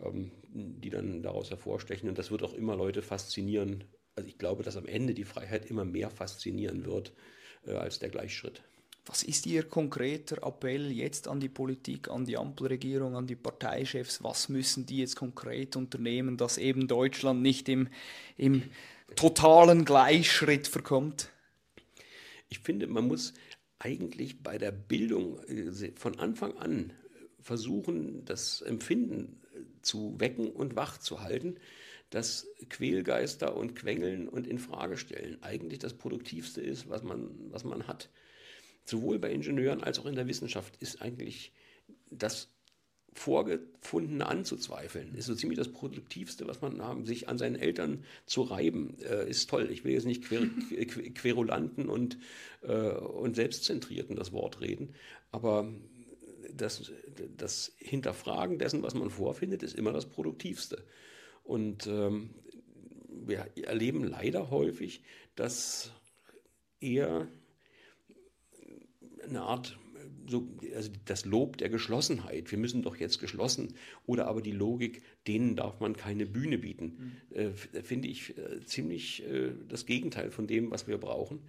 ähm, 0.04 0.32
die 0.48 0.90
dann 0.90 1.22
daraus 1.22 1.50
hervorstechen. 1.50 2.10
Und 2.10 2.18
das 2.18 2.32
wird 2.32 2.44
auch 2.44 2.54
immer 2.54 2.76
Leute 2.76 3.02
faszinieren. 3.02 3.84
Also 4.16 4.28
ich 4.28 4.38
glaube, 4.38 4.64
dass 4.64 4.78
am 4.78 4.88
Ende 4.88 5.14
die 5.14 5.26
Freiheit 5.26 5.70
immer 5.70 5.86
mehr 5.86 6.10
faszinieren 6.10 6.86
wird 6.86 7.14
äh, 7.66 7.72
als 7.72 8.00
der 8.00 8.10
Gleichschritt. 8.10 8.64
Was 9.08 9.24
ist 9.24 9.46
Ihr 9.46 9.64
konkreter 9.64 10.46
Appell 10.46 10.92
jetzt 10.92 11.30
an 11.30 11.40
die 11.40 11.48
Politik, 11.48 12.10
an 12.10 12.26
die 12.26 12.36
Ampelregierung, 12.36 13.16
an 13.16 13.26
die 13.26 13.38
Parteichefs? 13.38 14.22
Was 14.22 14.50
müssen 14.50 14.86
die 14.86 14.98
jetzt 14.98 15.16
konkret 15.16 15.78
unternehmen, 15.78 16.36
dass 16.36 16.58
eben 16.58 16.90
Deutschland 16.90 17.42
nicht 17.42 17.70
im, 17.70 17.88
im 18.36 18.64
totalen 19.16 19.86
Gleichschritt 19.86 20.68
verkommt? 20.68 21.30
Ich 22.50 22.60
finde, 22.60 22.88
man 22.88 23.08
muss 23.08 23.34
eigentlich 23.80 24.42
bei 24.42 24.58
der 24.58 24.72
Bildung 24.72 25.40
äh, 25.46 25.92
von 25.96 26.20
Anfang 26.20 26.58
an 26.58 26.94
versuchen, 27.40 28.26
das 28.26 28.62
Empfinden 28.62 29.42
äh, 29.54 29.60
zu 29.82 30.20
wecken 30.20 30.52
und 30.52 30.76
wach 30.76 30.98
zu 30.98 31.22
halten, 31.22 31.56
dass 32.10 32.48
Quälgeister 32.70 33.56
und 33.56 33.76
Quengeln 33.76 34.30
und 34.30 34.48
Infragestellen 34.48 35.42
eigentlich 35.44 35.80
das 35.80 35.94
Produktivste 35.94 36.62
ist, 36.62 36.90
was 36.90 37.04
man, 37.04 37.32
was 37.52 37.64
man 37.64 37.88
hat 37.88 38.10
sowohl 38.90 39.20
bei 39.20 39.32
Ingenieuren 39.32 39.84
als 39.84 40.00
auch 40.00 40.06
in 40.06 40.16
der 40.16 40.28
Wissenschaft 40.28 40.78
ist 40.78 41.02
eigentlich 41.02 41.52
das 42.10 42.50
Vorgefundene 43.18 44.28
anzuzweifeln. 44.28 45.16
Ist 45.16 45.26
so 45.26 45.34
ziemlich 45.34 45.58
das 45.58 45.72
Produktivste, 45.72 46.48
was 46.48 46.62
man 46.62 46.82
haben. 46.84 47.06
Sich 47.06 47.28
an 47.28 47.40
seinen 47.40 47.56
Eltern 47.56 48.04
zu 48.28 48.44
reiben, 48.44 48.96
äh, 49.02 49.28
ist 49.28 49.50
toll. 49.50 49.70
Ich 49.72 49.84
will 49.84 49.94
jetzt 49.94 50.06
nicht 50.06 50.24
quer, 50.26 50.46
querulanten 50.86 51.90
und, 51.90 52.20
äh, 52.62 52.92
und 52.92 53.36
selbstzentrierten 53.36 54.16
das 54.16 54.32
Wort 54.32 54.62
reden, 54.62 54.94
aber 55.32 55.68
das, 56.54 56.92
das 57.36 57.74
Hinterfragen 57.78 58.60
dessen, 58.60 58.84
was 58.84 58.94
man 58.94 59.10
vorfindet, 59.10 59.64
ist 59.64 59.76
immer 59.76 59.94
das 59.94 60.06
Produktivste. 60.06 60.84
Und 61.44 61.88
ähm, 61.88 62.30
wir 63.10 63.48
erleben 63.56 64.04
leider 64.04 64.52
häufig, 64.52 65.02
dass 65.36 65.92
eher 66.80 67.28
eine 69.28 69.42
Art, 69.42 69.78
so, 70.28 70.48
also 70.76 70.92
das 71.06 71.26
Lob 71.26 71.58
der 71.58 71.70
Geschlossenheit. 71.70 72.52
Wir 72.52 72.58
müssen 72.58 72.82
doch 72.82 72.98
jetzt 72.98 73.20
geschlossen. 73.20 73.74
Oder 74.06 74.28
aber 74.28 74.42
die 74.42 74.52
Logik, 74.52 75.02
denen 75.28 75.56
darf 75.56 75.80
man 75.80 75.96
keine 75.96 76.26
Bühne 76.26 76.58
bieten. 76.58 77.18
Mhm. 77.30 77.38
Äh, 77.38 77.82
Finde 77.82 78.08
ich 78.08 78.38
äh, 78.38 78.64
ziemlich 78.66 79.26
äh, 79.28 79.52
das 79.68 79.86
Gegenteil 79.86 80.32
von 80.32 80.48
dem, 80.48 80.72
was 80.72 80.88
wir 80.88 80.98
brauchen. 80.98 81.40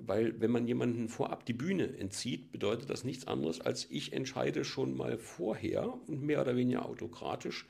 Weil 0.00 0.40
wenn 0.40 0.50
man 0.50 0.66
jemanden 0.66 1.08
vorab 1.08 1.44
die 1.44 1.52
Bühne 1.52 1.98
entzieht, 1.98 2.52
bedeutet 2.52 2.88
das 2.88 3.04
nichts 3.04 3.26
anderes, 3.26 3.60
als 3.60 3.86
ich 3.90 4.14
entscheide 4.14 4.64
schon 4.64 4.96
mal 4.96 5.18
vorher 5.18 5.92
und 6.08 6.22
mehr 6.22 6.40
oder 6.40 6.56
weniger 6.56 6.86
autokratisch, 6.86 7.66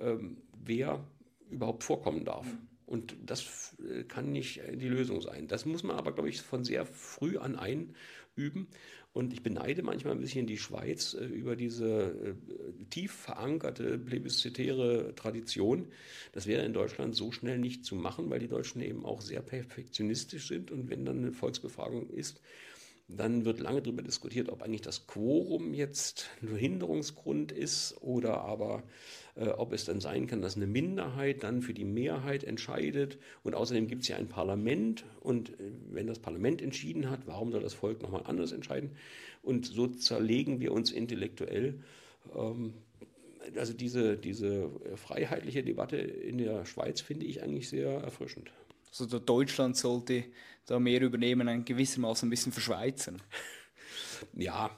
ähm, 0.00 0.38
wer 0.64 1.06
überhaupt 1.50 1.84
vorkommen 1.84 2.24
darf. 2.24 2.46
Mhm. 2.46 2.68
Und 2.86 3.16
das 3.24 3.76
äh, 3.88 4.02
kann 4.02 4.32
nicht 4.32 4.60
die 4.74 4.88
Lösung 4.88 5.20
sein. 5.20 5.46
Das 5.46 5.64
muss 5.64 5.82
man 5.82 5.96
aber, 5.96 6.12
glaube 6.12 6.28
ich, 6.28 6.42
von 6.42 6.64
sehr 6.64 6.84
früh 6.84 7.38
an 7.38 7.56
ein 7.56 7.94
üben. 8.34 8.66
Und 9.12 9.34
ich 9.34 9.42
beneide 9.42 9.82
manchmal 9.82 10.14
ein 10.14 10.20
bisschen 10.20 10.46
die 10.46 10.56
Schweiz 10.56 11.14
äh, 11.14 11.24
über 11.24 11.54
diese 11.54 11.86
äh, 11.86 12.84
tief 12.88 13.12
verankerte 13.12 13.98
plebiszitäre 13.98 15.14
Tradition. 15.14 15.86
Das 16.32 16.46
wäre 16.46 16.64
in 16.64 16.72
Deutschland 16.72 17.14
so 17.14 17.30
schnell 17.30 17.58
nicht 17.58 17.84
zu 17.84 17.94
machen, 17.94 18.30
weil 18.30 18.38
die 18.38 18.48
Deutschen 18.48 18.80
eben 18.80 19.04
auch 19.04 19.20
sehr 19.20 19.42
perfektionistisch 19.42 20.48
sind. 20.48 20.70
Und 20.70 20.88
wenn 20.88 21.04
dann 21.04 21.18
eine 21.18 21.32
Volksbefragung 21.32 22.08
ist, 22.08 22.40
dann 23.16 23.44
wird 23.44 23.60
lange 23.60 23.82
darüber 23.82 24.02
diskutiert, 24.02 24.48
ob 24.48 24.62
eigentlich 24.62 24.80
das 24.80 25.06
Quorum 25.06 25.74
jetzt 25.74 26.30
ein 26.42 26.56
Hinderungsgrund 26.56 27.52
ist 27.52 27.96
oder 28.00 28.42
aber 28.42 28.82
äh, 29.34 29.48
ob 29.48 29.72
es 29.72 29.84
dann 29.84 30.00
sein 30.00 30.26
kann, 30.26 30.42
dass 30.42 30.56
eine 30.56 30.66
Minderheit 30.66 31.42
dann 31.42 31.62
für 31.62 31.74
die 31.74 31.84
Mehrheit 31.84 32.44
entscheidet. 32.44 33.18
Und 33.42 33.54
außerdem 33.54 33.86
gibt 33.86 34.02
es 34.02 34.08
ja 34.08 34.16
ein 34.16 34.28
Parlament 34.28 35.04
und 35.20 35.50
äh, 35.50 35.72
wenn 35.90 36.06
das 36.06 36.18
Parlament 36.18 36.60
entschieden 36.60 37.10
hat, 37.10 37.26
warum 37.26 37.52
soll 37.52 37.62
das 37.62 37.74
Volk 37.74 38.02
nochmal 38.02 38.24
anders 38.24 38.52
entscheiden? 38.52 38.92
Und 39.42 39.66
so 39.66 39.86
zerlegen 39.86 40.60
wir 40.60 40.72
uns 40.72 40.90
intellektuell. 40.90 41.80
Ähm, 42.36 42.74
also 43.56 43.72
diese, 43.72 44.16
diese 44.16 44.70
freiheitliche 44.96 45.64
Debatte 45.64 45.96
in 45.96 46.38
der 46.38 46.64
Schweiz 46.64 47.00
finde 47.00 47.26
ich 47.26 47.42
eigentlich 47.42 47.68
sehr 47.68 47.88
erfrischend. 47.88 48.52
Also 48.98 49.18
Deutschland 49.18 49.76
sollte 49.76 50.24
da 50.66 50.78
mehr 50.78 51.00
übernehmen, 51.00 51.48
ein 51.48 51.64
gewissermaßen 51.64 52.26
ein 52.26 52.30
bisschen 52.30 52.52
verschweizern. 52.52 53.20
Ja, 54.34 54.70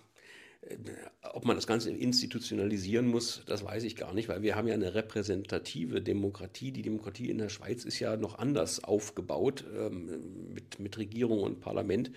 ob 1.33 1.45
man 1.45 1.57
das 1.57 1.67
Ganze 1.67 1.91
institutionalisieren 1.91 3.07
muss, 3.07 3.43
das 3.47 3.65
weiß 3.65 3.85
ich 3.85 3.97
gar 3.97 4.15
nicht, 4.15 4.29
weil 4.29 4.43
wir 4.43 4.57
haben 4.57 4.69
ja 4.69 4.75
eine 4.75 4.95
repräsentative 4.95 6.01
Demokratie. 6.01 6.71
Die 6.71 6.83
Demokratie 6.83 7.29
in 7.29 7.39
der 7.39 7.49
Schweiz 7.49 7.85
ist 7.85 7.99
ja 7.99 8.17
noch 8.17 8.39
anders 8.39 8.83
aufgebaut 8.83 9.65
ähm, 9.77 10.53
mit, 10.55 10.81
mit 10.81 10.97
Regierung 10.97 11.41
und 11.41 11.61
Parlament. 11.61 12.13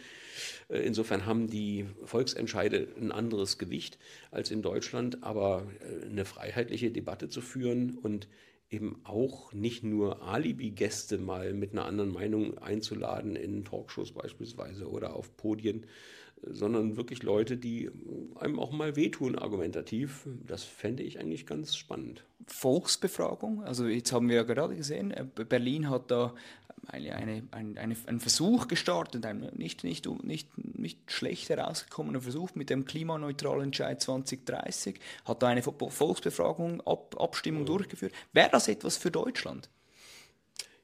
Äh, 0.69 0.79
insofern 0.79 1.25
haben 1.25 1.47
die 1.47 1.85
Volksentscheide 2.05 2.87
ein 2.99 3.11
anderes 3.11 3.57
Gewicht 3.57 3.97
als 4.31 4.51
in 4.51 4.61
Deutschland, 4.61 5.23
aber 5.23 5.67
äh, 5.81 6.05
eine 6.05 6.25
freiheitliche 6.25 6.91
Debatte 6.91 7.29
zu 7.29 7.41
führen 7.41 7.97
und 7.97 8.27
eben 8.69 8.99
auch 9.03 9.53
nicht 9.53 9.83
nur 9.83 10.21
Alibi-Gäste 10.23 11.17
mal 11.17 11.53
mit 11.53 11.71
einer 11.71 11.85
anderen 11.85 12.11
Meinung 12.11 12.57
einzuladen 12.57 13.35
in 13.35 13.63
Talkshows 13.63 14.11
beispielsweise 14.11 14.89
oder 14.89 15.15
auf 15.15 15.35
Podien, 15.37 15.85
sondern 16.43 16.97
wirklich 16.97 17.23
Leute, 17.23 17.57
die 17.57 17.89
einem 18.35 18.59
auch 18.59 18.71
mal 18.71 18.95
wehtun 18.95 19.37
argumentativ. 19.37 20.27
Das 20.45 20.63
fände 20.63 21.03
ich 21.03 21.19
eigentlich 21.19 21.45
ganz 21.45 21.75
spannend. 21.75 22.25
Volksbefragung, 22.45 23.63
also 23.63 23.87
jetzt 23.87 24.11
haben 24.11 24.29
wir 24.29 24.35
ja 24.35 24.43
gerade 24.43 24.75
gesehen, 24.75 25.11
äh, 25.11 25.25
Berlin 25.25 25.89
hat 25.89 26.11
da 26.11 26.35
eine, 26.85 27.15
eine, 27.15 27.43
eine, 27.51 27.79
eine, 27.79 27.95
einen 28.05 28.19
Versuch 28.19 28.67
gestartet, 28.67 29.25
ein 29.25 29.49
nicht, 29.55 29.83
nicht, 29.83 30.07
nicht, 30.23 30.49
nicht 30.57 31.11
schlecht 31.11 31.49
herausgekommener 31.49 32.21
Versuch 32.21 32.55
mit 32.55 32.69
dem 32.69 32.85
klimaneutralen 32.85 33.65
Entscheid 33.65 34.01
2030, 34.01 34.99
hat 35.25 35.43
da 35.43 35.47
eine 35.47 35.63
Volksbefragung, 35.63 36.81
Ab, 36.81 37.15
Abstimmung 37.19 37.61
ja. 37.61 37.67
durchgeführt. 37.67 38.13
Wäre 38.33 38.49
das 38.51 38.67
etwas 38.67 38.97
für 38.97 39.11
Deutschland? 39.11 39.69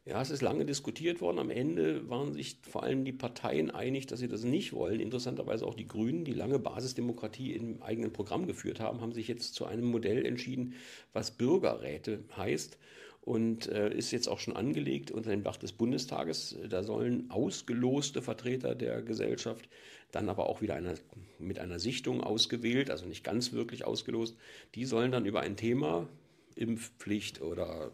Ja, 0.05 0.21
es 0.21 0.31
ist 0.31 0.41
lange 0.41 0.65
diskutiert 0.65 1.21
worden. 1.21 1.39
Am 1.39 1.49
Ende 1.49 2.09
waren 2.09 2.33
sich 2.33 2.57
vor 2.69 2.83
allem 2.83 3.05
die 3.05 3.13
Parteien 3.13 3.71
einig, 3.71 4.05
dass 4.05 4.19
sie 4.19 4.27
das 4.27 4.43
nicht 4.43 4.73
wollen. 4.73 4.99
Interessanterweise 4.99 5.65
auch 5.65 5.75
die 5.75 5.87
Grünen, 5.87 6.25
die 6.25 6.33
lange 6.33 6.59
Basisdemokratie 6.59 7.53
im 7.53 7.81
eigenen 7.81 8.11
Programm 8.11 8.45
geführt 8.45 8.81
haben, 8.81 8.99
haben 8.99 9.13
sich 9.13 9.29
jetzt 9.29 9.53
zu 9.53 9.65
einem 9.65 9.85
Modell 9.85 10.25
entschieden, 10.25 10.73
was 11.13 11.31
Bürgerräte 11.31 12.25
heißt 12.35 12.77
und 13.23 13.67
äh, 13.67 13.95
ist 13.95 14.11
jetzt 14.11 14.27
auch 14.27 14.39
schon 14.39 14.55
angelegt 14.55 15.09
unter 15.09 15.29
dem 15.29 15.43
Dach 15.43 15.55
des 15.55 15.71
Bundestages. 15.71 16.57
Da 16.69 16.83
sollen 16.83 17.31
ausgeloste 17.31 18.21
Vertreter 18.21 18.75
der 18.75 19.01
Gesellschaft, 19.01 19.69
dann 20.11 20.27
aber 20.27 20.49
auch 20.49 20.61
wieder 20.61 20.75
eine, 20.75 20.95
mit 21.39 21.57
einer 21.57 21.79
Sichtung 21.79 22.21
ausgewählt, 22.21 22.91
also 22.91 23.05
nicht 23.05 23.23
ganz 23.23 23.53
wirklich 23.53 23.85
ausgelost, 23.85 24.35
die 24.75 24.85
sollen 24.85 25.11
dann 25.11 25.25
über 25.25 25.39
ein 25.39 25.55
Thema, 25.55 26.07
Impfpflicht 26.55 27.41
oder 27.41 27.91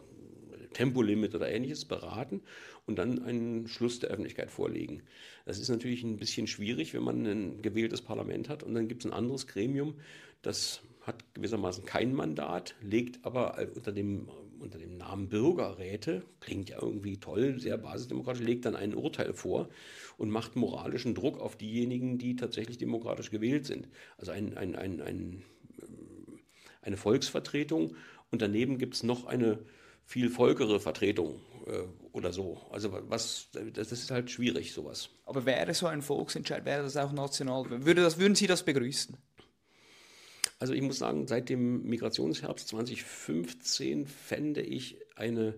Tempolimit 0.72 1.34
oder 1.34 1.48
ähnliches 1.50 1.84
beraten 1.84 2.42
und 2.86 2.98
dann 2.98 3.22
einen 3.22 3.68
Schluss 3.68 4.00
der 4.00 4.10
Öffentlichkeit 4.10 4.50
vorlegen. 4.50 5.02
Das 5.46 5.58
ist 5.58 5.68
natürlich 5.68 6.02
ein 6.02 6.16
bisschen 6.16 6.48
schwierig, 6.48 6.92
wenn 6.92 7.02
man 7.02 7.24
ein 7.24 7.62
gewähltes 7.62 8.02
Parlament 8.02 8.48
hat 8.48 8.62
und 8.62 8.74
dann 8.74 8.88
gibt 8.88 9.04
es 9.04 9.10
ein 9.10 9.16
anderes 9.16 9.46
Gremium, 9.46 9.94
das 10.42 10.82
hat 11.02 11.24
gewissermaßen 11.34 11.84
kein 11.84 12.14
Mandat, 12.14 12.74
legt 12.82 13.24
aber 13.24 13.58
unter 13.74 13.92
dem, 13.92 14.28
unter 14.60 14.78
dem 14.78 14.96
Namen 14.96 15.28
Bürgerräte, 15.28 16.22
klingt 16.40 16.70
ja 16.70 16.78
irgendwie 16.80 17.18
toll, 17.18 17.58
sehr 17.58 17.78
basisdemokratisch, 17.78 18.42
legt 18.42 18.64
dann 18.64 18.76
ein 18.76 18.94
Urteil 18.94 19.32
vor 19.32 19.68
und 20.16 20.30
macht 20.30 20.56
moralischen 20.56 21.14
Druck 21.14 21.40
auf 21.40 21.56
diejenigen, 21.56 22.18
die 22.18 22.36
tatsächlich 22.36 22.78
demokratisch 22.78 23.30
gewählt 23.30 23.66
sind. 23.66 23.88
Also 24.18 24.32
ein, 24.32 24.56
ein, 24.56 24.76
ein, 24.76 25.00
ein 25.00 25.42
eine 26.82 26.96
Volksvertretung 26.96 27.96
und 28.30 28.42
daneben 28.42 28.78
gibt 28.78 28.94
es 28.94 29.02
noch 29.02 29.26
eine 29.26 29.58
viel 30.04 30.30
volkere 30.30 30.80
Vertretung 30.80 31.40
äh, 31.66 31.82
oder 32.12 32.32
so. 32.32 32.60
Also 32.70 32.92
was, 33.08 33.48
das 33.72 33.92
ist 33.92 34.10
halt 34.10 34.30
schwierig, 34.30 34.72
sowas. 34.72 35.10
Aber 35.24 35.46
wäre 35.46 35.72
so 35.74 35.86
ein 35.86 36.02
Volksentscheid, 36.02 36.64
wäre 36.64 36.82
das 36.82 36.96
auch 36.96 37.12
national? 37.12 37.84
Würde 37.84 38.02
das, 38.02 38.18
würden 38.18 38.34
Sie 38.34 38.46
das 38.46 38.64
begrüßen? 38.64 39.16
Also 40.60 40.74
ich 40.74 40.82
muss 40.82 40.98
sagen, 40.98 41.26
seit 41.26 41.48
dem 41.48 41.84
Migrationsherbst 41.84 42.68
2015 42.68 44.06
fände 44.06 44.60
ich 44.60 44.98
eine 45.16 45.54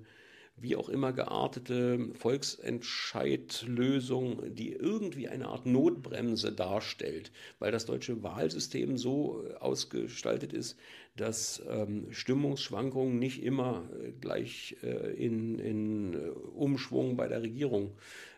wie 0.56 0.76
auch 0.76 0.88
immer 0.88 1.12
geartete 1.12 2.08
Volksentscheidlösung, 2.14 4.54
die 4.54 4.72
irgendwie 4.72 5.28
eine 5.28 5.48
Art 5.48 5.66
Notbremse 5.66 6.52
darstellt, 6.52 7.32
weil 7.58 7.72
das 7.72 7.86
deutsche 7.86 8.22
Wahlsystem 8.22 8.96
so 8.96 9.44
ausgestaltet 9.58 10.52
ist, 10.52 10.78
dass 11.16 11.62
ähm, 11.68 12.06
Stimmungsschwankungen 12.10 13.18
nicht 13.18 13.42
immer 13.42 13.88
äh, 14.02 14.12
gleich 14.12 14.76
äh, 14.82 15.12
in, 15.12 15.58
in 15.58 16.14
äh, 16.14 16.28
Umschwung 16.54 17.16
bei 17.16 17.28
der 17.28 17.42
Regierung 17.42 17.92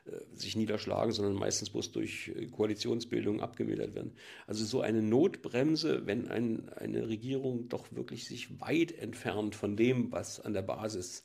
äh, 0.06 0.10
sich 0.34 0.56
niederschlagen, 0.56 1.12
sondern 1.12 1.34
meistens 1.34 1.70
bloß 1.70 1.92
durch 1.92 2.32
äh, 2.34 2.46
Koalitionsbildung 2.46 3.40
abgemildert 3.40 3.94
werden. 3.94 4.12
Also 4.48 4.64
so 4.64 4.80
eine 4.80 5.02
Notbremse, 5.02 6.06
wenn 6.06 6.26
ein, 6.26 6.68
eine 6.70 7.08
Regierung 7.08 7.68
doch 7.68 7.92
wirklich 7.92 8.24
sich 8.24 8.60
weit 8.60 8.98
entfernt 8.98 9.54
von 9.54 9.76
dem, 9.76 10.10
was 10.10 10.40
an 10.40 10.52
der 10.52 10.62
Basis 10.62 11.24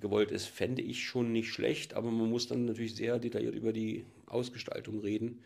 gewollt 0.00 0.30
ist, 0.30 0.46
fände 0.46 0.82
ich 0.82 1.04
schon 1.04 1.32
nicht 1.32 1.48
schlecht, 1.48 1.94
aber 1.94 2.10
man 2.10 2.30
muss 2.30 2.48
dann 2.48 2.64
natürlich 2.64 2.94
sehr 2.94 3.18
detailliert 3.18 3.54
über 3.54 3.72
die 3.72 4.04
Ausgestaltung 4.26 5.00
reden. 5.00 5.42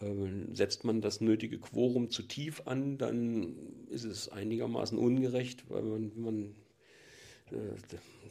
Äh, 0.00 0.54
setzt 0.54 0.84
man 0.84 1.00
das 1.00 1.20
nötige 1.20 1.58
Quorum 1.58 2.10
zu 2.10 2.22
tief 2.22 2.62
an, 2.66 2.98
dann 2.98 3.56
ist 3.90 4.04
es 4.04 4.28
einigermaßen 4.28 4.98
ungerecht, 4.98 5.64
weil 5.68 5.82
man, 5.82 6.12
wenn 6.14 6.22
man 6.22 6.54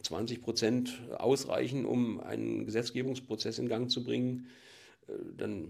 20 0.03 0.37
äh, 0.37 0.41
Prozent 0.41 1.01
ausreichen, 1.17 1.85
um 1.85 2.19
einen 2.19 2.65
Gesetzgebungsprozess 2.65 3.59
in 3.59 3.67
Gang 3.67 3.89
zu 3.89 4.03
bringen, 4.03 4.47
dann 5.37 5.69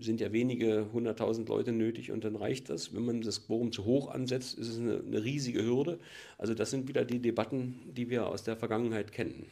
sind 0.00 0.20
ja 0.20 0.32
wenige 0.32 0.86
hunderttausend 0.92 1.48
Leute 1.48 1.72
nötig 1.72 2.10
und 2.10 2.24
dann 2.24 2.36
reicht 2.36 2.70
das. 2.70 2.94
Wenn 2.94 3.04
man 3.04 3.20
das 3.20 3.46
Quorum 3.46 3.72
zu 3.72 3.84
hoch 3.84 4.08
ansetzt, 4.08 4.58
ist 4.58 4.68
es 4.68 4.78
eine, 4.78 5.00
eine 5.00 5.22
riesige 5.22 5.62
Hürde. 5.62 5.98
Also 6.38 6.54
das 6.54 6.70
sind 6.70 6.88
wieder 6.88 7.04
die 7.04 7.20
Debatten, 7.20 7.74
die 7.94 8.08
wir 8.10 8.28
aus 8.28 8.42
der 8.42 8.56
Vergangenheit 8.56 9.12
kennen. 9.12 9.46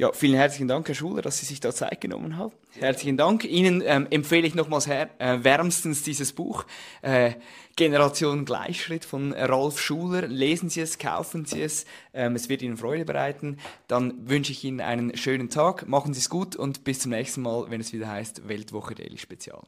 Ja, 0.00 0.12
vielen 0.14 0.36
herzlichen 0.36 0.66
Dank, 0.66 0.88
Herr 0.88 0.94
Schuler, 0.94 1.20
dass 1.20 1.40
Sie 1.40 1.44
sich 1.44 1.60
da 1.60 1.74
Zeit 1.74 2.00
genommen 2.00 2.38
haben. 2.38 2.54
Herzlichen 2.78 3.18
Dank. 3.18 3.44
Ihnen 3.44 3.82
ähm, 3.84 4.06
empfehle 4.08 4.46
ich 4.46 4.54
nochmals 4.54 4.86
her, 4.86 5.10
äh, 5.18 5.44
wärmstens 5.44 6.02
dieses 6.02 6.32
Buch, 6.32 6.64
äh, 7.02 7.32
Generation 7.76 8.46
Gleichschritt 8.46 9.04
von 9.04 9.34
Rolf 9.34 9.78
Schuler. 9.78 10.26
Lesen 10.26 10.70
Sie 10.70 10.80
es, 10.80 10.98
kaufen 10.98 11.44
Sie 11.44 11.60
es, 11.60 11.84
ähm, 12.14 12.34
es 12.34 12.48
wird 12.48 12.62
Ihnen 12.62 12.78
Freude 12.78 13.04
bereiten. 13.04 13.58
Dann 13.88 14.26
wünsche 14.26 14.52
ich 14.52 14.64
Ihnen 14.64 14.80
einen 14.80 15.14
schönen 15.18 15.50
Tag, 15.50 15.86
machen 15.86 16.14
Sie 16.14 16.20
es 16.20 16.30
gut 16.30 16.56
und 16.56 16.82
bis 16.82 17.00
zum 17.00 17.10
nächsten 17.10 17.42
Mal, 17.42 17.66
wenn 17.68 17.82
es 17.82 17.92
wieder 17.92 18.08
heißt 18.08 18.48
Weltwoche 18.48 18.94
Daily 18.94 19.18
Spezial. 19.18 19.60